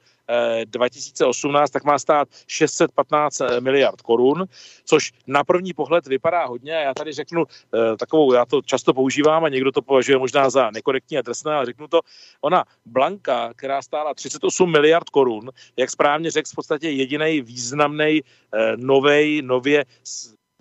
[0.65, 4.45] 2018, tak má stát 615 eh, miliard korun,
[4.85, 6.77] což na první pohled vypadá hodně.
[6.77, 10.49] A já tady řeknu eh, takovou, já to často používám a někdo to považuje možná
[10.49, 12.01] za nekorektní a trestné, ale řeknu to,
[12.41, 18.21] ona Blanka, která stála 38 miliard korun, jak správně řekl, v podstatě jediný významný
[18.53, 19.85] eh, novej, nově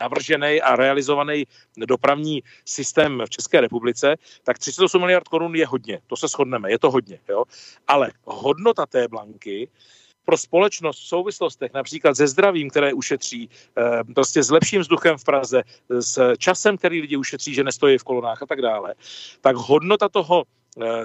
[0.01, 1.45] navržený a realizovaný
[1.77, 6.79] dopravní systém v České republice, tak 38 miliard korun je hodně, to se shodneme, je
[6.79, 7.19] to hodně.
[7.29, 7.45] Jo?
[7.87, 9.69] Ale hodnota té blanky
[10.25, 15.25] pro společnost v souvislostech, například se zdravím, které ušetří, eh, prostě s lepším vzduchem v
[15.25, 18.95] Praze, s časem, který lidi ušetří, že nestojí v kolonách a tak dále,
[19.41, 20.45] tak hodnota toho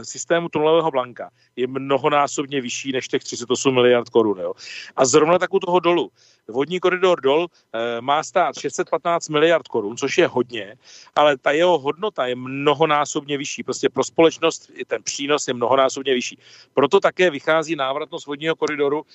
[0.03, 4.39] systému tunelového blanka je mnohonásobně vyšší než těch 38 miliard korun.
[4.39, 4.53] Jo.
[4.95, 6.11] A zrovna tak u toho dolu.
[6.47, 10.75] Vodní koridor dol e, má stát 615 miliard korun, což je hodně,
[11.15, 13.63] ale ta jeho hodnota je mnohonásobně vyšší.
[13.63, 16.39] Prostě pro společnost i ten přínos je mnohonásobně vyšší.
[16.73, 19.05] Proto také vychází návratnost vodního koridoru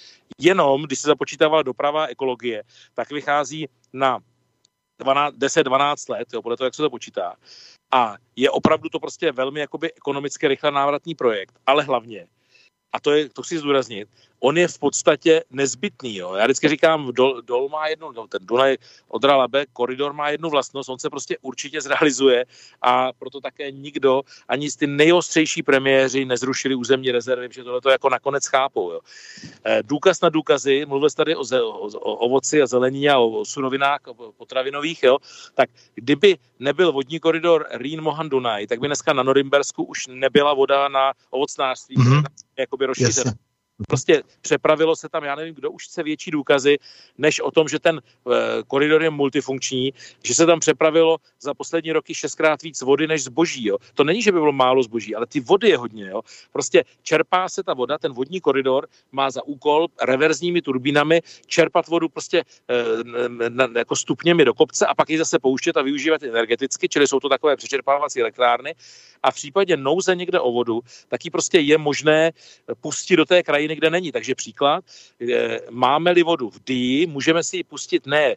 [0.41, 2.63] jenom, když se započítává doprava ekologie,
[2.95, 4.21] tak vychází na
[5.03, 7.35] 10-12 let, jo, podle toho, jak se to počítá.
[7.95, 12.27] A je opravdu to prostě velmi jakoby ekonomicky rychle návratný projekt, ale hlavně,
[12.95, 14.09] a to, je, to chci zdůraznit,
[14.41, 16.17] on je v podstatě nezbytný.
[16.17, 16.35] Jo.
[16.35, 18.77] Já vždycky říkám, Dol, Dol má jednu, no, ten Dunaj
[19.09, 22.45] Odra Labe, koridor má jednu vlastnost, on se prostě určitě zrealizuje
[22.83, 27.91] a proto také nikdo, ani z ty nejostřejší premiéři nezrušili územní rezervy, protože tohle to
[27.91, 28.93] jako nakonec chápou.
[28.93, 29.01] Jo.
[29.65, 33.19] Eh, důkaz na důkazy, mluvil jsi tady o, ze, o, o ovoci a zelení a
[33.19, 35.19] o, o surovinách o potravinových, jo,
[35.55, 40.55] tak kdyby nebyl vodní koridor Rýn Mohan Dunaj, tak by dneska na Norimbersku už nebyla
[40.55, 42.25] voda na ovocnářství, mm-hmm.
[42.59, 43.33] Jakoby rozšířená.
[43.89, 46.79] Prostě přepravilo se tam, já nevím, kdo už chce větší důkazy,
[47.19, 49.93] než o tom, že ten e, koridor je multifunkční,
[50.23, 53.67] že se tam přepravilo za poslední roky šestkrát víc vody než zboží.
[53.67, 53.79] Jo.
[53.95, 56.07] To není, že by bylo málo zboží, ale ty vody je hodně.
[56.07, 56.23] Jo.
[56.53, 62.09] Prostě čerpá se ta voda, ten vodní koridor má za úkol reverzními turbínami čerpat vodu
[62.09, 66.89] prostě e, na, jako stupněmi do kopce a pak ji zase pouštět a využívat energeticky,
[66.89, 68.75] čili jsou to takové přečerpávací elektrárny.
[69.23, 72.33] A v případě nouze někde o vodu, tak ji prostě je možné
[72.81, 74.13] pustit do té krajiny kde není.
[74.13, 74.85] Takže příklad,
[75.71, 78.37] máme-li vodu v Dí, můžeme si ji pustit ne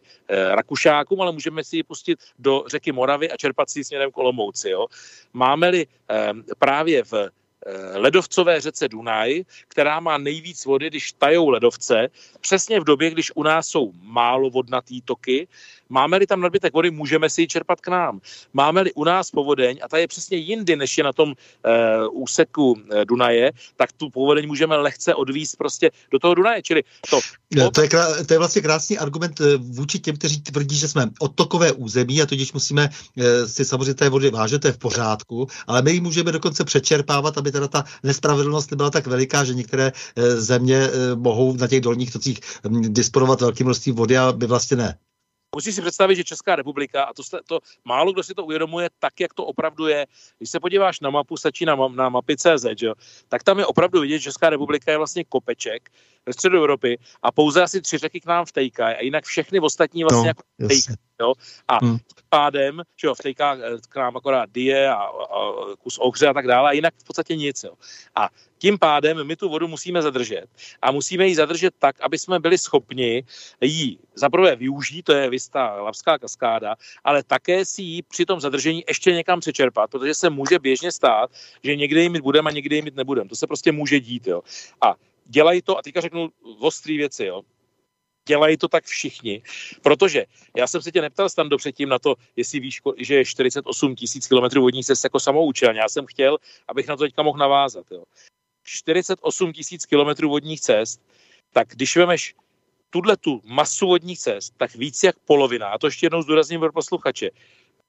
[0.54, 4.18] Rakušákům, ale můžeme si ji pustit do řeky Moravy a čerpat si ji směrem k
[4.18, 4.70] Olomouci.
[4.70, 4.86] Jo.
[5.32, 12.08] Máme-li eh, právě v eh, ledovcové řece Dunaj, která má nejvíc vody, když tajou ledovce,
[12.40, 15.48] přesně v době, když u nás jsou málo vodnatý toky,
[15.88, 18.20] Máme-li tam nadbytek vody, můžeme si ji čerpat k nám.
[18.52, 22.72] Máme-li u nás povodeň, a ta je přesně jindy, než je na tom uh, úseku
[22.72, 26.62] uh, Dunaje, tak tu povodeň můžeme lehce odvíst prostě do toho Dunaje.
[26.62, 27.20] Čili to,
[27.54, 30.88] to, to, je, krá, to je vlastně krásný argument eh, vůči těm, kteří tvrdí, že
[30.88, 34.78] jsme odtokové území a tudíž musíme uh, si samozřejmě té vody vážet, to je v
[34.78, 39.54] pořádku, ale my ji můžeme dokonce přečerpávat, aby teda ta nespravedlnost nebyla tak veliká, že
[39.54, 44.32] některé uh, země uh, mohou na těch dolních tocích um, disponovat velkým množstvím vody a
[44.32, 44.98] by vlastně ne.
[45.56, 49.20] Musíš si představit, že Česká republika, a to, to málo kdo si to uvědomuje tak,
[49.20, 50.06] jak to opravdu je,
[50.38, 52.94] když se podíváš na mapu, stačí na, na mapy CZ, jo,
[53.28, 55.90] tak tam je opravdu vidět, že Česká republika je vlastně kopeček
[56.26, 60.04] ve středu Evropy a pouze asi tři řeky k nám vtejkají a jinak všechny ostatní
[60.04, 60.96] vlastně no, jako vtejkají.
[61.20, 61.32] Jo?
[61.68, 61.98] A hmm.
[62.28, 65.10] Pádem, že jo, vtejká eh, k nám akorát die a, a
[65.78, 67.64] kus ohře a tak dále, a jinak v podstatě nic.
[67.64, 67.74] Jo.
[68.14, 68.28] A
[68.58, 70.46] tím pádem my tu vodu musíme zadržet.
[70.82, 73.24] A musíme ji zadržet tak, aby jsme byli schopni
[73.60, 78.84] ji zaprvé využít, to je vystá Lavská kaskáda, ale také si ji při tom zadržení
[78.88, 81.30] ještě někam přečerpat, protože se může běžně stát,
[81.62, 83.28] že někde ji mít budeme a někde ji mít nebudeme.
[83.28, 84.26] To se prostě může dít.
[84.26, 84.42] Jo.
[84.80, 84.94] A
[85.26, 86.28] dělají to, a teďka řeknu
[86.60, 87.42] ostrý věci, jo
[88.28, 89.42] dělají to tak všichni,
[89.82, 90.24] protože
[90.56, 94.28] já jsem se tě neptal Stando předtím na to, jestli víš, že je 48 tisíc
[94.28, 95.74] kilometrů vodních cest jako samoučel.
[95.74, 96.38] Já jsem chtěl,
[96.68, 97.86] abych na to teďka mohl navázat.
[97.90, 98.04] Jo.
[98.64, 101.00] 48 tisíc kilometrů vodních cest,
[101.52, 102.34] tak když vemeš
[102.90, 106.72] tuhle tu masu vodních cest, tak víc jak polovina, a to ještě jednou zdůrazním pro
[106.72, 107.30] posluchače,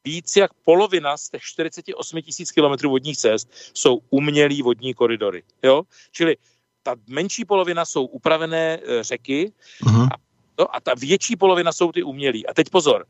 [0.06, 5.44] víc jak polovina z těch 48 tisíc kilometrů vodních cest jsou umělý vodní koridory.
[5.64, 5.84] Jo?
[6.12, 6.38] Čili
[6.84, 9.52] ta menší polovina jsou upravené e, řeky
[9.84, 10.08] uh-huh.
[10.14, 10.29] a,
[10.60, 12.48] no, a ta větší polovina jsou ty umělý.
[12.48, 13.06] A teď pozor,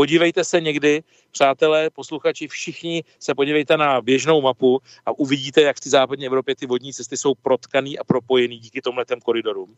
[0.00, 5.80] Podívejte se někdy, přátelé, posluchači, všichni se podívejte na běžnou mapu a uvidíte, jak v
[5.80, 9.74] té západní Evropě ty vodní cesty jsou protkaný a propojený díky tomhle koridorům.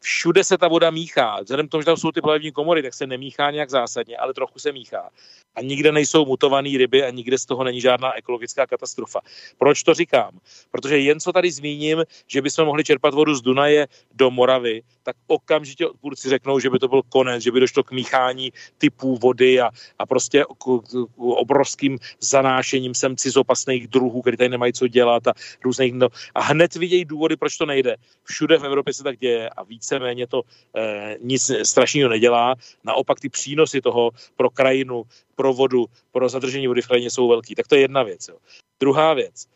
[0.00, 1.40] Všude se ta voda míchá.
[1.42, 4.34] Vzhledem k tomu, že tam jsou ty plavební komory, tak se nemíchá nějak zásadně, ale
[4.34, 5.10] trochu se míchá.
[5.54, 9.20] A nikde nejsou mutované ryby a nikde z toho není žádná ekologická katastrofa.
[9.58, 10.38] Proč to říkám?
[10.70, 15.16] Protože jen co tady zmíním, že bychom mohli čerpat vodu z Dunaje do Moravy, tak
[15.26, 19.53] okamžitě odpůrci řeknou, že by to byl konec, že by došlo k míchání typů vody
[19.60, 25.26] a, a prostě k, k obrovským zanášením sem cizopasných druhů, které tady nemají co dělat
[25.26, 25.32] a
[25.64, 25.92] různých.
[25.94, 27.96] No, a hned vidějí důvody, proč to nejde.
[28.24, 30.42] Všude v Evropě se tak děje a víceméně to
[30.76, 32.54] eh, nic strašného nedělá.
[32.84, 35.02] Naopak ty přínosy toho pro krajinu,
[35.34, 37.54] pro vodu, pro zadržení vody v krajině jsou velký.
[37.54, 38.28] Tak to je jedna věc.
[38.28, 38.36] Jo.
[38.80, 39.46] Druhá věc.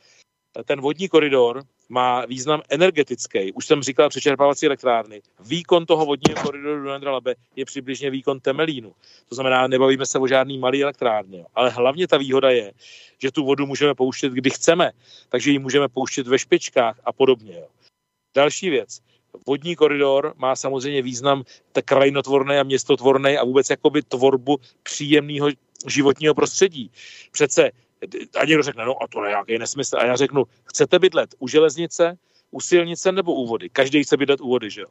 [0.64, 3.52] Ten vodní koridor má význam energetický.
[3.52, 5.22] Už jsem říkal přečerpávací elektrárny.
[5.40, 8.92] Výkon toho vodního koridoru do Nendra Labe je přibližně výkon Temelínu.
[9.28, 11.44] To znamená, nebavíme se o žádný malý elektrárně.
[11.54, 12.72] Ale hlavně ta výhoda je,
[13.18, 14.90] že tu vodu můžeme pouštět, kdy chceme.
[15.28, 17.62] Takže ji můžeme pouštět ve špičkách a podobně.
[18.36, 19.00] Další věc.
[19.46, 25.48] Vodní koridor má samozřejmě význam tak krajinotvorný a městotvorný a vůbec jakoby tvorbu příjemného
[25.86, 26.90] životního prostředí.
[27.30, 27.70] Přece
[28.40, 29.96] a někdo řekne, no a to je nějaký nesmysl.
[29.96, 32.18] A já řeknu, chcete bydlet u železnice,
[32.50, 33.68] u silnice nebo u vody?
[33.68, 34.88] Každý chce bydlet u vody, že jo?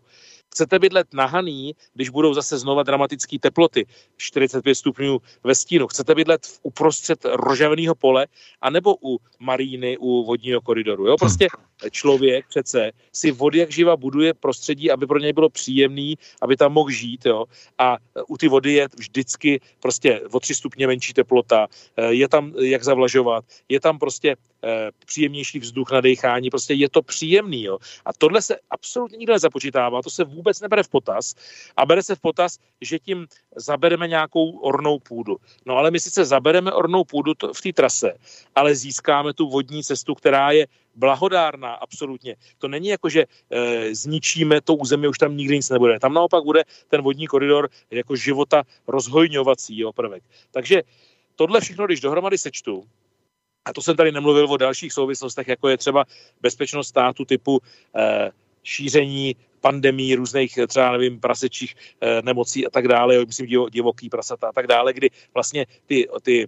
[0.51, 3.85] Chcete bydlet nahaný, když budou zase znova dramatické teploty,
[4.17, 5.87] 45 stupňů ve stínu.
[5.87, 8.27] Chcete bydlet v uprostřed rožavného pole,
[8.61, 11.07] anebo u maríny, u vodního koridoru.
[11.07, 11.15] Jo?
[11.19, 11.47] Prostě
[11.91, 16.73] člověk přece si vody jak živa buduje prostředí, aby pro něj bylo příjemný, aby tam
[16.73, 17.25] mohl žít.
[17.25, 17.45] Jo?
[17.77, 17.97] A
[18.27, 21.67] u ty vody je vždycky prostě o 3 stupně menší teplota,
[22.09, 27.01] je tam jak zavlažovat, je tam prostě Eh, příjemnější vzduch na dechání, prostě je to
[27.01, 27.63] příjemný.
[27.63, 27.77] Jo.
[28.05, 31.35] A tohle se absolutně nikdo nezapočítává, to se vůbec nebere v potaz
[31.77, 35.37] a bere se v potaz, že tím zabereme nějakou ornou půdu.
[35.65, 38.13] No ale my sice zabereme ornou půdu v té trase,
[38.55, 42.35] ale získáme tu vodní cestu, která je blahodárná, absolutně.
[42.57, 45.99] To není jako, že e, zničíme to území, už tam nikdy nic nebude.
[45.99, 50.23] Tam naopak bude ten vodní koridor jako života rozhojňovací jo, prvek.
[50.51, 50.81] Takže
[51.35, 52.83] tohle všechno, když dohromady sečtu,
[53.65, 56.05] a to jsem tady nemluvil o dalších souvislostech, jako je třeba
[56.41, 57.59] bezpečnost státu typu
[57.95, 58.31] eh,
[58.63, 64.47] šíření pandemí, různých třeba, nevím, prasečích e, nemocí a tak dále, myslím divo, divoký prasata
[64.47, 66.47] a tak dále, kdy vlastně ty, ty e,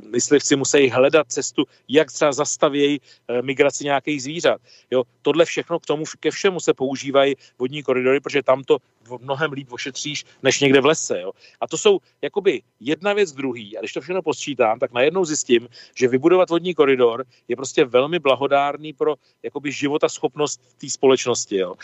[0.00, 3.00] myslivci musí hledat cestu, jak třeba zastavějí
[3.42, 4.60] migraci nějakých zvířat.
[4.90, 8.78] Jo, tohle všechno k tomu, ke všemu se používají vodní koridory, protože tam to
[9.20, 11.20] mnohem líp ošetříš, než někde v lese.
[11.20, 11.32] Jo.
[11.60, 13.76] A to jsou jakoby jedna věc druhý.
[13.76, 18.18] A když to všechno posčítám, tak najednou zjistím, že vybudovat vodní koridor je prostě velmi
[18.18, 21.56] blahodárný pro jakoby života schopnost té společnosti.
[21.56, 21.74] Jo.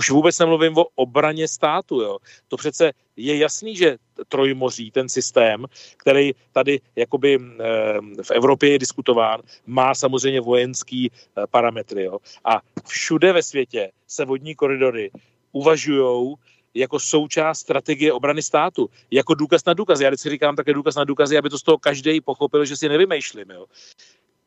[0.00, 2.00] Už vůbec nemluvím o obraně státu.
[2.00, 2.18] Jo.
[2.48, 3.96] To přece je jasný, že
[4.28, 5.64] Trojmoří, ten systém,
[5.96, 12.04] který tady jakoby eh, v Evropě je diskutován, má samozřejmě vojenský eh, parametry.
[12.04, 12.18] Jo.
[12.44, 15.10] A všude ve světě se vodní koridory
[15.52, 16.34] uvažují
[16.74, 20.00] jako součást strategie obrany státu, jako důkaz na důkaz.
[20.00, 22.88] Já vždycky říkám také důkaz na důkazy, aby to z toho každý pochopil, že si
[22.88, 23.50] nevymýšlím.
[23.50, 23.66] Jo.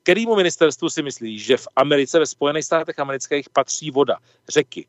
[0.03, 4.17] Kterýmu ministerstvu si myslí, že v Americe, ve Spojených státech amerických patří voda,
[4.49, 4.85] řeky,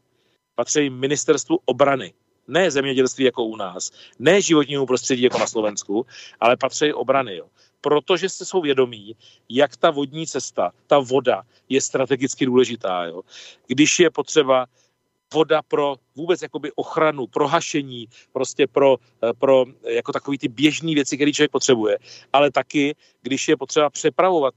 [0.55, 2.15] patří ministerstvu obrany.
[2.49, 6.07] Ne zemědělství jako u nás, ne životnímu prostředí jako na Slovensku,
[6.41, 7.37] ale patří obrany.
[7.37, 7.47] Jo.
[7.81, 9.17] Protože se jsou vědomí,
[9.49, 13.05] jak ta vodní cesta, ta voda je strategicky důležitá.
[13.05, 13.23] Jo.
[13.67, 14.67] Když je potřeba
[15.35, 21.19] voda pro vůbec jakoby ochranu, prohašení, prostě pro, eh, pro jako takový ty běžné věci,
[21.19, 21.99] které člověk potřebuje,
[22.31, 24.55] ale taky, když je potřeba přepravovat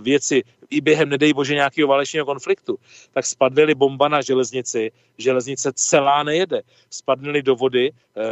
[0.00, 2.76] věci i během, nedej bože, nějakého válečného konfliktu,
[3.14, 6.62] tak spadly bomba na železnici, železnice celá nejede.
[6.90, 7.90] Spadly do vody,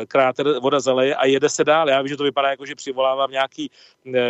[0.09, 1.89] kráter, voda zaleje a jede se dál.
[1.89, 3.71] Já vím, že to vypadá jako, že přivolávám nějaký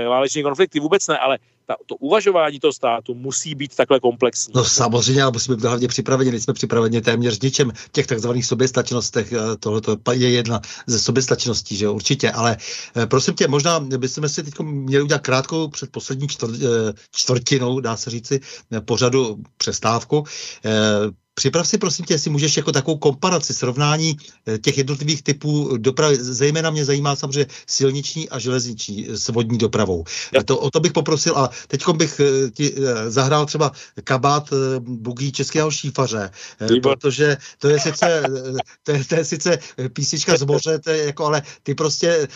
[0.09, 4.53] válečný konflikty, vůbec ne, ale ta, to uvažování toho státu musí být takhle komplexní.
[4.57, 6.31] No samozřejmě, ale musíme být hlavně připraveni.
[6.31, 9.33] Nejsme připraveni téměř ničem těch takzvaných soběstačnostech.
[9.33, 9.81] Eh, Tohle
[10.13, 12.31] je jedna ze soběstačností, že určitě.
[12.31, 12.57] Ale
[12.97, 16.49] eh, prosím tě, možná bychom si teď měli udělat krátkou před poslední eh,
[17.13, 18.41] čtvrtinou, dá se říci,
[18.85, 20.25] pořadu přestávku.
[21.39, 24.17] Připrav si prosím tě, jestli můžeš jako takovou komparaci, srovnání
[24.47, 26.17] eh, těch jednotlivých typů dopravy.
[26.21, 30.05] Zejména mě zajímá samozřejmě silniční a železniční s vodní dopravou.
[30.35, 30.43] Ja.
[30.43, 33.73] To, o to bych poprosil a teď bych eh, ti eh, zahrál třeba
[34.05, 36.31] kabát bugí českého šífaře,
[36.71, 36.99] Výbor.
[36.99, 38.23] protože to je sice,
[38.83, 39.59] to je, to je sice
[39.93, 42.29] písnička z moře, to je jako, ale ty prostě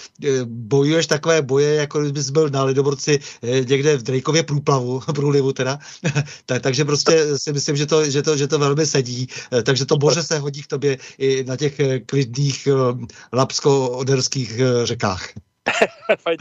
[0.45, 5.79] bojuješ takové boje, jako kdybys byl na Lidoborci někde v Drejkově průplavu, průlivu teda.
[6.47, 9.89] tak, takže prostě si myslím, že to, že to, že to velmi sedí, eh, takže
[9.89, 12.73] to bože se hodí k tobě i na těch eh, klidných eh,
[13.33, 15.33] lapsko-oderských řekách.
[16.23, 16.37] Fajn,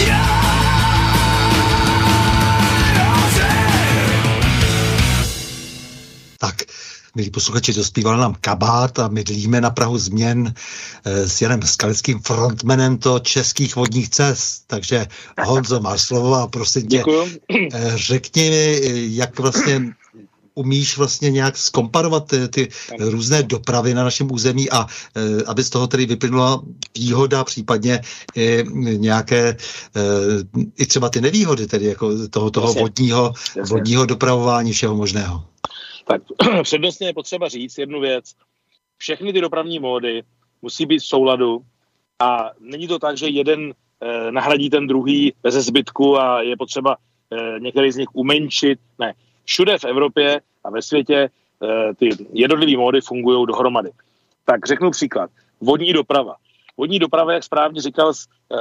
[0.00, 0.20] díky.
[7.14, 10.54] Milí posluchači, dospíval nám kabát a mydlíme na Prahu změn
[11.04, 14.64] eh, s Janem Skalickým frontmanem to českých vodních cest.
[14.66, 15.06] Takže
[15.44, 17.02] Honzo, máš slovo a prosím tě,
[17.74, 18.80] eh, řekni mi,
[19.16, 19.82] jak vlastně
[20.54, 22.68] umíš vlastně nějak zkomparovat ty, ty
[22.98, 26.62] různé dopravy na našem území a e, aby z toho tedy vyplynula
[26.98, 28.00] výhoda, případně
[28.36, 28.64] i
[28.96, 29.56] nějaké, e,
[30.78, 33.32] i třeba ty nevýhody, tedy jako toho, toho vodního,
[33.68, 35.44] vodního dopravování všeho možného.
[36.06, 36.22] Tak
[36.62, 38.34] přednostně je potřeba říct jednu věc.
[38.98, 40.22] Všechny ty dopravní módy
[40.62, 41.62] musí být v souladu
[42.18, 46.96] a není to tak, že jeden eh, nahradí ten druhý bez zbytku a je potřeba
[47.32, 48.78] eh, některý z nich umenšit.
[48.98, 49.14] Ne.
[49.50, 51.30] Všude v Evropě a ve světě
[51.62, 53.90] eh, ty jednotlivé módy fungují dohromady.
[54.44, 55.30] Tak řeknu příklad.
[55.60, 56.34] Vodní doprava.
[56.76, 58.56] Vodní doprava, jak správně říkal, eh,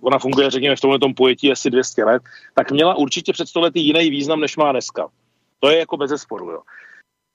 [0.00, 2.22] ona funguje, řekněme, v tomhle pojetí asi 200 let,
[2.54, 5.08] tak měla určitě před stolety jiný význam, než má dneska.
[5.60, 6.50] To je jako bez zesporu.
[6.50, 6.60] Jo.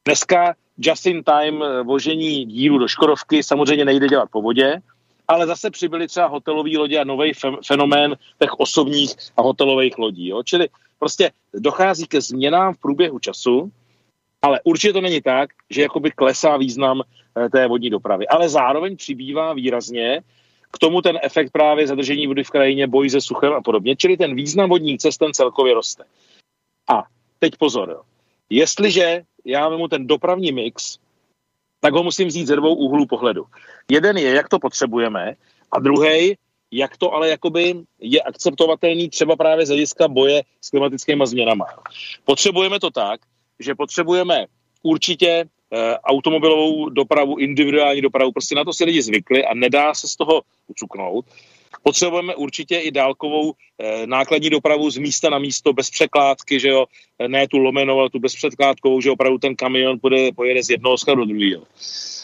[0.05, 4.81] Dneska just in time eh, vožení dílu do Škodovky samozřejmě nejde dělat po vodě,
[5.27, 7.33] ale zase přibyly třeba hotelové lodě a nový
[7.67, 10.27] fenomén těch osobních a hotelových lodí.
[10.27, 10.43] Jo?
[10.43, 10.69] Čili
[11.05, 13.71] prostě dochází ke změnám v průběhu času,
[14.41, 18.27] ale určitě to není tak, že jakoby klesá význam eh, té vodní dopravy.
[18.27, 20.21] Ale zároveň přibývá výrazně
[20.71, 23.95] k tomu ten efekt právě zadržení vody v krajině, boj se suchem a podobně.
[23.95, 26.03] Čili ten význam vodních cest ten celkově roste.
[26.89, 27.03] A
[27.39, 27.89] teď pozor.
[27.89, 28.01] Jo.
[28.49, 30.97] Jestliže já vemu ten dopravní mix,
[31.79, 33.45] tak ho musím vzít ze dvou úhlů pohledu.
[33.91, 35.35] Jeden je, jak to potřebujeme,
[35.71, 36.37] a druhý,
[36.71, 41.63] jak to ale jakoby je akceptovatelný třeba právě z hlediska boje s klimatickými změnami.
[42.25, 43.19] Potřebujeme to tak,
[43.59, 44.45] že potřebujeme
[44.83, 45.45] určitě e,
[45.97, 50.41] automobilovou dopravu, individuální dopravu, prostě na to si lidi zvykli a nedá se z toho
[50.67, 51.25] ucuknout.
[51.83, 56.85] Potřebujeme určitě i dálkovou e, nákladní dopravu z místa na místo bez překládky, že jo,
[57.27, 61.25] ne tu lomenou, ale tu bezpředkládkovou, že opravdu ten kamion pojede, pojede z jednoho skladu
[61.25, 61.63] do druhého.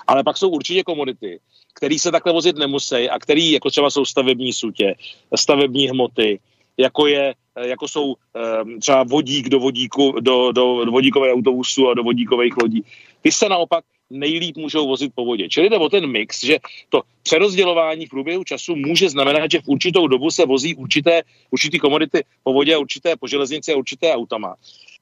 [0.07, 1.39] Ale pak jsou určitě komodity,
[1.81, 4.95] který se takhle vozit nemusí a který, jako třeba jsou stavební sutě,
[5.35, 6.39] stavební hmoty,
[6.77, 11.93] jako, je, jako jsou um, třeba vodík do, vodíku, do, do, do vodíkové autobusu a
[11.93, 12.83] do vodíkových lodí.
[13.21, 15.49] Ty se naopak nejlíp můžou vozit po vodě.
[15.49, 16.57] Čili jde o ten mix, že
[16.89, 21.21] to přerozdělování v průběhu času může znamenat, že v určitou dobu se vozí určité,
[21.51, 24.55] určité komodity po vodě, určité po železnici a určité autama.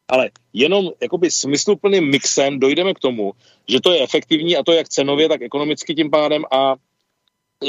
[0.09, 3.33] Ale jenom jakoby smysluplným mixem dojdeme k tomu,
[3.67, 6.75] že to je efektivní a to jak cenově, tak ekonomicky tím pádem a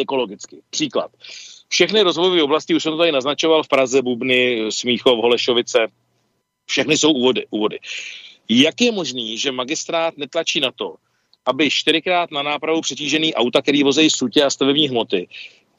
[0.00, 0.62] ekologicky.
[0.70, 1.10] Příklad.
[1.68, 5.78] Všechny rozvojové oblasti, už jsem to tady naznačoval, v Praze, Bubny, Smíchov, Holešovice,
[6.66, 7.46] všechny jsou úvody.
[7.50, 7.78] úvody.
[8.48, 10.94] Jak je možný, že magistrát netlačí na to,
[11.46, 15.28] aby čtyřikrát na nápravu přetížený auta, který vozejí sutě a stavební hmoty,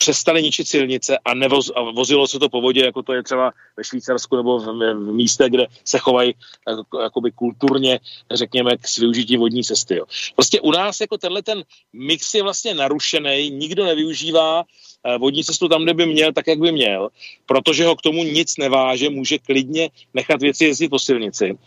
[0.01, 3.53] přestali ničit silnice a, nevoz, a vozilo se to po vodě, jako to je třeba
[3.77, 6.33] ve Švýcarsku nebo v, v místě, kde se chovají
[6.67, 7.99] jako, jakoby kulturně,
[8.31, 9.95] řekněme, k využití vodní cesty.
[9.95, 10.05] Jo.
[10.35, 11.63] Prostě u nás jako tenhle ten
[11.93, 16.59] mix je vlastně narušený, nikdo nevyužívá eh, vodní cestu tam, kde by měl, tak, jak
[16.59, 17.09] by měl,
[17.45, 21.57] protože ho k tomu nic neváže, může klidně nechat věci jezdit po silnici.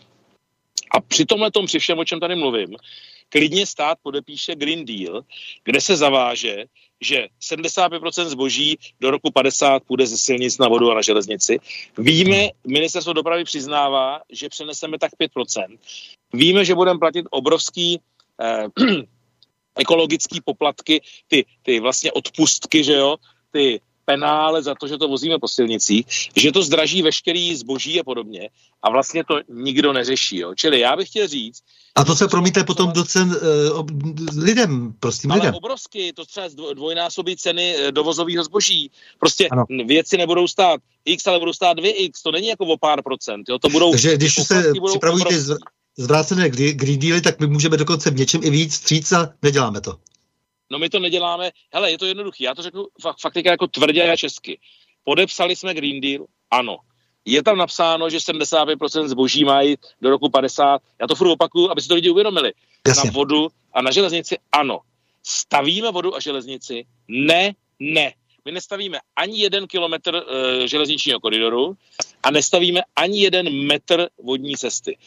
[0.91, 2.75] A při tomhle tom, při všem, o čem tady mluvím,
[3.29, 5.21] klidně stát podepíše Green Deal,
[5.63, 6.65] kde se zaváže,
[7.01, 11.59] že 75% zboží do roku 50 půjde ze silnic na vodu a na železnici.
[11.97, 15.77] Víme, ministerstvo dopravy přiznává, že přeneseme tak 5%.
[16.33, 17.99] Víme, že budeme platit obrovský
[18.41, 18.67] eh,
[19.79, 23.15] ekologický poplatky, ty, ty vlastně odpustky, že jo,
[23.51, 26.05] ty penále za to, že to vozíme po silnicích,
[26.35, 28.49] že to zdraží veškerý zboží a podobně
[28.83, 30.37] a vlastně to nikdo neřeší.
[30.37, 30.55] Jo.
[30.55, 31.61] Čili já bych chtěl říct,
[31.97, 33.35] a to se promítne potom do cen
[33.71, 33.85] uh,
[34.37, 35.55] lidem, prostým ale lidem.
[35.55, 38.91] obrovsky, to třeba dvojnásobí ceny eh, dovozového zboží.
[39.19, 39.65] Prostě ano.
[39.85, 43.49] věci nebudou stát X, ale budou stát 2X, to není jako o pár procent.
[43.49, 43.59] Jo.
[43.59, 45.35] To budou, Takže když se připravují ty
[45.97, 49.97] zvrácené Green Dealy, tak my můžeme dokonce v něčem i víc stříc a neděláme to.
[50.71, 51.51] No my to neděláme.
[51.73, 52.43] Hele, je to jednoduché.
[52.43, 54.59] Já to řeknu fakt, fakt jako tvrdě a česky.
[55.03, 56.25] Podepsali jsme Green Deal?
[56.51, 56.77] Ano.
[57.25, 60.81] Je tam napsáno, že 75% zboží mají do roku 50.
[61.01, 62.53] Já to furt opakuju, aby si to lidi uvědomili.
[62.87, 63.07] Jasně.
[63.07, 64.37] Na vodu a na železnici?
[64.51, 64.79] Ano.
[65.23, 66.85] Stavíme vodu a železnici?
[67.07, 68.13] Ne, ne.
[68.45, 70.21] My nestavíme ani jeden kilometr uh,
[70.65, 71.77] železničního koridoru
[72.23, 74.97] a nestavíme ani jeden metr vodní cesty.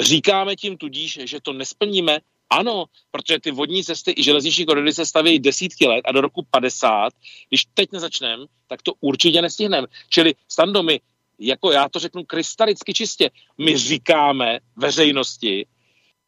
[0.00, 2.18] Říkáme tím tudíž, že to nesplníme,
[2.52, 6.46] ano, protože ty vodní cesty i železniční koridory se staví desítky let a do roku
[6.50, 7.12] 50,
[7.48, 9.86] když teď nezačneme, tak to určitě nestihneme.
[10.10, 11.00] Čili Stando, my,
[11.38, 15.66] jako já to řeknu krystalicky čistě, my říkáme veřejnosti,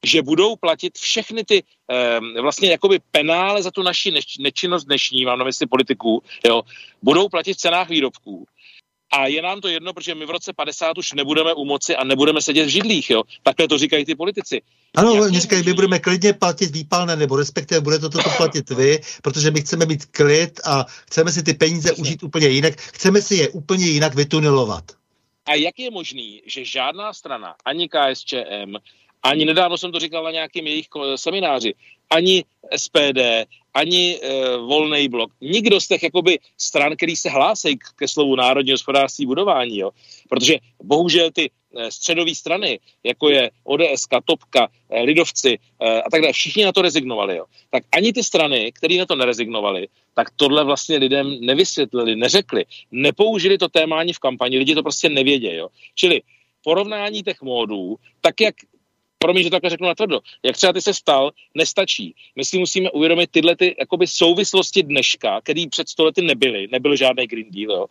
[0.04, 5.38] že budou platit všechny ty eh, vlastně jakoby penále za tu naši nečinnost dnešní, mám
[5.38, 6.62] na mysli politiků, jo,
[7.02, 8.46] budou platit v cenách výrobků.
[9.14, 12.04] A je nám to jedno, protože my v roce 50 už nebudeme u moci a
[12.04, 13.10] nebudeme sedět v židlích.
[13.10, 13.22] Jo?
[13.42, 14.62] Takhle to říkají ty politici.
[14.94, 19.00] Ano, oni říkají, my budeme klidně platit výpalné, nebo respektive bude to toto platit vy,
[19.22, 22.02] protože my chceme mít klid a chceme si ty peníze Jasně.
[22.02, 22.74] užít úplně jinak.
[22.80, 24.84] Chceme si je úplně jinak vytunelovat.
[25.46, 28.76] A jak je možný, že žádná strana, ani KSČM,
[29.22, 30.86] ani nedávno jsem to říkal na nějakém jejich
[31.16, 31.74] semináři,
[32.10, 32.44] ani
[32.76, 33.18] SPD,
[33.74, 35.30] ani e, volný blok.
[35.40, 39.90] Nikdo z těch jakoby stran, který se hlásí ke slovu národní hospodářství budování, jo.
[40.28, 46.20] Protože bohužel ty e, středové strany, jako je ODS, Topka, e, Lidovci e, a tak
[46.20, 47.36] dále, všichni na to rezignovali.
[47.36, 47.44] Jo.
[47.70, 53.58] Tak ani ty strany, které na to nerezignovali, tak tohle vlastně lidem nevysvětlili, neřekli, nepoužili
[53.58, 55.60] to téma ani v kampani, lidi to prostě nevědějí.
[55.94, 56.22] Čili
[56.64, 58.54] porovnání těch módů, tak jak
[59.24, 62.14] promiň, že to takhle řeknu natvrdo, jak třeba ty se stal, nestačí.
[62.36, 67.26] My si musíme uvědomit tyhle ty jakoby souvislosti dneška, které před stolety nebyly, nebyl žádný
[67.26, 67.72] Green Deal.
[67.72, 67.86] Jo.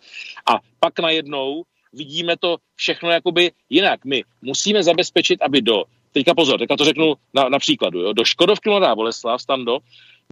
[0.46, 4.06] A pak najednou vidíme to všechno jakoby jinak.
[4.06, 5.84] My musíme zabezpečit, aby do,
[6.14, 9.80] teďka pozor, teďka to řeknu na, na příkladu, jo, do Škodovky Mladá Boleslav, Stando,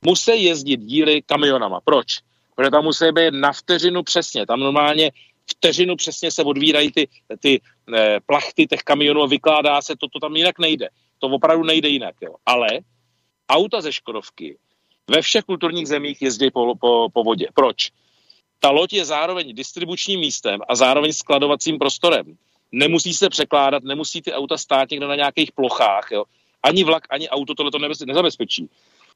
[0.05, 1.81] musí jezdit díly kamionama.
[1.81, 2.21] Proč?
[2.55, 4.45] Protože tam musí být na vteřinu přesně.
[4.45, 5.11] Tam normálně
[5.51, 7.07] vteřinu přesně se odvírají ty,
[7.39, 7.61] ty
[7.95, 10.89] eh, plachty těch kamionů a vykládá se, to, to tam jinak nejde.
[11.19, 12.15] To opravdu nejde jinak.
[12.21, 12.35] Jo.
[12.45, 12.67] Ale
[13.49, 14.57] auta ze Škodovky
[15.09, 17.47] ve všech kulturních zemích jezdí po, po, po vodě.
[17.53, 17.89] Proč?
[18.59, 22.37] Ta loď je zároveň distribučním místem a zároveň skladovacím prostorem.
[22.71, 26.07] Nemusí se překládat, nemusí ty auta stát někde na nějakých plochách.
[26.11, 26.23] Jo.
[26.63, 28.69] Ani vlak, ani auto tohle to nezabezpečí.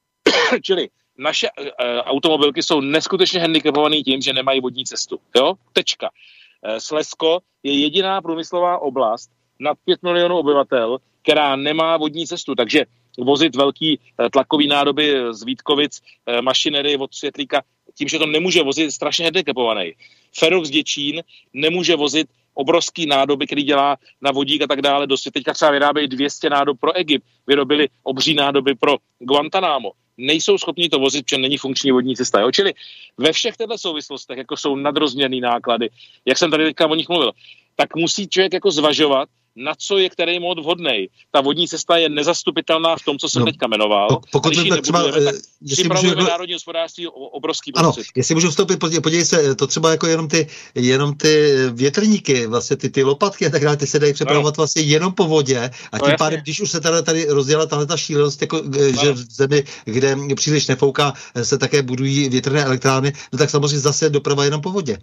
[0.61, 1.65] Čili naše uh,
[2.03, 5.19] automobilky jsou neskutečně handicapované tím, že nemají vodní cestu.
[5.35, 5.53] Jo?
[5.73, 6.09] Tečka.
[6.09, 9.29] Uh, Slesko je jediná průmyslová oblast
[9.59, 12.85] nad 5 milionů obyvatel, která nemá vodní cestu, takže
[13.17, 17.61] vozit velký uh, tlakový nádoby z Vítkovic, uh, mašinery od Světlíka,
[17.97, 19.93] tím, že to nemůže vozit, strašně handicapovaný.
[20.37, 21.23] Ferox Děčín
[21.53, 25.07] nemůže vozit obrovský nádoby, který dělá na vodík a tak dále.
[25.07, 30.89] Dosti teďka třeba vyrábějí 200 nádob pro Egypt, vyrobili obří nádoby pro Guantanamo nejsou schopni
[30.89, 32.39] to vozit, protože není funkční vodní cesta.
[32.39, 32.51] Jo?
[32.51, 32.73] Čili
[33.17, 35.89] ve všech těchto souvislostech, jako jsou nadrozměrné náklady,
[36.25, 37.31] jak jsem tady teďka o nich mluvil,
[37.75, 41.07] tak musí člověk jako zvažovat, na co je který mod vhodný.
[41.31, 44.19] Ta vodní cesta je nezastupitelná v tom, co jsem no, teďka jmenoval.
[44.31, 45.31] Pokud když tak třeba, tak eh,
[45.73, 50.27] připravujeme můžu, národní hospodářství obrovský Ano, jestli můžu vstoupit, podívej, se, to třeba jako jenom
[50.27, 54.57] ty, jenom ty větrníky, vlastně ty, ty lopatky a tak dále, ty se dají přepravovat
[54.57, 54.61] no.
[54.61, 57.85] vlastně jenom po vodě a no, tím pádem, když už se tady, tady rozdělala tahle
[57.85, 59.03] ta šílenost, jako, eh, no.
[59.03, 63.79] že v zemi, kde příliš nefouká, eh, se také budují větrné elektrárny, no tak samozřejmě
[63.79, 64.97] zase doprava jenom po vodě.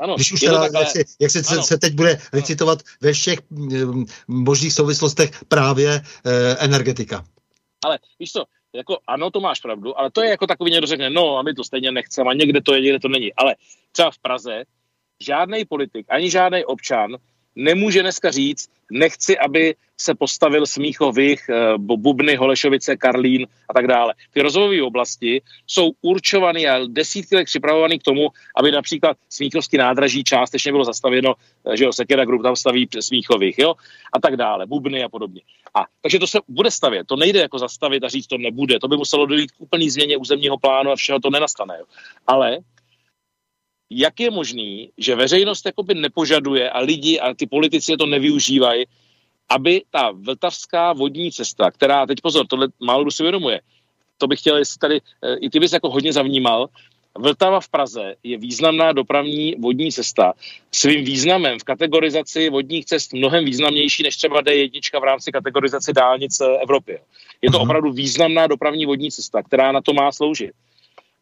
[0.00, 3.38] Ano, Když už teda, takhle, jak, se, jak se, se teď bude licitovat ve všech
[3.50, 7.24] mm, možných souvislostech právě eh, energetika.
[7.84, 8.44] Ale víš co,
[8.74, 11.54] jako ano, to máš pravdu, ale to je jako takový někdo řekne, no a my
[11.54, 13.34] to stejně nechceme a někde to je, někde to není.
[13.34, 13.54] Ale
[13.92, 14.64] třeba v Praze
[15.20, 17.16] žádný politik, ani žádný občan
[17.60, 24.14] nemůže dneska říct, nechci, aby se postavil Smíchových, eh, Bubny, Holešovice, Karlín a tak dále.
[24.32, 30.24] Ty rozvojové oblasti jsou určované a desítky let připravované k tomu, aby například Smíchovský nádraží
[30.24, 33.74] částečně bylo zastavěno, eh, že jo, Sekera Group tam staví Smíchových, jo,
[34.12, 35.40] a tak dále, Bubny a podobně.
[35.74, 38.88] A takže to se bude stavět, to nejde jako zastavit a říct, to nebude, to
[38.88, 41.76] by muselo dojít k úplný změně územního plánu a všeho to nenastane.
[41.78, 41.84] Jo.
[42.26, 42.58] Ale
[43.90, 48.84] jak je možný, že veřejnost jakoby nepožaduje a lidi a ty politici to nevyužívají,
[49.48, 53.60] aby ta vltavská vodní cesta, která, teď pozor, tohle málo kdo si uvědomuje,
[54.18, 56.68] to bych chtěl, jestli tady, eh, i ty bys jako hodně zavnímal,
[57.18, 60.32] Vltava v Praze je významná dopravní vodní cesta.
[60.72, 66.44] Svým významem v kategorizaci vodních cest mnohem významnější než třeba D1 v rámci kategorizace dálnice
[66.62, 66.98] Evropy.
[67.42, 67.66] Je to mhm.
[67.66, 70.50] opravdu významná dopravní vodní cesta, která na to má sloužit.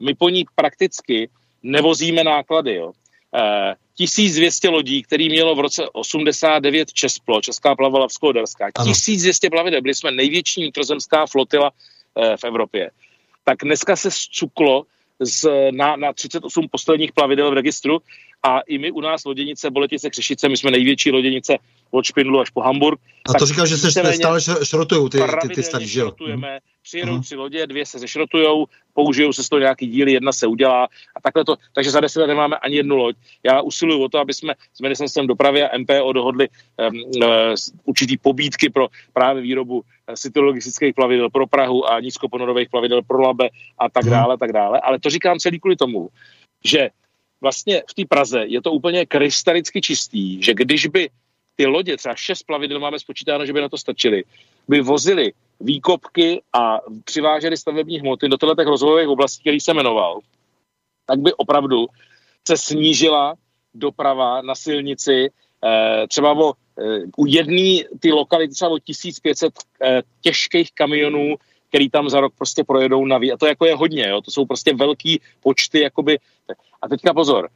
[0.00, 1.30] My po ní prakticky
[1.62, 2.74] nevozíme náklady.
[2.74, 2.93] Jo.
[3.35, 8.70] E, 1200 lodí, který mělo v roce 89 Česklo, Česká plavala Skoderská.
[8.85, 12.90] 1200 plavidel, byli jsme největší vnitrozemská flotila e, v Evropě.
[13.44, 14.85] Tak dneska se zcuklo
[15.20, 17.98] z, na, na 38 posledních plavidel v registru
[18.43, 21.59] a i my u nás loděnice Boletice Křešice, my jsme největší loděnice
[21.90, 23.01] od Špindlu až po Hamburg.
[23.28, 26.12] A to říká, že se stále šrotují ty, ty, ty starý, že jo?
[26.89, 27.23] přijedou uh-huh.
[27.23, 30.85] tři lodě, dvě se zešrotujou, použijou se z toho nějaký díly, jedna se udělá
[31.16, 33.16] a takhle to, takže za deset let nemáme ani jednu loď.
[33.44, 37.55] Já usiluju o to, aby jsme s ministerstvem dopravy a MPO dohodli um, uh,
[37.85, 43.48] určitý pobídky pro právě výrobu uh, cytologistických plavidel pro Prahu a nízkoponorových plavidel pro Labe
[43.78, 44.10] a tak uh-huh.
[44.10, 44.81] dále, tak dále.
[44.81, 46.09] Ale to říkám celý kvůli tomu,
[46.65, 46.89] že
[47.40, 51.09] vlastně v té Praze je to úplně krystalicky čistý, že když by
[51.59, 54.24] ty lodě, třeba šest plavidel máme spočítáno, že by na to stačily,
[54.68, 60.20] by vozili výkopky a přiváželi stavební hmoty do těchto rozvojových oblastí, který se jmenoval,
[61.06, 61.86] tak by opravdu
[62.48, 63.35] se snížila
[63.74, 65.28] doprava na silnici
[65.64, 69.52] eh, třeba o, eh, u jedné ty lokality třeba o 1500
[69.82, 71.36] eh, těžkých kamionů,
[71.68, 74.20] který tam za rok prostě projedou na A to jako je hodně, jo?
[74.20, 76.18] to jsou prostě velký počty, jakoby.
[76.82, 77.48] A teďka pozor,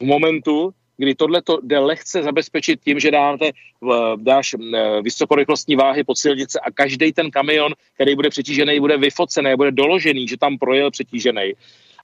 [0.00, 0.72] v momentu,
[1.02, 3.50] kdy tohle to jde lehce zabezpečit tím, že dáte,
[4.16, 4.54] dáš
[5.02, 10.28] vysokorychlostní váhy pod silnice a každý ten kamion, který bude přetížený, bude vyfocený, bude doložený,
[10.28, 11.52] že tam projel přetížený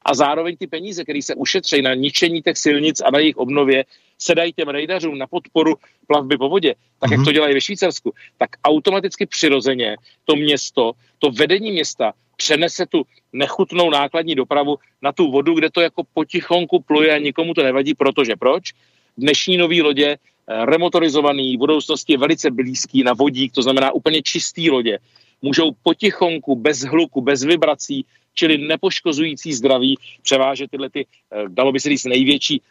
[0.03, 3.85] a zároveň ty peníze, které se ušetří na ničení těch silnic a na jejich obnově,
[4.19, 5.75] se dají těm rejdařům na podporu
[6.07, 7.13] plavby po vodě, tak mm-hmm.
[7.13, 7.25] jak mhm.
[7.25, 13.91] to dělají ve Švýcarsku, tak automaticky přirozeně to město, to vedení města přenese tu nechutnou
[13.91, 18.37] nákladní dopravu na tu vodu, kde to jako potichonku pluje a nikomu to nevadí, protože
[18.37, 18.73] proč?
[19.19, 24.23] Dnešní nový lodě, eh, remotorizovaný, v budoucnosti je velice blízký na vodík, to znamená úplně
[24.23, 24.99] čistý lodě,
[25.43, 31.81] můžou potichonku, bez hluku, bez vibrací, čili nepoškozující zdraví, převážet tyhle ty, eh, dalo by
[31.81, 32.63] se říct, největší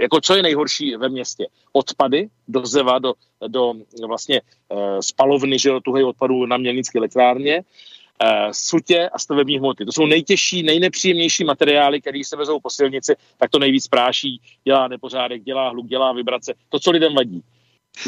[0.00, 1.46] jako co je nejhorší ve městě?
[1.72, 3.14] Odpady do zeva, do,
[3.46, 3.74] do
[4.06, 4.40] vlastně
[5.00, 7.62] spalovny, že jo, tuhej odpadů na mělnické elektrárně,
[8.22, 9.84] uh, sutě a stavební hmoty.
[9.84, 14.88] To jsou nejtěžší, nejnepříjemnější materiály, které se vezou po silnici, tak to nejvíc práší, dělá
[14.88, 17.42] nepořádek, dělá hluk, dělá vibrace, to, co lidem vadí.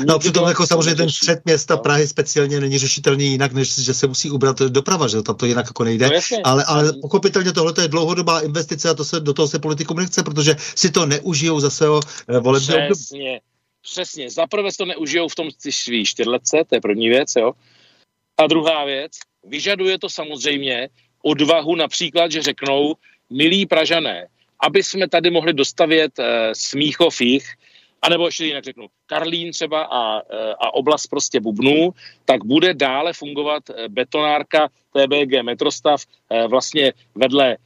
[0.07, 1.81] No přitom jako samozřejmě ten střed města no.
[1.81, 5.67] Prahy speciálně není řešitelný jinak, než že se musí ubrat doprava, že tam to jinak
[5.67, 6.07] jako nejde.
[6.07, 9.97] No, ale, ale pochopitelně tohle je dlouhodobá investice a to se, do toho se politikům
[9.97, 12.89] nechce, protože si to neužijou zase o eh, volební období.
[12.93, 13.41] Přesně,
[13.83, 14.31] přesně.
[14.31, 17.53] Zaprvé to neužijou v tom svý čtyřletce, to je první věc, jo.
[18.37, 19.13] A druhá věc,
[19.45, 20.89] Vyžaduje to samozřejmě
[21.23, 22.95] odvahu například, že řeknou,
[23.31, 24.27] milí Pražané,
[24.61, 27.47] aby jsme tady mohli dostavět e, Smíchov jich,
[28.03, 31.91] anebo ještě jinak řeknu, Karlín třeba a, eh, a oblast prostě Bubnů,
[32.25, 36.03] tak bude dále fungovat eh, betonárka TBG Metrostav
[36.49, 37.57] vlastně vedle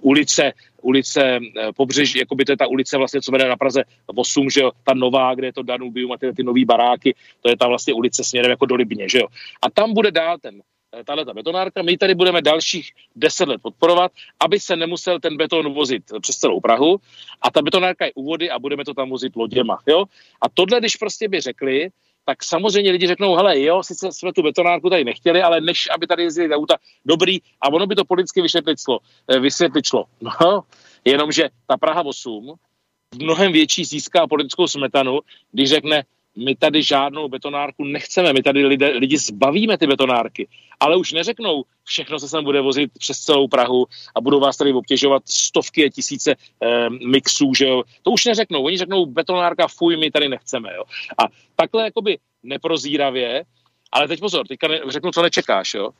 [0.00, 0.52] ulice,
[0.82, 1.38] ulice
[1.76, 4.70] pobřeží, jako by to je ta ulice vlastně, co vede na Praze 8, že jo,
[4.84, 7.94] ta nová, kde je to Danubium a ty, ty nový baráky, to je ta vlastně
[7.94, 9.26] ulice směrem jako do Libně, že jo.
[9.62, 10.62] A tam bude dál ten
[11.04, 11.82] tahle ta betonárka.
[11.82, 16.60] My tady budeme dalších deset let podporovat, aby se nemusel ten beton vozit přes celou
[16.60, 16.96] Prahu
[17.42, 19.78] a ta betonárka je u vody a budeme to tam vozit loděma.
[19.86, 20.04] Jo?
[20.40, 21.90] A tohle, když prostě by řekli,
[22.24, 26.06] tak samozřejmě lidi řeknou, hele, jo, sice jsme tu betonárku tady nechtěli, ale než aby
[26.06, 28.98] tady jezdili auta, dobrý, a ono by to politicky vysvětličlo.
[29.28, 30.04] Eh, vysvětličlo.
[30.40, 30.60] No,
[31.04, 32.54] jenomže ta Praha 8
[33.14, 35.20] v mnohem větší získá politickou smetanu,
[35.52, 36.04] když řekne,
[36.36, 40.48] my tady žádnou betonárku nechceme, my tady lidi, lidi zbavíme ty betonárky,
[40.80, 44.72] ale už neřeknou, všechno se sem bude vozit přes celou Prahu a budou vás tady
[44.72, 47.82] obtěžovat stovky a tisíce eh, mixů, že jo.
[48.02, 50.84] To už neřeknou, oni řeknou betonárka, fuj, my tady nechceme, jo.
[51.18, 51.22] A
[51.56, 53.44] takhle jakoby neprozíravě,
[53.92, 55.90] ale teď pozor, teďka ne, řeknu, co nečekáš, jo.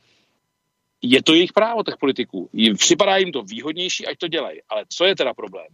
[1.01, 2.49] Je to jejich právo, těch politiků.
[2.77, 4.59] Připadá jim to výhodnější, ať to dělají.
[4.69, 5.67] Ale co je teda problém?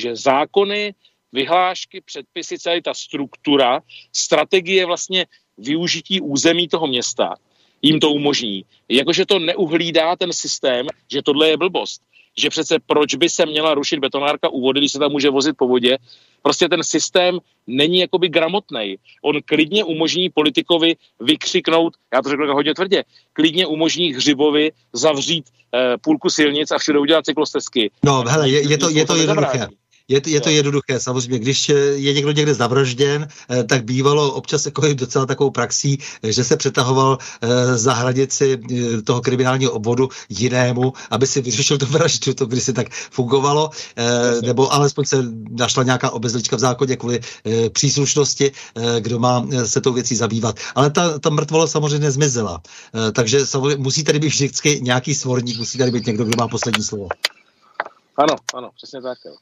[0.00, 0.94] Že zákony
[1.32, 3.80] vyhlášky, předpisy, celá ta struktura,
[4.12, 5.26] strategie vlastně
[5.58, 7.34] využití území toho města
[7.82, 8.64] jim to umožní.
[8.88, 12.02] Jakože to neuhlídá ten systém, že tohle je blbost.
[12.38, 15.56] Že přece proč by se měla rušit betonárka u vody, když se tam může vozit
[15.56, 15.98] po vodě.
[16.42, 18.96] Prostě ten systém není jakoby gramotný.
[19.22, 25.44] On klidně umožní politikovi vykřiknout, já to řeknu hodně tvrdě, klidně umožní hřibovi zavřít
[25.74, 27.90] eh, půlku silnic a všude udělat cyklostezky.
[28.04, 29.68] No, hele, je, je to, je to jednoduché.
[30.08, 31.38] Je, je to jednoduché, samozřejmě.
[31.38, 36.44] Když je někdo někde zavražděn, eh, tak bývalo občas jako docela takovou praxí, eh, že
[36.44, 38.58] se přetahoval eh, za hranici
[39.04, 42.34] toho kriminálního obvodu jinému, aby si vyřešil tu vraždu.
[42.34, 43.70] To když se tak fungovalo,
[44.42, 45.16] nebo alespoň se
[45.50, 47.20] našla nějaká obezlička v zákoně kvůli
[47.72, 48.52] příslušnosti,
[49.00, 50.56] kdo má se tou věcí zabývat.
[50.74, 52.62] Ale ta, ta mrtvola samozřejmě zmizela.
[53.12, 56.84] Takže samozřejmě musí tady být vždycky nějaký svorník, musí tady být někdo, kdo má poslední
[56.84, 57.08] slovo.
[58.16, 59.18] Ano, ano, přesně tak.
[59.26, 59.36] Jo.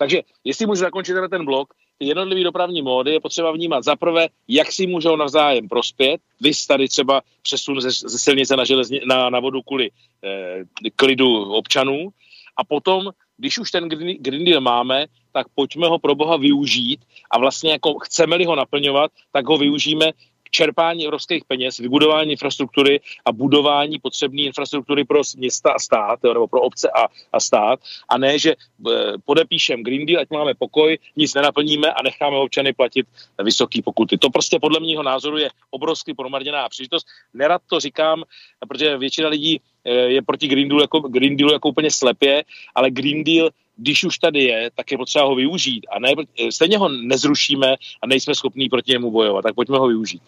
[0.00, 4.28] Takže jestli můžu zakončit ten blok, ty jednotlivé dopravní módy je potřeba vnímat za prvé,
[4.48, 6.20] jak si můžou navzájem prospět.
[6.40, 9.90] Vy tady třeba přesun ze, ze silnice na, železni, na, na vodu kvůli
[10.24, 12.08] eh, klidu občanů.
[12.56, 17.00] A potom, když už ten Green, Green Deal máme, tak pojďme ho pro boha využít
[17.30, 20.12] a vlastně jako chceme-li ho naplňovat, tak ho využijeme
[20.50, 26.60] čerpání evropských peněz, vybudování infrastruktury a budování potřebné infrastruktury pro města a stát, nebo pro
[26.60, 28.94] obce a, a stát, a ne, že eh,
[29.24, 33.06] podepíšem Green Deal, ať máme pokoj, nic nenaplníme a necháme občany platit
[33.42, 34.18] vysoké pokuty.
[34.18, 37.06] To prostě podle mého názoru je obrovský promarněná příležitost.
[37.34, 38.24] Nerad to říkám,
[38.68, 42.44] protože většina lidí eh, je proti Green Dealu jako, Green Dealu jako úplně slepě,
[42.74, 43.50] ale Green Deal
[43.80, 45.86] když už tady je, tak je potřeba ho využít.
[45.90, 49.88] A ne, eh, stejně ho nezrušíme a nejsme schopní proti němu bojovat, tak pojďme ho
[49.88, 50.22] využít.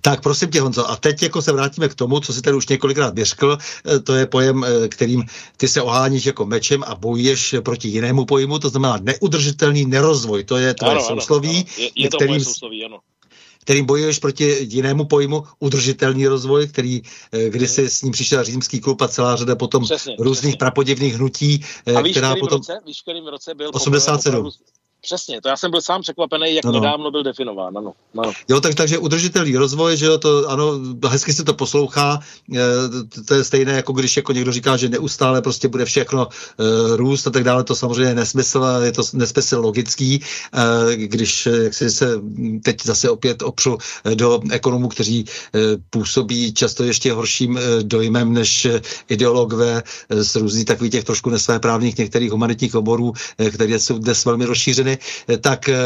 [0.00, 2.68] Tak prosím tě, Honzo, a teď jako se vrátíme k tomu, co si tady už
[2.68, 5.24] několikrát vyřkl, eh, to je pojem, eh, kterým
[5.56, 10.56] ty se oháníš jako mečem a bojuješ proti jinému pojmu, to znamená neudržitelný nerozvoj, to
[10.56, 11.56] je tvoje ano, sousloví.
[11.56, 11.84] Ano, ano.
[11.84, 12.98] Je, je to kterým, sousloví, ano
[13.66, 19.02] kterým bojuješ proti jinému pojmu udržitelný rozvoj, který eh, kdysi s ním přišel římský klub
[19.02, 20.58] a celá řada potom přesně, různých přesně.
[20.58, 21.64] prapodivných hnutí,
[21.96, 22.58] a víš, která potom...
[22.58, 24.50] Roce, víš, kterým roce byl 87.
[25.06, 26.80] Přesně, to já jsem byl sám překvapený, jak no, no.
[26.80, 27.78] nedávno byl definován.
[27.78, 28.32] Ano, ano.
[28.48, 30.72] Jo, tak, takže udržitelný rozvoj, že jo, to ano,
[31.08, 32.20] hezky se to poslouchá,
[32.54, 32.58] e,
[33.22, 37.26] to je stejné, jako když jako někdo říká, že neustále prostě bude všechno e, růst
[37.26, 41.90] a tak dále, to samozřejmě je nesmysl, je to nesmysl logický, e, když jak si
[41.90, 42.20] se
[42.62, 43.78] teď zase opět opřu
[44.14, 45.58] do ekonomů, kteří e,
[45.90, 48.66] působí často ještě horším e, dojmem než
[49.08, 54.24] ideologové e, z různých takových těch trošku nesvéprávných některých humanitních oborů, e, které jsou dnes
[54.24, 54.95] velmi rozšířeny,
[55.28, 55.76] Eh, tak eh,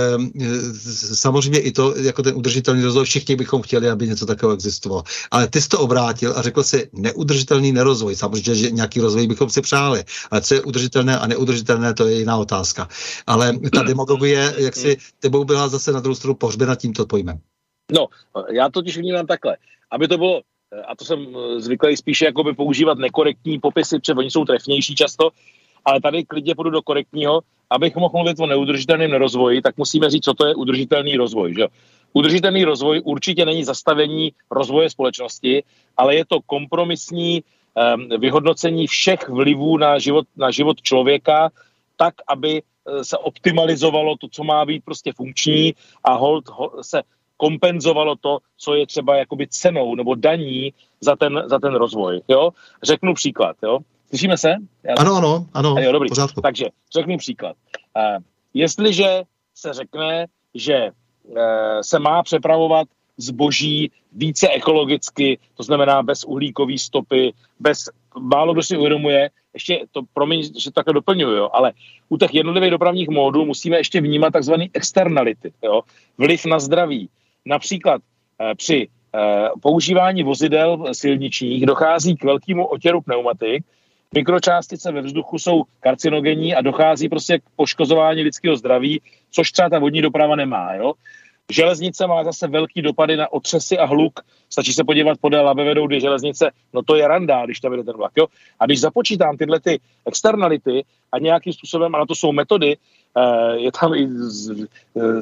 [1.14, 5.02] samozřejmě i to, jako ten udržitelný rozvoj, všichni bychom chtěli, aby něco takového existovalo.
[5.30, 8.16] Ale ty jsi to obrátil a řekl si neudržitelný nerozvoj.
[8.16, 12.18] Samozřejmě, že nějaký rozvoj bychom si přáli, ale co je udržitelné a neudržitelné, to je
[12.18, 12.88] jiná otázka.
[13.26, 17.38] Ale ta demagogie, jak si tebou byla zase na druhou stranu pohřbena tímto pojmem.
[17.92, 18.06] No,
[18.52, 19.56] já totiž vnímám takhle.
[19.90, 20.40] Aby to bylo
[20.86, 21.26] a to jsem
[21.58, 25.30] zvyklý spíše používat nekorektní popisy, protože oni jsou trefnější často,
[25.84, 30.24] ale tady klidně půjdu do korektního abych mohl mluvit o neudržitelném rozvoji, tak musíme říct,
[30.24, 31.54] co to je udržitelný rozvoj.
[31.54, 31.66] Že?
[32.12, 35.62] Udržitelný rozvoj určitě není zastavení rozvoje společnosti,
[35.96, 41.50] ale je to kompromisní um, vyhodnocení všech vlivů na život, na život člověka,
[41.96, 45.74] tak, aby eh, se optimalizovalo to, co má být prostě funkční
[46.04, 47.02] a hold, hold se
[47.36, 52.20] kompenzovalo to, co je třeba jakoby cenou nebo daní za ten, za ten rozvoj.
[52.28, 52.50] Jo?
[52.82, 53.56] Řeknu příklad.
[53.62, 53.78] Jo?
[54.10, 54.54] Slyšíme se?
[54.82, 54.94] Já...
[54.98, 56.08] Ano, ano, ano, jo, dobrý.
[56.08, 56.40] Pořádku.
[56.40, 57.56] Takže řeknu příklad.
[57.96, 58.22] Uh,
[58.54, 59.22] jestliže
[59.54, 60.90] se řekne, že
[61.24, 61.36] uh,
[61.80, 67.84] se má přepravovat zboží více ekologicky, to znamená bez uhlíkové stopy, bez,
[68.18, 71.72] málo kdo si uvědomuje, ještě to, promiň, že takhle doplňuju, jo, ale
[72.08, 75.82] u těch jednotlivých dopravních módů musíme ještě vnímat takzvané externality, jo,
[76.18, 77.08] vliv na zdraví.
[77.44, 78.02] Například
[78.40, 83.64] eh, při eh, používání vozidel silničních dochází k velkému otěru pneumatik,
[84.14, 89.00] mikročástice ve vzduchu jsou karcinogenní a dochází prostě k poškozování lidského zdraví,
[89.30, 90.74] což třeba ta vodní doprava nemá.
[90.74, 90.92] Jo?
[91.52, 94.20] Železnice má zase velký dopady na otřesy a hluk.
[94.50, 97.84] Stačí se podívat podél Labe vedou dvě železnice, no to je randa, když tam jde
[97.84, 98.12] ten vlak.
[98.16, 98.26] Jo?
[98.60, 102.76] A když započítám tyhle ty externality a nějakým způsobem, a na to jsou metody,
[103.16, 104.08] eh, je tam i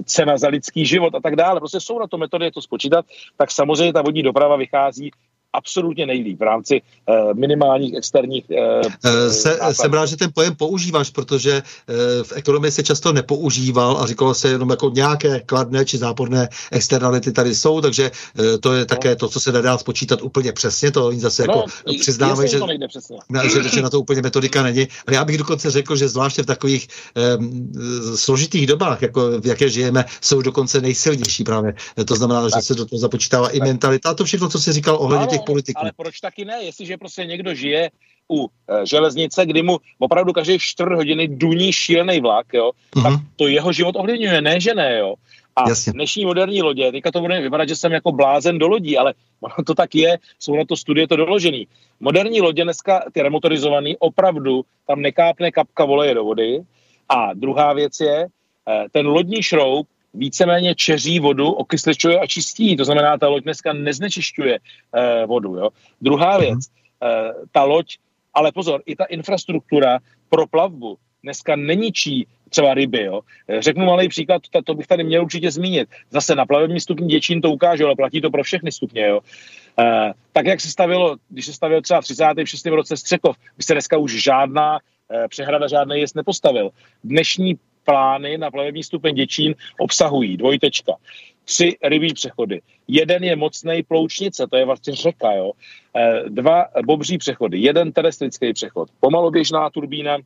[0.05, 3.05] cena za lidský život a tak dále, prostě jsou na to metody, je to spočítat,
[3.36, 5.10] tak samozřejmě ta vodní doprava vychází
[5.52, 8.44] absolutně nejlíp v rámci uh, minimálních externích.
[8.50, 11.62] Uh, se, jsem rád, že ten pojem používáš, protože
[12.22, 17.32] v ekonomii se často nepoužíval a říkalo se jenom jako nějaké kladné či záporné externality
[17.32, 18.10] tady jsou, takže
[18.60, 21.98] to je také to, co se nedá spočítat úplně přesně, to oni zase no, jako
[22.00, 22.58] přiznávají, že,
[23.62, 24.88] že, že na to úplně metodika není.
[25.06, 26.88] Ale já bych dokonce řekl, že zvláště v takových
[27.38, 27.72] um,
[28.14, 31.74] složitých dobách, jako v jaké žijeme, jsou dokonce nejsilnější právě.
[32.04, 32.50] To znamená, tak.
[32.54, 33.54] že se do toho započítává tak.
[33.56, 35.80] i mentalita a to všechno, co jsi říkal ohledně těch politiků.
[35.80, 36.64] Ale proč taky ne?
[36.64, 37.90] Jestliže prostě někdo žije
[38.28, 43.02] u e, železnice, kdy mu opravdu každý čtvrt hodiny duní šílený vlak, jo, uh-huh.
[43.02, 45.14] tak to jeho život ovlivňuje, ne že ne, jo.
[45.56, 45.92] A Jasně.
[45.92, 49.64] dnešní moderní lodě, teďka to bude vypadat, že jsem jako blázen do lodí, ale ono
[49.66, 51.66] to tak je, jsou na to studie to doložený.
[52.00, 56.60] Moderní lodě dneska, ty remotorizovaný, opravdu tam nekápne kapka voleje do vody.
[57.08, 58.28] A druhá věc je, e,
[58.92, 62.76] ten lodní šroub víceméně čeří vodu, okysličuje a čistí.
[62.76, 65.56] To znamená, ta loď dneska neznečišťuje eh, vodu.
[65.56, 65.68] Jo.
[66.01, 66.40] Druhá mhm.
[66.40, 66.59] věc,
[67.02, 67.97] eh, ta loď,
[68.35, 69.98] ale pozor, i ta infrastruktura
[70.28, 73.05] pro plavbu dneska neničí třeba ryby.
[73.05, 73.20] Jo.
[73.48, 75.89] Eh, řeknu malý příklad, to, to bych tady měl určitě zmínit.
[76.10, 79.06] Zase na plavební stupni Děčín to ukáže, ale platí to pro všechny stupně.
[79.06, 79.20] Jo.
[79.78, 82.66] Eh, tak, jak se stavilo, když se stavil třeba v 36.
[82.66, 84.78] roce Střekov, by se dneska už žádná
[85.10, 86.70] eh, přehrada, žádný jest nepostavil.
[87.05, 87.59] Dnešní
[87.89, 90.93] plány na plavební stupeň Děčín obsahují dvojtečka,
[91.44, 92.60] tři rybí přechody.
[92.89, 95.52] Jeden je mocný ploučnice, to je vlastně řeka, jo.
[95.97, 100.19] Eh, dva bobří přechody, jeden terestrický přechod, pomaloběžná turbína,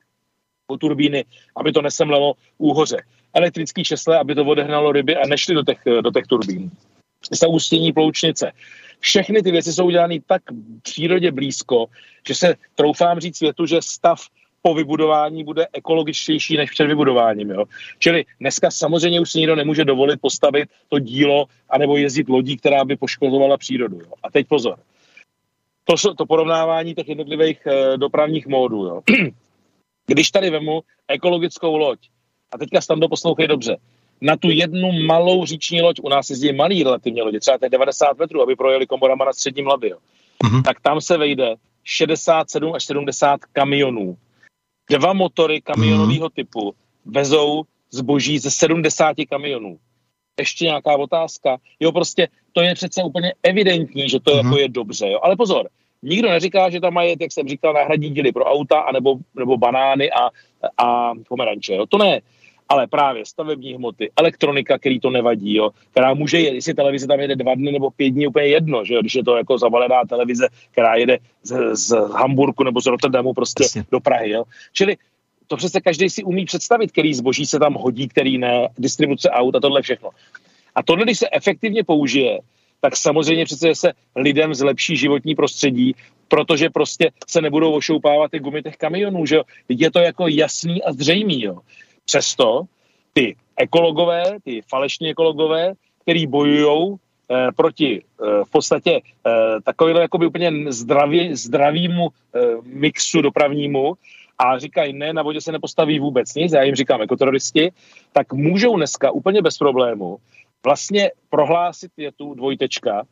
[0.69, 1.25] u turbíny,
[1.57, 2.97] aby to nesemlelo úhoře.
[3.35, 6.71] Elektrický česle, aby to odehnalo ryby a nešly do těch, do těch turbín.
[7.31, 8.53] Zaústění ploučnice.
[9.01, 10.43] Všechny ty věci jsou udělány tak
[10.83, 11.87] přírodě blízko,
[12.27, 14.21] že se troufám říct světu, že stav
[14.63, 17.51] po vybudování bude ekologičtější než před vybudováním.
[17.51, 17.65] Jo?
[17.99, 22.85] Čili dneska samozřejmě už si nikdo nemůže dovolit postavit to dílo anebo jezdit lodí, která
[22.85, 23.97] by poškozovala přírodu.
[23.97, 24.13] Jo?
[24.23, 24.79] A teď pozor.
[25.85, 28.87] To, to porovnávání těch jednotlivých e, dopravních módů.
[28.87, 29.01] Jo?
[30.07, 31.99] Když tady vemu ekologickou loď,
[32.53, 33.77] a teďka tam to poslouchej dobře,
[34.21, 38.19] na tu jednu malou říční loď, u nás jezdí malý relativně lodě, třeba těch 90
[38.19, 39.99] metrů, aby projeli komorama na středním labě, jo.
[40.45, 40.63] Mm-hmm.
[40.63, 44.17] tak tam se vejde 67 až 70 kamionů
[44.99, 46.35] dva motory kamionového mm.
[46.35, 46.75] typu
[47.05, 49.79] vezou zboží ze 70 kamionů.
[50.39, 51.57] Ještě nějaká otázka?
[51.81, 54.39] Jo, prostě to je přece úplně evidentní, že to mm.
[54.39, 55.09] jako je dobře.
[55.09, 55.21] Jo?
[55.23, 55.69] Ale pozor,
[56.03, 60.11] nikdo neříká, že tam mají, jak jsem říkal, náhradní díly pro auta anebo, nebo banány
[60.13, 60.31] a,
[60.85, 61.75] a pomeranče.
[61.75, 61.87] Jo?
[61.87, 62.21] To ne.
[62.73, 67.21] Ale právě stavební hmoty, elektronika, který to nevadí, jo, která může jet, jestli televize tam
[67.21, 70.05] jede dva dny nebo pět dní, úplně jedno, že jo, když je to jako zavalená
[70.09, 73.85] televize, která jede z, z Hamburgu nebo z Rotterdamu prostě Jasně.
[73.93, 74.45] do Prahy, jo.
[74.73, 74.97] Čili
[75.47, 79.55] to přece každý si umí představit, který zboží se tam hodí, který ne, distribuce aut
[79.57, 80.11] a tohle všechno.
[80.75, 82.41] A tohle, když se efektivně použije,
[82.81, 85.95] tak samozřejmě přece se lidem zlepší životní prostředí,
[86.29, 89.43] protože prostě se nebudou ošoupávat ty gumy těch kamionů, že jo.
[89.69, 91.61] Je to jako jasný a zřejmý, jo.
[92.05, 92.63] Přesto
[93.13, 95.73] ty ekologové, ty falešní ekologové,
[96.03, 96.97] který bojují
[97.31, 99.31] eh, proti eh, v podstatě eh,
[99.65, 103.95] takovéhle jakoby úplně zdravý, zdravýmu eh, mixu dopravnímu
[104.39, 107.73] a říkají, ne, na vodě se nepostaví vůbec nic, já jim říkám jako teroristi,
[108.13, 110.19] tak můžou dneska úplně bez problému
[110.65, 113.03] vlastně prohlásit je tu dvojtečka,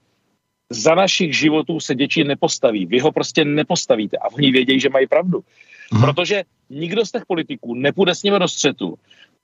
[0.70, 2.86] za našich životů se děti nepostaví.
[2.86, 5.40] Vy ho prostě nepostavíte a oni vědějí, že mají pravdu.
[5.92, 6.02] Hmm.
[6.02, 8.94] Protože nikdo z těch politiků nepůjde s nimi do střetu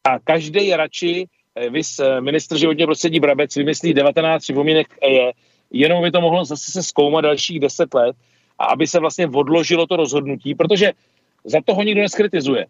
[0.05, 5.32] a každý je radši, eh, vys eh, ministr životního prostředí Brabec vymyslí 19 připomínek EE,
[5.70, 8.16] jenom by to mohlo zase se zkoumat dalších 10 let
[8.59, 10.93] a aby se vlastně odložilo to rozhodnutí, protože
[11.44, 12.66] za toho nikdo neskritizuje.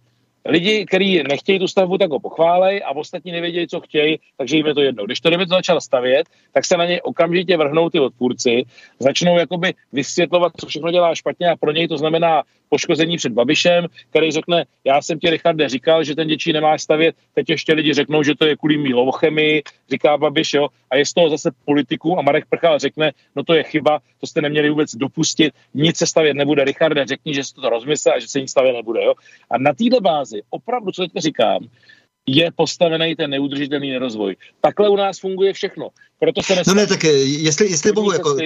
[0.49, 4.67] Lidi, kteří nechtějí tu stavbu, tak ho pochválej a ostatní nevědějí, co chtějí, takže jim
[4.67, 5.05] je to jedno.
[5.05, 8.63] Když to to začal stavět, tak se na něj okamžitě vrhnou ty odpůrci,
[8.99, 13.87] začnou jakoby vysvětlovat, co všechno dělá špatně a pro něj to znamená poškození před Babišem,
[14.11, 17.95] který řekne, já jsem ti, Richarde, říkal, že ten děčí nemá stavět, teď ještě lidi
[17.95, 21.51] řeknou, že to je kvůli mý lovochemii, říká Babiš, jo, a je z toho zase
[21.65, 25.97] politiku a Marek Prchal řekne, no to je chyba, to jste neměli vůbec dopustit, nic
[25.97, 29.05] se stavět nebude, Richarde, řekni, že se to rozmysle a že se nic stavět nebude,
[29.05, 29.15] jo.
[29.51, 31.69] A na této bázi, opravdu, co teď říkám,
[32.27, 34.37] je postavený ten neudržitelný nerozvoj.
[34.61, 35.89] Takhle u nás funguje všechno.
[36.19, 38.37] Proto se No ne, tak jestli, jestli mohu, jako,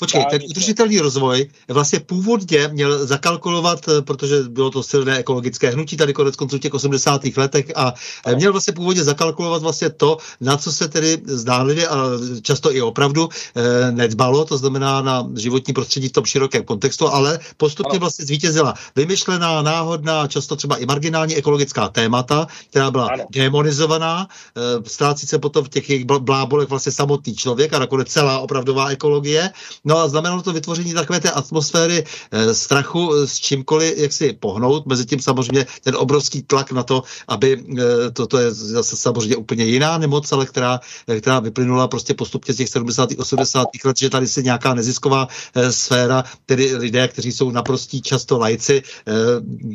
[0.00, 5.96] Počkej, ten udržitelný rozvoj vlastně původně měl zakalkulovat, eh, protože bylo to silné ekologické hnutí
[5.96, 7.36] tady konec konců v těch 80.
[7.36, 7.94] letech a
[8.26, 11.96] eh, měl vlastně původně zakalkulovat vlastně to, na co se tedy zdánlivě a
[12.42, 17.38] často i opravdu eh, nedbalo, to znamená na životní prostředí v tom širokém kontextu, ale
[17.56, 23.24] postupně vlastně zvítězila vymyšlená, náhodná, často třeba i marginální ekologická témata, která byla ano.
[23.30, 28.38] demonizovaná, eh, ztrácí se potom v těch jejich blábolech vlastně samotný člověk a nakonec celá
[28.38, 29.50] opravdová ekologie.
[29.88, 34.32] No a znamenalo to vytvoření takové té atmosféry e, strachu eh, s čímkoliv, jak si
[34.32, 38.96] pohnout, mezi tím samozřejmě ten obrovský tlak na to, aby e, to, to je zase
[38.96, 40.80] samozřejmě úplně jiná nemoc, ale která,
[41.20, 43.10] která vyplynula prostě postupně z těch 70.
[43.18, 43.68] 80.
[43.84, 48.82] let, že tady se nějaká nezisková e, sféra, tedy lidé, kteří jsou naprostí často lajci,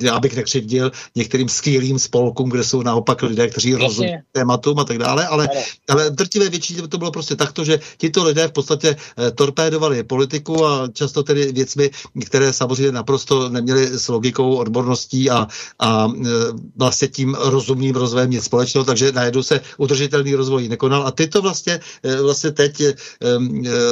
[0.03, 4.98] e, abych nekřivdil některým skvělým spolkům, kde jsou naopak lidé, kteří rozumí tématům a tak
[4.98, 5.49] dále, ale,
[5.90, 10.65] ale drtivé většině to bylo prostě takto, že tito lidé v podstatě e, torpédovali politiku
[10.65, 11.89] a často tedy věcmi,
[12.25, 15.47] které samozřejmě naprosto neměly s logikou, odborností a,
[15.80, 16.30] a e,
[16.75, 21.41] vlastně tím rozumným rozvojem nic společného, takže najednou se udržitelný rozvoj nekonal a ty to
[21.41, 22.93] vlastně, e, vlastně teď e,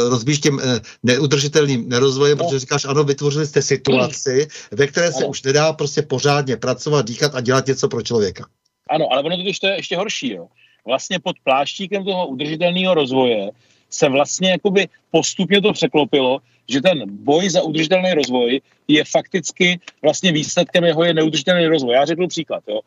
[0.10, 0.62] rozbíš tím
[1.04, 2.44] neudržitelným nerozvojem, no.
[2.44, 7.36] protože říkáš, ano, vytvořili jste situaci, ve které se už nedá prostě pořádně pracovat, dýchat
[7.36, 8.46] a dělat něco pro člověka.
[8.90, 10.34] Ano, ale ono to je ještě horší.
[10.34, 10.48] Jo.
[10.88, 13.52] Vlastně pod pláštíkem toho udržitelného rozvoje
[13.92, 16.40] se vlastně jakoby postupně to překlopilo,
[16.70, 21.94] že ten boj za udržitelný rozvoj je fakticky vlastně výsledkem jeho je neudržitelný rozvoj.
[21.94, 22.64] Já řeknu příklad.
[22.68, 22.80] Jo.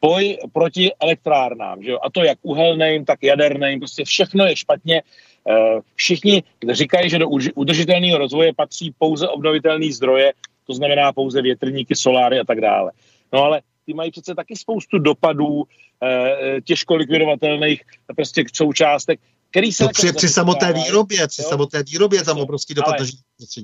[0.00, 1.98] Boj proti elektrárnám, že jo?
[2.02, 5.02] a to jak uhelným, tak jaderným, prostě všechno je špatně.
[5.48, 10.32] Eh, všichni říkají, že do udržitelného rozvoje patří pouze obnovitelné zdroje,
[10.66, 12.92] to znamená pouze větrníky, soláry a tak dále.
[13.32, 15.62] No ale ty mají přece taky spoustu dopadů
[16.02, 17.82] eh, těžko likvidovatelných
[18.16, 19.20] prostě součástek,
[19.52, 19.84] který se...
[19.84, 21.48] To při, při samotné výrobě, při jo?
[21.48, 23.08] samotné výrobě tam obrovský dopad ale,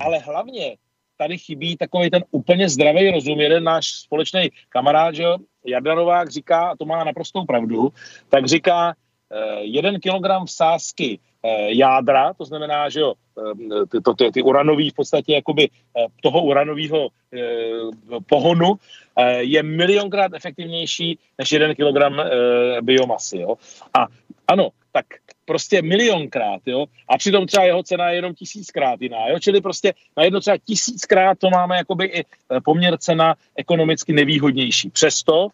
[0.00, 0.76] ale hlavně
[1.16, 3.40] tady chybí takový ten úplně zdravý rozum.
[3.40, 5.24] Jeden náš společný kamarád, že
[5.66, 7.88] Jardanovák říká, a to má naprostou pravdu,
[8.28, 8.94] tak říká,
[9.32, 14.42] eh, jeden kilogram vsázky eh, jádra, to znamená, že jo, eh, ty, to, ty, ty
[14.42, 15.68] uranový v podstatě jakoby
[16.22, 17.08] toho uranového
[18.26, 18.74] pohonu
[19.38, 22.22] je milionkrát efektivnější než jeden kilogram
[22.82, 23.38] biomasy.
[23.38, 23.56] Jo?
[23.94, 24.06] A
[24.48, 25.06] ano, tak
[25.48, 29.94] prostě milionkrát, jo, a přitom třeba jeho cena je jenom tisíckrát jiná, jo, čili prostě
[30.16, 32.24] na jedno třeba tisíckrát to máme jakoby i e,
[32.64, 34.90] poměr cena ekonomicky nevýhodnější.
[34.90, 35.48] Přesto,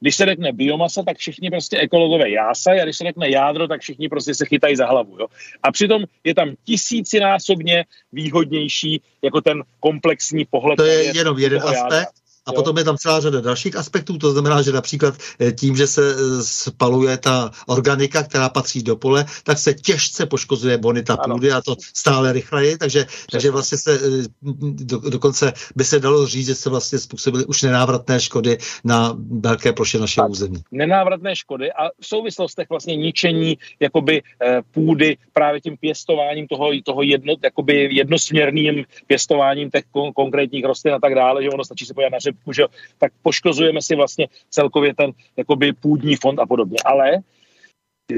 [0.00, 3.80] když se řekne biomasa, tak všichni prostě ekologové jásají a když se řekne jádro, tak
[3.80, 5.16] všichni prostě se chytají za hlavu.
[5.20, 5.26] Jo?
[5.62, 10.76] A přitom je tam tisícinásobně výhodnější jako ten komplexní pohled.
[10.76, 12.19] To je jenom jeden aspekt.
[12.46, 15.86] A potom je tam celá řada dalších aspektů, to znamená, že například eh, tím, že
[15.86, 21.34] se eh, spaluje ta organika, která patří do pole, tak se těžce poškozuje bonita ano.
[21.34, 24.28] půdy a to stále rychleji, takže, takže vlastně se eh,
[24.72, 29.72] do, dokonce by se dalo říct, že se vlastně způsobily už nenávratné škody na velké
[29.72, 30.62] ploše našeho tak, území.
[30.72, 34.22] Nenávratné škody a v souvislostech vlastně ničení jakoby
[34.70, 40.98] půdy právě tím pěstováním toho, toho jedno, jakoby jednosměrným pěstováním těch kon, konkrétních rostlin a
[40.98, 42.64] tak dále, že ono stačí se podívat na řepku, že
[42.98, 46.78] tak poškozujeme si vlastně celkově ten jakoby půdní fond a podobně.
[46.84, 47.18] Ale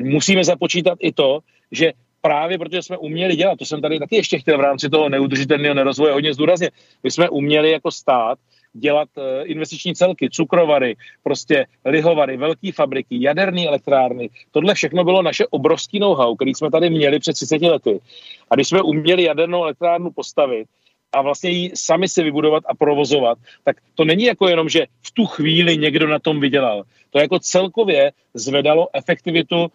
[0.02, 1.40] musíme započítat i to,
[1.72, 5.08] že právě protože jsme uměli dělat, to jsem tady taky ještě chtěl v rámci toho
[5.08, 6.70] neudržitelného nerozvoje hodně zdůraznit,
[7.02, 8.38] my jsme uměli jako stát
[8.72, 14.30] dělat eh, investiční celky, cukrovary, prostě lihovary, velké fabriky, jaderné elektrárny.
[14.50, 18.00] Tohle všechno bylo naše obrovský know-how, který jsme tady měli před 30 lety.
[18.50, 20.66] A když jsme uměli jadernou elektrárnu postavit,
[21.12, 25.10] a vlastně ji sami si vybudovat a provozovat, tak to není jako jenom, že v
[25.10, 26.82] tu chvíli někdo na tom vydělal.
[27.10, 29.68] To jako celkově zvedalo efektivitu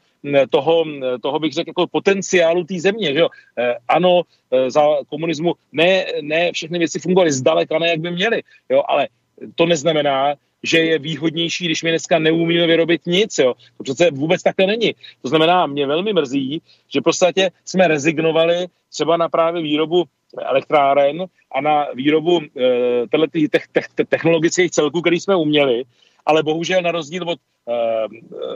[0.49, 0.85] toho,
[1.21, 3.13] toho bych řekl, jako potenciálu té země.
[3.13, 3.29] Že jo?
[3.57, 8.43] Eh, ano, eh, za komunismu ne, ne všechny věci fungovaly zdaleka, ne jak by měly,
[8.69, 8.83] jo?
[8.87, 9.07] ale
[9.55, 13.37] to neznamená, že je výhodnější, když my dneska neumíme vyrobit nic.
[13.37, 13.53] Jo.
[13.77, 14.95] To přece vůbec takhle není.
[15.21, 20.03] To znamená, mě velmi mrzí, že podstatě jsme rezignovali třeba na právě výrobu
[20.37, 25.83] elektráren a na výrobu e, těch te, te, technologických celků, který jsme uměli,
[26.25, 27.39] ale bohužel na rozdíl od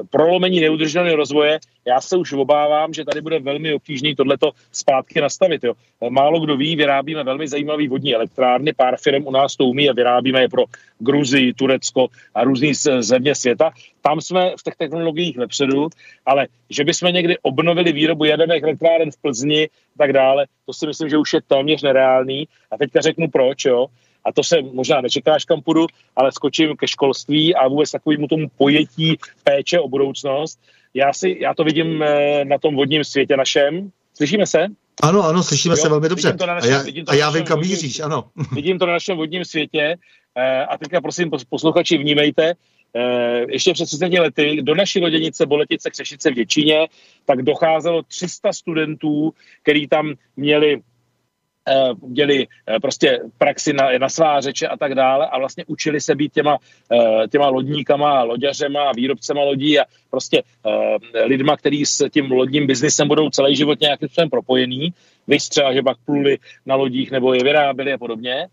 [0.09, 5.63] prolomení neudržitelného rozvoje, já se už obávám, že tady bude velmi obtížný tohleto zpátky nastavit.
[5.63, 5.73] Jo.
[6.09, 9.93] Málo kdo ví, vyrábíme velmi zajímavý vodní elektrárny, pár firm u nás to umí a
[9.93, 10.63] vyrábíme je pro
[10.99, 13.71] Gruzii, Turecko a různý země světa.
[14.01, 15.88] Tam jsme v těch technologiích vepředu,
[16.25, 20.88] ale že bychom někdy obnovili výrobu jaderných elektráren v Plzni a tak dále, to si
[20.88, 22.47] myslím, že už je téměř nereálný.
[22.71, 23.88] A teďka řeknu proč, jo
[24.26, 28.48] a to se možná nečekáš, kam půjdu, ale skočím ke školství a vůbec takovému tomu
[28.57, 30.60] pojetí péče o budoucnost.
[30.93, 33.91] Já, si, já to vidím eh, na tom vodním světě našem.
[34.14, 34.68] Slyšíme se?
[35.02, 36.34] Ano, ano, slyšíme jo, se velmi dobře.
[36.34, 38.23] To našem, a já, to a já vím, kam míříš, ano.
[38.56, 39.95] Vidím to na našem vodním světě
[40.35, 42.53] eh, a teďka prosím posluchači vnímejte,
[42.95, 46.88] eh, ještě před 30 lety do naší loděnice Boletice Křešice v Děčíně,
[47.26, 49.34] tak docházelo 300 studentů,
[49.64, 50.81] který tam měli
[52.01, 56.15] měli eh, prostě praxi na, na svá řeče a tak dále a vlastně učili se
[56.15, 56.57] být těma,
[56.91, 60.43] eh, těma lodníkama, loďařema výrobcema lodí a prostě
[61.25, 64.93] lidma, kteří s tím lodním biznisem budou celý život nějakým způsobem propojený,
[65.27, 68.47] vystřela, že pak pluli na lodích nebo je vyráběli a podobně.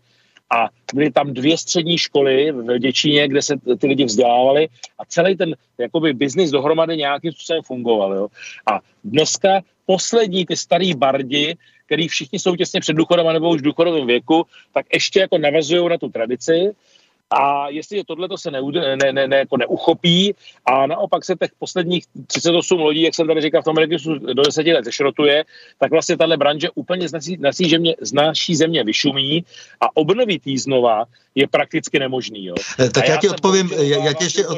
[0.51, 4.67] A byly tam dvě střední školy v Děčíně, kde se ty lidi vzdělávali
[4.99, 8.13] a celý ten jakoby biznis dohromady nějakým způsobem fungoval.
[8.13, 8.27] Jo.
[8.65, 11.57] A dneska poslední ty starý bardi,
[11.89, 15.89] který všichni jsou těsně před důchodem nebo už v důchodovém věku, tak ještě jako navazují
[15.89, 16.71] na tu tradici.
[17.29, 18.61] A jestli tohle to se ne,
[18.95, 20.35] ne, ne, ne, jako neuchopí
[20.65, 24.43] a naopak se těch posledních 38 lodí, jak jsem tady říkal, v tom registru do
[24.43, 25.45] 10 let zešrotuje,
[25.77, 29.45] tak vlastně tahle branže úplně z naší, země, z naší země vyšumí
[29.81, 32.45] a obnovit jí znova je prakticky nemožný.
[32.45, 32.55] Jo.
[32.79, 34.57] Eh, tak já, já ti odpovím, já, já ti ještě od...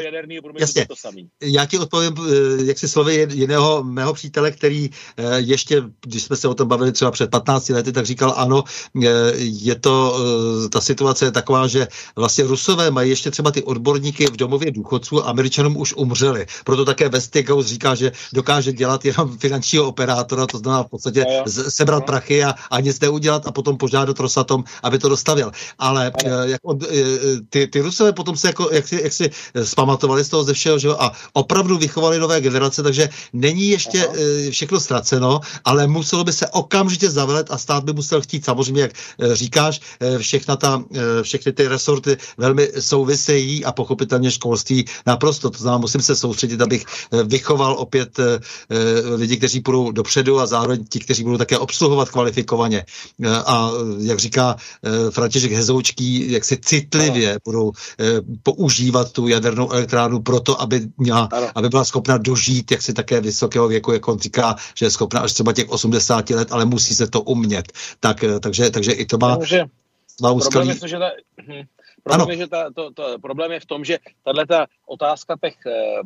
[0.60, 1.28] Jasně, to samý.
[1.42, 6.36] já ti odpovím, eh, jak si slovy jiného mého přítele, který eh, ještě, když jsme
[6.36, 8.64] se o tom bavili třeba před 15 lety, tak říkal, ano,
[9.38, 10.18] je to,
[10.72, 14.72] ta situace je taková, že vlastně Rus Rusové mají ještě třeba ty odborníky v domově
[14.72, 16.46] důchodců a Američanům už umřeli.
[16.66, 22.06] Proto také Westinghouse říká, že dokáže dělat jenom finančního operátora, to znamená v podstatě sebrat
[22.06, 25.52] prachy a, a nic neudělat a potom požádat Rosatom, aby to dostavil.
[25.80, 29.30] Ale eh, jak on, eh, ty, ty Rusové potom se jako, jak si, jak si
[29.64, 34.08] zpamatovali z toho ze všeho, že jo, a opravdu vychovali nové generace, takže není ještě
[34.08, 34.16] Aha.
[34.48, 38.82] Eh, všechno ztraceno, ale muselo by se okamžitě zavelet a stát by musel chtít, samozřejmě,
[38.82, 38.92] jak
[39.34, 39.82] říkáš,
[40.18, 40.84] všechna ta,
[41.22, 45.50] všechny ty resorty velmi souvisejí a pochopitelně školství naprosto.
[45.50, 48.40] To znamená, musím se soustředit, abych eh, vychoval opět eh,
[48.70, 52.86] eh, lidi, kteří půjdou dopředu a zároveň ti, kteří budou také obsluhovat kvalifikovaně.
[53.46, 54.56] A jak říká
[55.12, 57.72] František Hezoučký, jak si citlivě budou
[58.44, 63.68] používat tu jadernou elektrárnu proto, aby, měla, aby byla schopna dožít jak si také vysokého
[63.68, 67.08] věku, jak on říká, že je schopna až třeba těch 80 let, ale musí se
[67.08, 67.72] to umět.
[68.00, 69.38] Tak, takže, takže i to má,
[70.22, 70.68] má úskalí.
[70.68, 71.10] Problém je, že ta,
[71.42, 71.64] hm,
[72.04, 75.56] Problém je, že ta, to, to, problém je v tom, že tahle ta otázka těch
[75.66, 76.02] eh,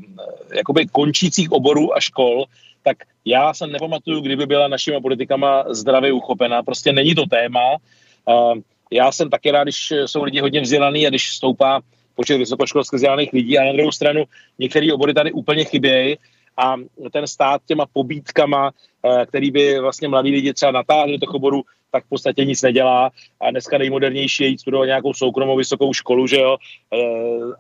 [0.56, 2.46] jakoby končících oborů a škol,
[2.84, 6.64] tak já se nepamatuju, kdyby byla našima politikama zdravě uchopena.
[6.64, 7.76] Prostě není to téma.
[8.30, 8.54] Eh,
[8.92, 11.82] já jsem taky rád, když jsou lidi hodně vzdělaný a když stoupá
[12.16, 13.58] počet vysokoškolských vzdělaných lidí.
[13.58, 14.24] A na druhou stranu
[14.60, 16.18] některé obory tady úplně chybějí
[16.58, 16.76] a
[17.12, 18.72] ten stát těma pobítkama,
[19.06, 22.62] eh, který by vlastně mladí lidi třeba natáhli do těch oborů, tak v podstatě nic
[22.62, 23.12] nedělá.
[23.42, 26.58] A dneska nejmodernější je jít studovat nějakou soukromou vysokou školu, že jo,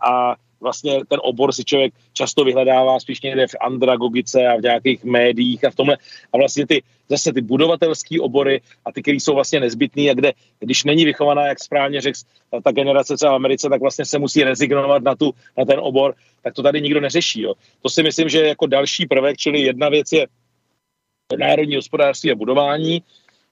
[0.07, 5.03] a vlastně ten obor si člověk často vyhledává spíš někde v andragogice a v nějakých
[5.03, 5.97] médiích a v tomhle.
[6.33, 10.33] A vlastně ty zase ty budovatelské obory a ty, které jsou vlastně nezbytné a kde,
[10.59, 12.19] když není vychovaná, jak správně řekl
[12.63, 16.15] ta generace třeba v Americe, tak vlastně se musí rezignovat na, tu, na ten obor,
[16.41, 17.41] tak to tady nikdo neřeší.
[17.41, 17.53] Jo.
[17.81, 20.27] To si myslím, že jako další prvek, čili jedna věc je
[21.37, 23.03] národní hospodářství a budování,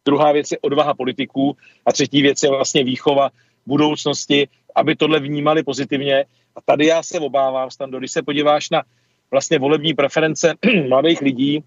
[0.05, 3.29] druhá věc je odvaha politiků a třetí věc je vlastně výchova
[3.65, 6.25] budoucnosti, aby tohle vnímali pozitivně.
[6.55, 8.83] A tady já se obávám, Stando, když se podíváš na
[9.31, 10.53] vlastně volební preference
[10.89, 11.63] mladých lidí,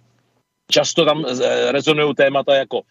[0.70, 2.82] často tam eh, rezonují témata jako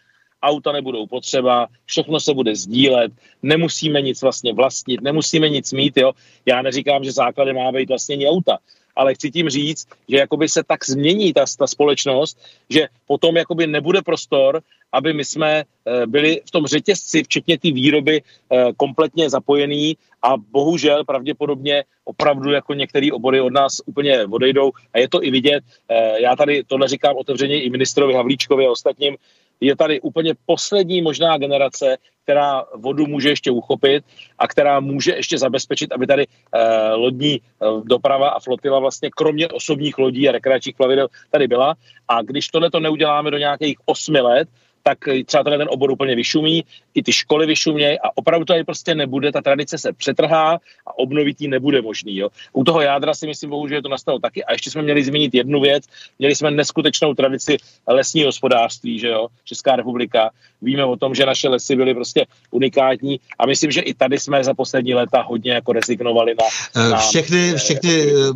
[0.44, 3.12] auta nebudou potřeba, všechno se bude sdílet,
[3.44, 6.12] nemusíme nic vlastně vlastnit, nemusíme nic mít, jo.
[6.46, 8.58] Já neříkám, že základem má být vlastně auta,
[8.96, 12.40] ale chci tím říct, že jakoby se tak změní ta, ta společnost,
[12.70, 14.62] že potom jakoby nebude prostor,
[14.96, 20.38] aby my jsme eh, byli v tom řetězci, včetně té výroby, eh, kompletně zapojený a
[20.38, 25.64] bohužel pravděpodobně opravdu jako některé obory od nás úplně odejdou a je to i vidět.
[25.90, 29.18] Eh, já tady tohle říkám otevřeně i ministrovi Havlíčkovi a ostatním,
[29.62, 34.04] je tady úplně poslední možná generace, která vodu může ještě uchopit
[34.40, 39.48] a která může ještě zabezpečit, aby tady eh, lodní eh, doprava a flotila vlastně kromě
[39.48, 41.76] osobních lodí a rekreačních plavidel tady byla.
[42.08, 44.50] A když tohle to neuděláme do nějakých osmi let,
[44.88, 49.32] tak třeba ten obor úplně vyšumí, i ty školy vyšumějí a opravdu tady prostě nebude,
[49.32, 52.18] ta tradice se přetrhá a obnovit ji nebude možný.
[52.18, 52.30] Jo.
[52.54, 54.44] U toho jádra si myslím, bohužel to nastalo taky.
[54.44, 55.84] A ještě jsme měli zmínit jednu věc,
[56.20, 57.58] měli jsme neskutečnou tradici
[57.88, 60.30] lesního hospodářství, že jo, Česká republika.
[60.62, 64.44] Víme o tom, že naše lesy byly prostě unikátní a myslím, že i tady jsme
[64.44, 66.46] za poslední léta hodně jako rezignovali na...
[66.76, 68.36] Eh, na všechny, eh, všechny jako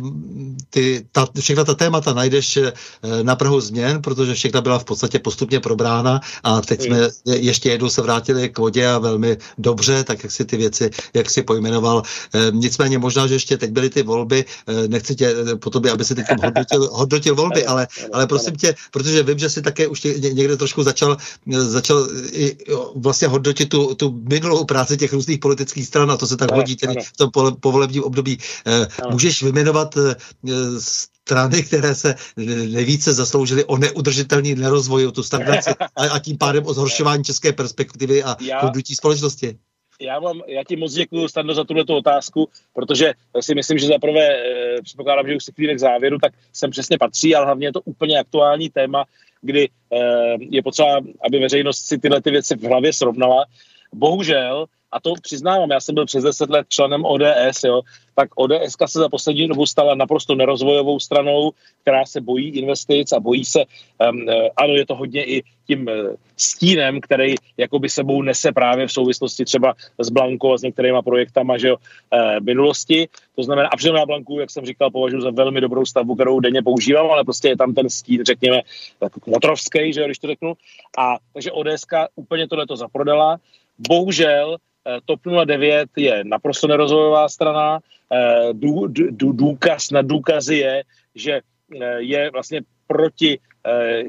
[0.70, 2.72] ty, ta, všechna ta témata najdeš eh,
[3.22, 7.88] na Prahu změn, protože všechna byla v podstatě postupně probrána a teď jsme ještě jednou
[7.88, 12.02] se vrátili k vodě a velmi dobře, tak jak si ty věci, jak si pojmenoval.
[12.34, 16.04] E, nicméně možná, že ještě teď byly ty volby, e, nechci tě po tobě, aby
[16.04, 20.02] si teď hodnotil, hodnotil volby, ale, ale prosím tě, protože vím, že si také už
[20.32, 22.56] někde trošku začal, začal i
[22.96, 26.76] vlastně hodnotit tu, tu minulou práci těch různých politických stran a to se tak hodí
[26.76, 27.30] tedy v tom
[27.60, 28.38] povolebním období.
[29.10, 29.94] Můžeš vyjmenovat
[31.30, 32.14] strany, které se
[32.68, 37.52] nejvíce zasloužily o neudržitelný nerozvoj, o tu stagnaci a, a tím pádem o zhoršování české
[37.52, 39.58] perspektivy a hodnutí společnosti.
[40.00, 44.28] Já, mám, já ti moc děkuji, Stando, za tuto otázku, protože si myslím, že zaprvé
[44.28, 47.72] eh, předpokládám, že už se chvíli k závěru, tak sem přesně patří, ale hlavně je
[47.72, 49.04] to úplně aktuální téma,
[49.42, 53.44] kdy eh, je potřeba, aby veřejnost si tyhle ty věci v hlavě srovnala.
[53.94, 57.82] Bohužel a to přiznávám, já jsem byl přes 10 let členem ODS, jo,
[58.14, 61.50] tak ODS se za poslední dobu stala naprosto nerozvojovou stranou,
[61.82, 63.64] která se bojí investic a bojí se,
[64.10, 64.26] um,
[64.56, 69.44] ano, je to hodně i tím uh, stínem, který jakoby sebou nese právě v souvislosti
[69.44, 73.08] třeba s Blankou a s některýma projektama, že jo, uh, minulosti.
[73.36, 76.40] To znamená, a přitom já Blanku, jak jsem říkal, považuji za velmi dobrou stavbu, kterou
[76.40, 78.62] denně používám, ale prostě je tam ten stín, řekněme,
[78.98, 80.54] tak motrovský, že jo, když to řeknu.
[80.98, 81.84] A takže ODS
[82.16, 83.36] úplně tohle to zaprodala.
[83.88, 84.69] Bohužel Eh,
[85.04, 87.78] TOP 09 je naprosto nerozvojová strana.
[88.12, 90.82] Eh, dů, dů, důkaz na důkazy je,
[91.14, 91.40] že
[91.80, 93.38] eh, je vlastně proti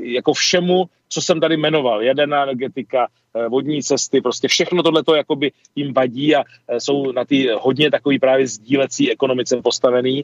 [0.02, 3.08] jako všemu, co jsem tady jmenoval, jaderná energetika,
[3.50, 6.44] vodní cesty, prostě všechno tohle to jakoby jim vadí a
[6.78, 10.24] jsou na ty hodně takový právě sdílecí ekonomice postavený.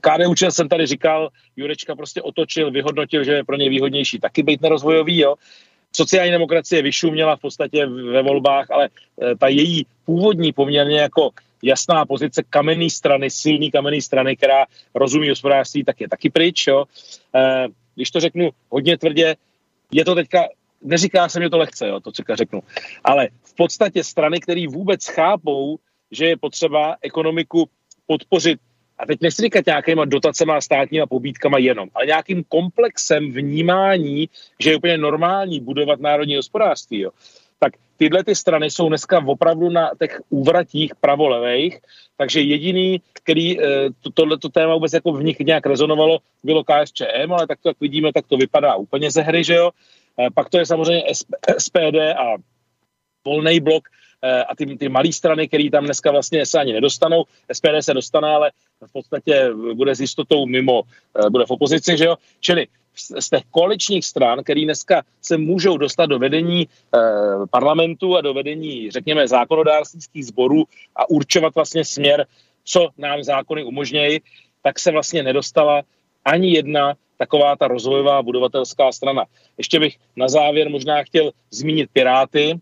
[0.00, 4.62] KDU jsem tady říkal, Jurečka prostě otočil, vyhodnotil, že je pro ně výhodnější taky být
[4.62, 5.34] nerozvojový, jo
[5.98, 11.30] sociální demokracie vyšuměla v podstatě ve volbách, ale eh, ta její původní poměrně jako
[11.62, 16.66] jasná pozice kamenné strany, silný kamenné strany, která rozumí hospodářství, tak je taky pryč.
[16.66, 16.84] Jo.
[17.34, 19.36] Eh, když to řeknu hodně tvrdě,
[19.90, 20.46] je to teďka,
[20.82, 22.62] neříká se mi to lehce, jo, to co řeknu,
[23.04, 25.78] ale v podstatě strany, které vůbec chápou,
[26.10, 27.66] že je potřeba ekonomiku
[28.06, 28.60] podpořit
[28.98, 34.28] a teď nechci říkat nějakýma dotacema státníma pobídkama jenom, ale nějakým komplexem vnímání,
[34.60, 37.00] že je úplně normální budovat národní hospodářství.
[37.00, 37.10] Jo.
[37.58, 41.78] Tak tyhle ty strany jsou dneska opravdu na těch úvratích pravolevých,
[42.16, 43.64] takže jediný, který eh,
[44.00, 47.80] to, tohleto téma vůbec jako v nich nějak rezonovalo, bylo KSČM, ale tak to, jak
[47.80, 49.70] vidíme, tak to vypadá úplně ze hry, že jo.
[50.20, 51.02] Eh, pak to je samozřejmě
[51.58, 52.36] SPD a
[53.24, 53.88] volný blok,
[54.22, 57.24] a ty, ty malé strany, které tam dneska vlastně se ani nedostanou.
[57.52, 58.50] SPD se dostane, ale
[58.86, 60.82] v podstatě bude s jistotou mimo,
[61.26, 62.16] eh, bude v opozici, že jo?
[62.40, 62.66] Čili
[63.18, 66.98] z těch koaličních stran, které dneska se můžou dostat do vedení eh,
[67.50, 70.64] parlamentu a do vedení, řekněme, zákonodárských sborů
[70.96, 72.26] a určovat vlastně směr,
[72.64, 74.20] co nám zákony umožňují,
[74.62, 75.82] tak se vlastně nedostala
[76.24, 79.24] ani jedna taková ta rozvojová budovatelská strana.
[79.58, 82.60] Ještě bych na závěr možná chtěl zmínit Piráty,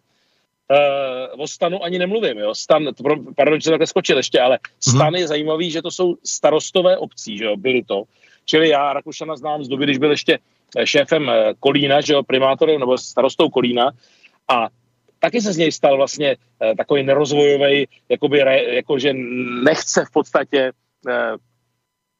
[0.71, 2.55] Uh, o stanu ani nemluvím, jo.
[2.55, 2.89] Stan,
[3.37, 5.19] pardon, že jsem takhle skočil ještě, ale stan mm-hmm.
[5.19, 8.03] je zajímavý, že to jsou starostové obcí, že jo, byli to.
[8.45, 10.39] Čili já Rakušana znám z doby, když byl ještě
[10.77, 13.91] eh, šéfem eh, Kolína, že jo, primátorem nebo starostou Kolína
[14.49, 14.69] a
[15.19, 16.37] taky se z něj stal vlastně
[16.77, 18.39] takový nerozvojový, jakoby,
[18.77, 19.13] jakože
[19.65, 20.73] nechce v podstatě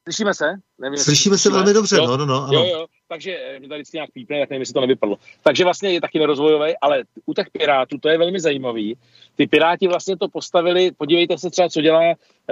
[0.07, 0.45] Slyšíme se?
[0.79, 2.07] Nevím, Slyšíme se velmi dobře, jo?
[2.07, 2.43] no, no, no.
[2.43, 2.53] Ano.
[2.53, 5.17] Jo, jo, takže eh, mě tady vždycky nějak pípne, tak nevím, jestli to nevypadlo.
[5.43, 8.97] Takže vlastně je taky nerozvojový, ale u těch pirátů to je velmi zajímavý.
[9.35, 12.01] Ty piráti vlastně to postavili, podívejte se třeba, co dělá,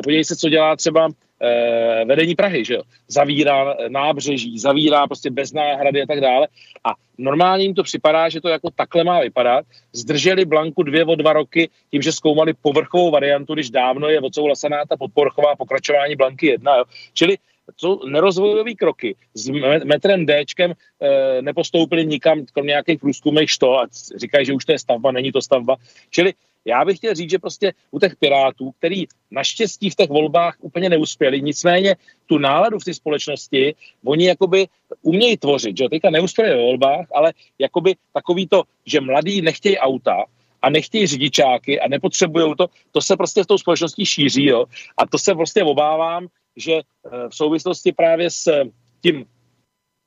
[0.03, 1.10] podívejte se, co dělá třeba
[1.46, 2.82] eh, vedení Prahy, že jo?
[3.08, 6.48] Zavírá eh, nábřeží, zavírá prostě bez náhrady a tak dále.
[6.84, 9.66] A normálně jim to připadá, že to jako takhle má vypadat.
[9.94, 14.86] Zdrželi Blanku dvě o dva roky tím, že zkoumali povrchovou variantu, když dávno je odsouhlasená
[14.86, 16.76] ta podpovrchová pokračování Blanky 1.
[16.76, 16.84] Jo?
[17.14, 17.38] Čili
[17.78, 19.16] jsou nerozvojové kroky.
[19.34, 19.50] S
[19.84, 24.80] metrem Dčkem e, nepostoupili nikam, kromě nějakých průzkumech što a říkají, že už to je
[24.80, 25.76] stavba, není to stavba.
[26.10, 26.34] Čili
[26.66, 30.90] já bych chtěl říct, že prostě u těch pirátů, který naštěstí v těch volbách úplně
[30.90, 33.76] neuspěli, nicméně tu náladu v té společnosti,
[34.06, 34.68] oni jakoby
[35.02, 40.24] umějí tvořit, že teďka neuspěli ve volbách, ale jakoby takový to, že mladí nechtějí auta,
[40.62, 44.66] a nechtějí řidičáky a nepotřebují to, to se prostě v tou společností šíří, jo.
[44.98, 48.64] A to se prostě obávám, že eh, v souvislosti právě s
[49.02, 49.26] tím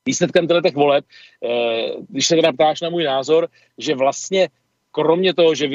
[0.05, 4.49] výsledkem těch voleb, eh, když se teda ptáš na můj názor, že vlastně
[5.01, 5.67] kromě toho, že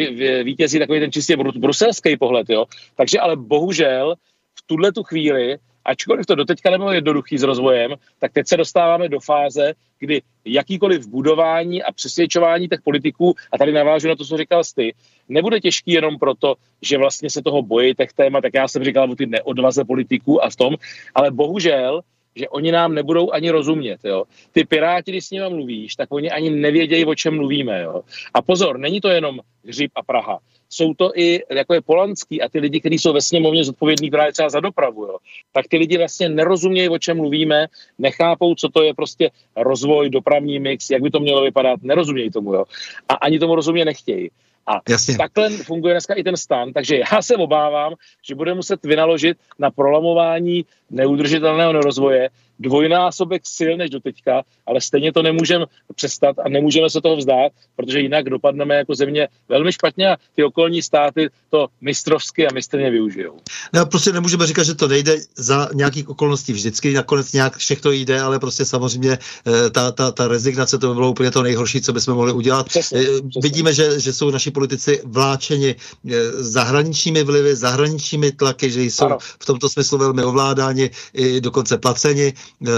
[0.42, 2.64] vítězí takový ten čistě bruselský pohled, jo,
[2.96, 4.14] takže ale bohužel
[4.54, 9.08] v tuhle tu chvíli ačkoliv to doteďka nebylo jednoduchý s rozvojem, tak teď se dostáváme
[9.08, 14.36] do fáze, kdy jakýkoliv budování a přesvědčování těch politiků, a tady navážu na to, co
[14.36, 14.94] říkal ty,
[15.28, 19.10] nebude těžký jenom proto, že vlastně se toho bojí těch témat, tak já jsem říkal
[19.10, 20.74] o ty neodvaze politiků a v tom,
[21.14, 22.00] ale bohužel
[22.36, 24.00] že oni nám nebudou ani rozumět.
[24.04, 24.24] Jo.
[24.52, 27.82] Ty piráti, když s nimi mluvíš, tak oni ani nevědějí, o čem mluvíme.
[27.82, 28.02] Jo.
[28.34, 30.38] A pozor, není to jenom Hřib a Praha.
[30.68, 34.32] Jsou to i, jako je Polanský a ty lidi, kteří jsou ve sněmovně zodpovědní právě
[34.32, 35.16] třeba za dopravu, jo.
[35.52, 37.66] tak ty lidi vlastně nerozumějí, o čem mluvíme,
[37.98, 42.54] nechápou, co to je prostě rozvoj, dopravní mix, jak by to mělo vypadat, nerozumějí tomu.
[42.54, 42.64] Jo.
[43.08, 44.30] A ani tomu rozumě nechtějí.
[44.66, 45.18] A Jasně.
[45.18, 47.94] takhle funguje dneska i ten stan, takže já se obávám,
[48.28, 55.12] že bude muset vynaložit na prolamování neudržitelného rozvoje dvojnásobek sil než do teďka, ale stejně
[55.12, 60.10] to nemůžeme přestat a nemůžeme se toho vzdát, protože jinak dopadneme jako země velmi špatně
[60.10, 63.38] a ty okolní státy to mistrovsky a mistrně využijou.
[63.72, 66.52] No, prostě nemůžeme říkat, že to nejde za nějakých okolností.
[66.52, 70.94] Vždycky nakonec nějak všechno jde, ale prostě samozřejmě eh, ta, ta, ta rezignace to by
[70.94, 72.66] bylo úplně to nejhorší, co bychom mohli udělat.
[72.66, 73.40] Přesně, eh, přesně.
[73.42, 79.18] Vidíme, že, že jsou naši politici vláčeni eh, zahraničními vlivy, zahraničními tlaky, že jsou ano.
[79.20, 82.32] v tomto smyslu velmi ovládáni, i dokonce placeni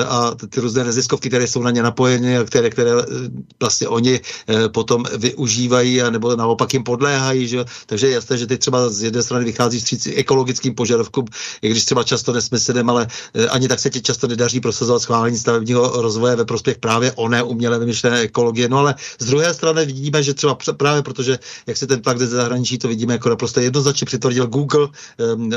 [0.09, 3.05] a ty různé neziskovky, které jsou na ně napojeny a které, které eh,
[3.61, 7.49] vlastně oni eh, potom využívají a nebo naopak jim podléhají.
[7.49, 7.65] Že?
[7.87, 11.25] Takže je jasné, že ty třeba z jedné strany vychází vstříc ekologickým požadavkům,
[11.63, 13.07] i když třeba často nesmyslím, ale
[13.51, 17.79] ani tak se ti často nedaří prosazovat schválení stavebního rozvoje ve prospěch právě oné uměle
[17.79, 18.69] vymyšlené ekologie.
[18.69, 22.27] No ale z druhé strany vidíme, že třeba právě protože, jak se ten tlak ze
[22.27, 24.89] zahraničí, to vidíme jako naprosto jednoznačně přitvrdil Google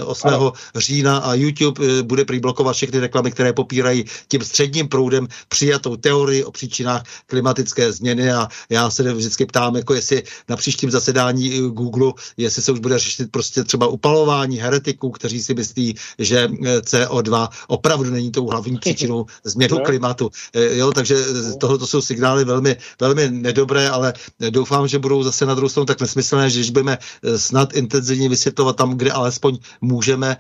[0.06, 0.28] 8.
[0.28, 0.54] Ano.
[0.76, 6.44] října a YouTube bude prý blokovat všechny reklamy, které popírají tím středním proudem přijatou teorii
[6.44, 12.14] o příčinách klimatické změny a já se vždycky ptám, jako jestli na příštím zasedání Google,
[12.38, 17.48] jestli se už bude řešit prostě třeba upalování heretiků, kteří si myslí, že eh, CO2
[17.68, 20.30] opravdu není tou hlavní příčinou změnu klimatu.
[20.54, 21.16] Eh, jo, takže
[21.60, 24.14] tohle to jsou signály velmi, velmi nedobré, ale
[24.50, 28.30] doufám, že budou zase na druhou stranu tak nesmyslné, že když budeme eh, snad intenzivně
[28.30, 30.38] vysvětlovat tam, kde alespoň můžeme,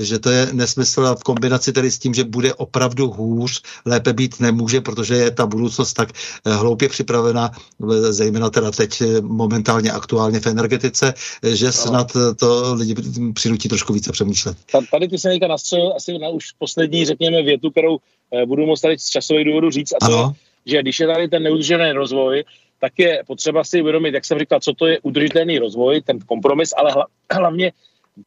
[0.00, 4.40] že to je nesmysl v kombinaci tedy s tím, že bude opravdu hůř, lépe být
[4.40, 6.08] nemůže, protože je ta budoucnost tak
[6.46, 7.50] eh, hloupě připravena,
[7.82, 12.94] eh, zejména teda teď eh, momentálně aktuálně v energetice, že snad to lidi
[13.34, 14.56] přinutí trošku více přemýšlet.
[14.90, 17.98] Tady ty se nejka nastřelil asi na už poslední, řekněme, větu, kterou
[18.46, 20.32] budu moct tady z časových důvodů říct, a to
[20.66, 22.44] že když je tady ten neudržený rozvoj,
[22.80, 26.74] tak je potřeba si uvědomit, jak jsem říkal, co to je udržitelný rozvoj, ten kompromis,
[26.76, 26.94] ale
[27.32, 27.72] hlavně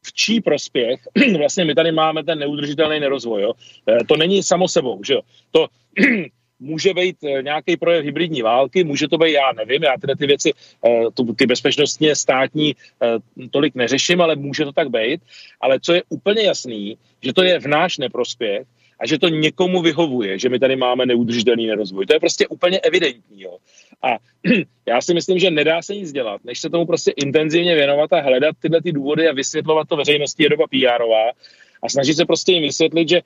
[0.06, 1.00] v čí prospěch
[1.38, 3.42] vlastně my tady máme ten neudržitelný nerozvoj.
[3.42, 3.54] Jo?
[3.90, 5.22] Eh, to není samo sebou, že jo?
[5.52, 5.68] To
[6.60, 10.28] může být eh, nějaký projev hybridní války, může to být, já nevím, já tyhle ty
[10.28, 10.52] věci,
[10.86, 12.76] eh, ty bezpečnostně státní
[13.52, 15.22] tolik neřeším, ale může to tak být.
[15.62, 18.68] Ale co je úplně jasný, že to je v náš neprospěch,
[18.99, 22.06] a že to někomu vyhovuje, že my tady máme neudržitelný nerozvoj.
[22.06, 23.41] To je prostě úplně evidentní.
[23.41, 23.57] Jo.
[24.02, 24.07] A
[24.86, 28.22] já si myslím, že nedá se nic dělat, než se tomu prostě intenzivně věnovat a
[28.22, 31.03] hledat tyhle ty důvody a vysvětlovat to veřejnosti je doba pr
[31.84, 33.22] a snažit se prostě jim vysvětlit, že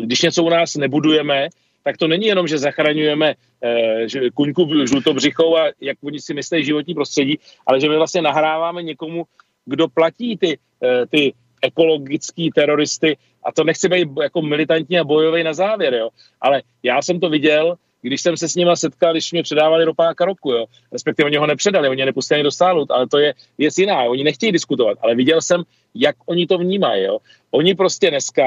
[0.00, 1.48] když něco u nás nebudujeme,
[1.82, 6.94] tak to není jenom, že zachraňujeme eh, kuňku žlutobřichou a jak oni si myslí životní
[6.94, 9.24] prostředí, ale že my vlastně nahráváme někomu,
[9.64, 11.32] kdo platí ty, eh, ty
[11.62, 16.08] ekologický teroristy a to nechci být jako militantní a bojový na závěr, jo.
[16.40, 20.24] Ale já jsem to viděl, když jsem se s nima setkal, když mě předávali ropáka
[20.24, 20.64] roku, jo.
[20.92, 24.52] Respektive oni ho nepředali, oni nepustili do sálu, ale to je věc jiná, oni nechtějí
[24.52, 25.62] diskutovat, ale viděl jsem,
[25.94, 27.18] jak oni to vnímají, jo.
[27.50, 28.42] Oni prostě dneska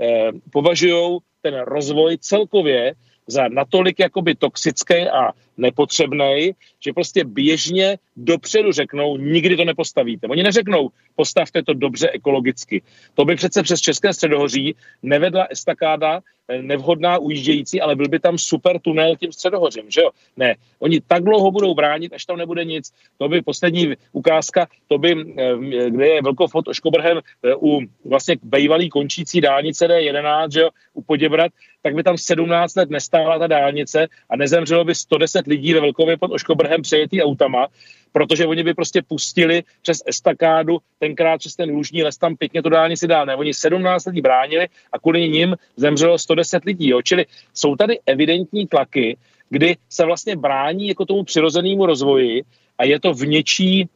[0.00, 2.94] eh, považují ten rozvoj celkově
[3.26, 6.50] za natolik jakoby toxický a nepotřebný,
[6.80, 10.26] že prostě běžně dopředu řeknou, nikdy to nepostavíte.
[10.26, 12.82] Oni neřeknou, postavte to dobře ekologicky.
[13.14, 18.38] To by přece přes České středohoří nevedla estakáda eh, nevhodná ujíždějící, ale byl by tam
[18.38, 20.10] super tunel tím středohořím, že jo?
[20.36, 22.92] Ne, oni tak dlouho budou bránit, až tam nebude nic.
[23.18, 28.88] To by poslední ukázka, to by, eh, kde je velkofot Oškobrhem eh, u vlastně bývalý
[28.88, 31.52] končící dálnice D11, že jo, u Poděbrat,
[31.82, 36.16] tak by tam 17 let nestála ta dálnice a nezemřelo by 110 lidí ve Velkově
[36.16, 37.66] pod Oškobrhem přejetý autama,
[38.12, 42.68] protože oni by prostě pustili přes estakádu, tenkrát přes ten lužní les tam pěkně to
[42.68, 43.26] dálnici dál.
[43.26, 46.88] Ne, oni 17 lidí bránili a kvůli nim zemřelo 110 lidí.
[46.88, 47.02] Jo.
[47.02, 49.16] Čili jsou tady evidentní tlaky,
[49.48, 52.42] kdy se vlastně brání jako tomu přirozenému rozvoji
[52.78, 53.88] a je to v něčí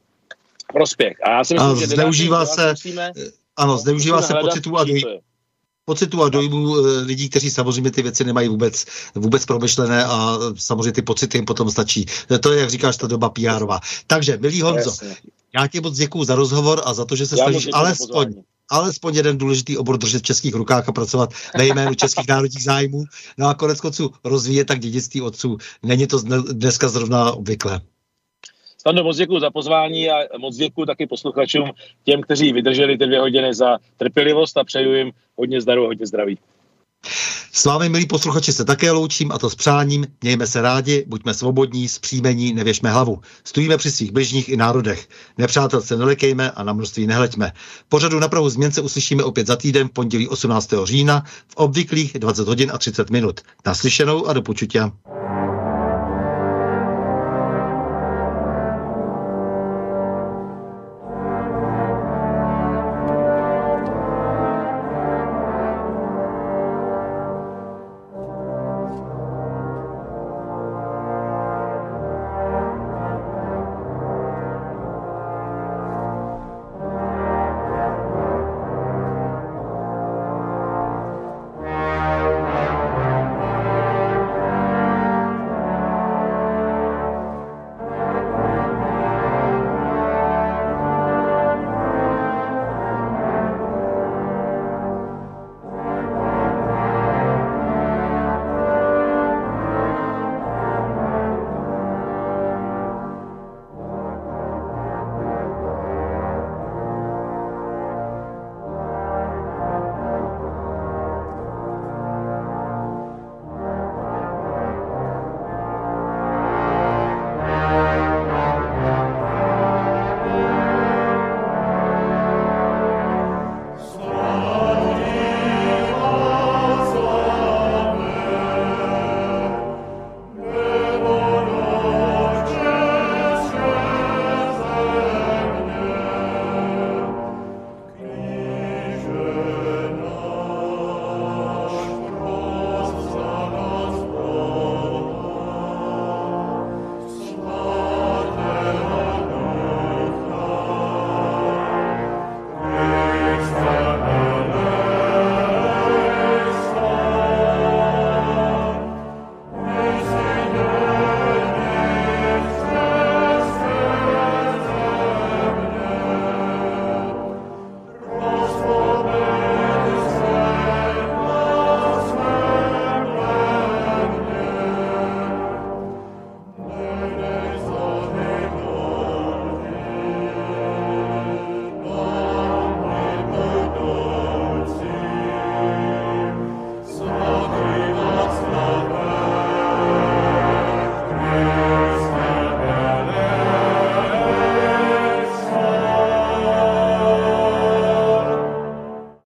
[0.72, 1.16] prospěch.
[1.22, 3.12] A já si myslím, a že zneužívá se, musíme,
[3.56, 4.84] ano, zneužívá se pocitu a
[5.86, 8.84] pocitu a dojmu eh, lidí, kteří samozřejmě ty věci nemají vůbec,
[9.14, 12.06] vůbec promyšlené a samozřejmě ty pocity jim potom stačí.
[12.40, 13.66] To je, jak říkáš, ta doba pr
[14.06, 15.16] Takže, milý Honzo, Jasně.
[15.54, 18.34] já ti moc děkuju za rozhovor a za to, že se snažíš alespoň,
[18.70, 23.04] alespoň jeden důležitý obor držet v českých rukách a pracovat ve jménu českých národních zájmů.
[23.38, 25.56] No a konec konců rozvíjet tak dědictví otců.
[25.82, 26.18] Není to
[26.52, 27.80] dneska zrovna obvyklé.
[28.86, 31.70] Stando, moc děkuji za pozvání a moc děkuji taky posluchačům,
[32.04, 36.06] těm, kteří vydrželi ty dvě hodiny za trpělivost a přeju jim hodně zdaru a hodně
[36.06, 36.38] zdraví.
[37.52, 40.06] S vámi, milí posluchači, se také loučím a to s přáním.
[40.22, 43.20] Mějme se rádi, buďme svobodní, zpříjmení, nevěšme hlavu.
[43.44, 45.08] Stojíme při svých bližních i národech.
[45.38, 47.52] Nepřátel se nelekejme a na množství nehleďme.
[47.88, 50.74] Pořadu na Prahu změn se uslyšíme opět za týden v pondělí 18.
[50.84, 53.40] října v obvyklých 20 hodin a 30 minut.
[53.66, 54.92] Naslyšenou a do počutia.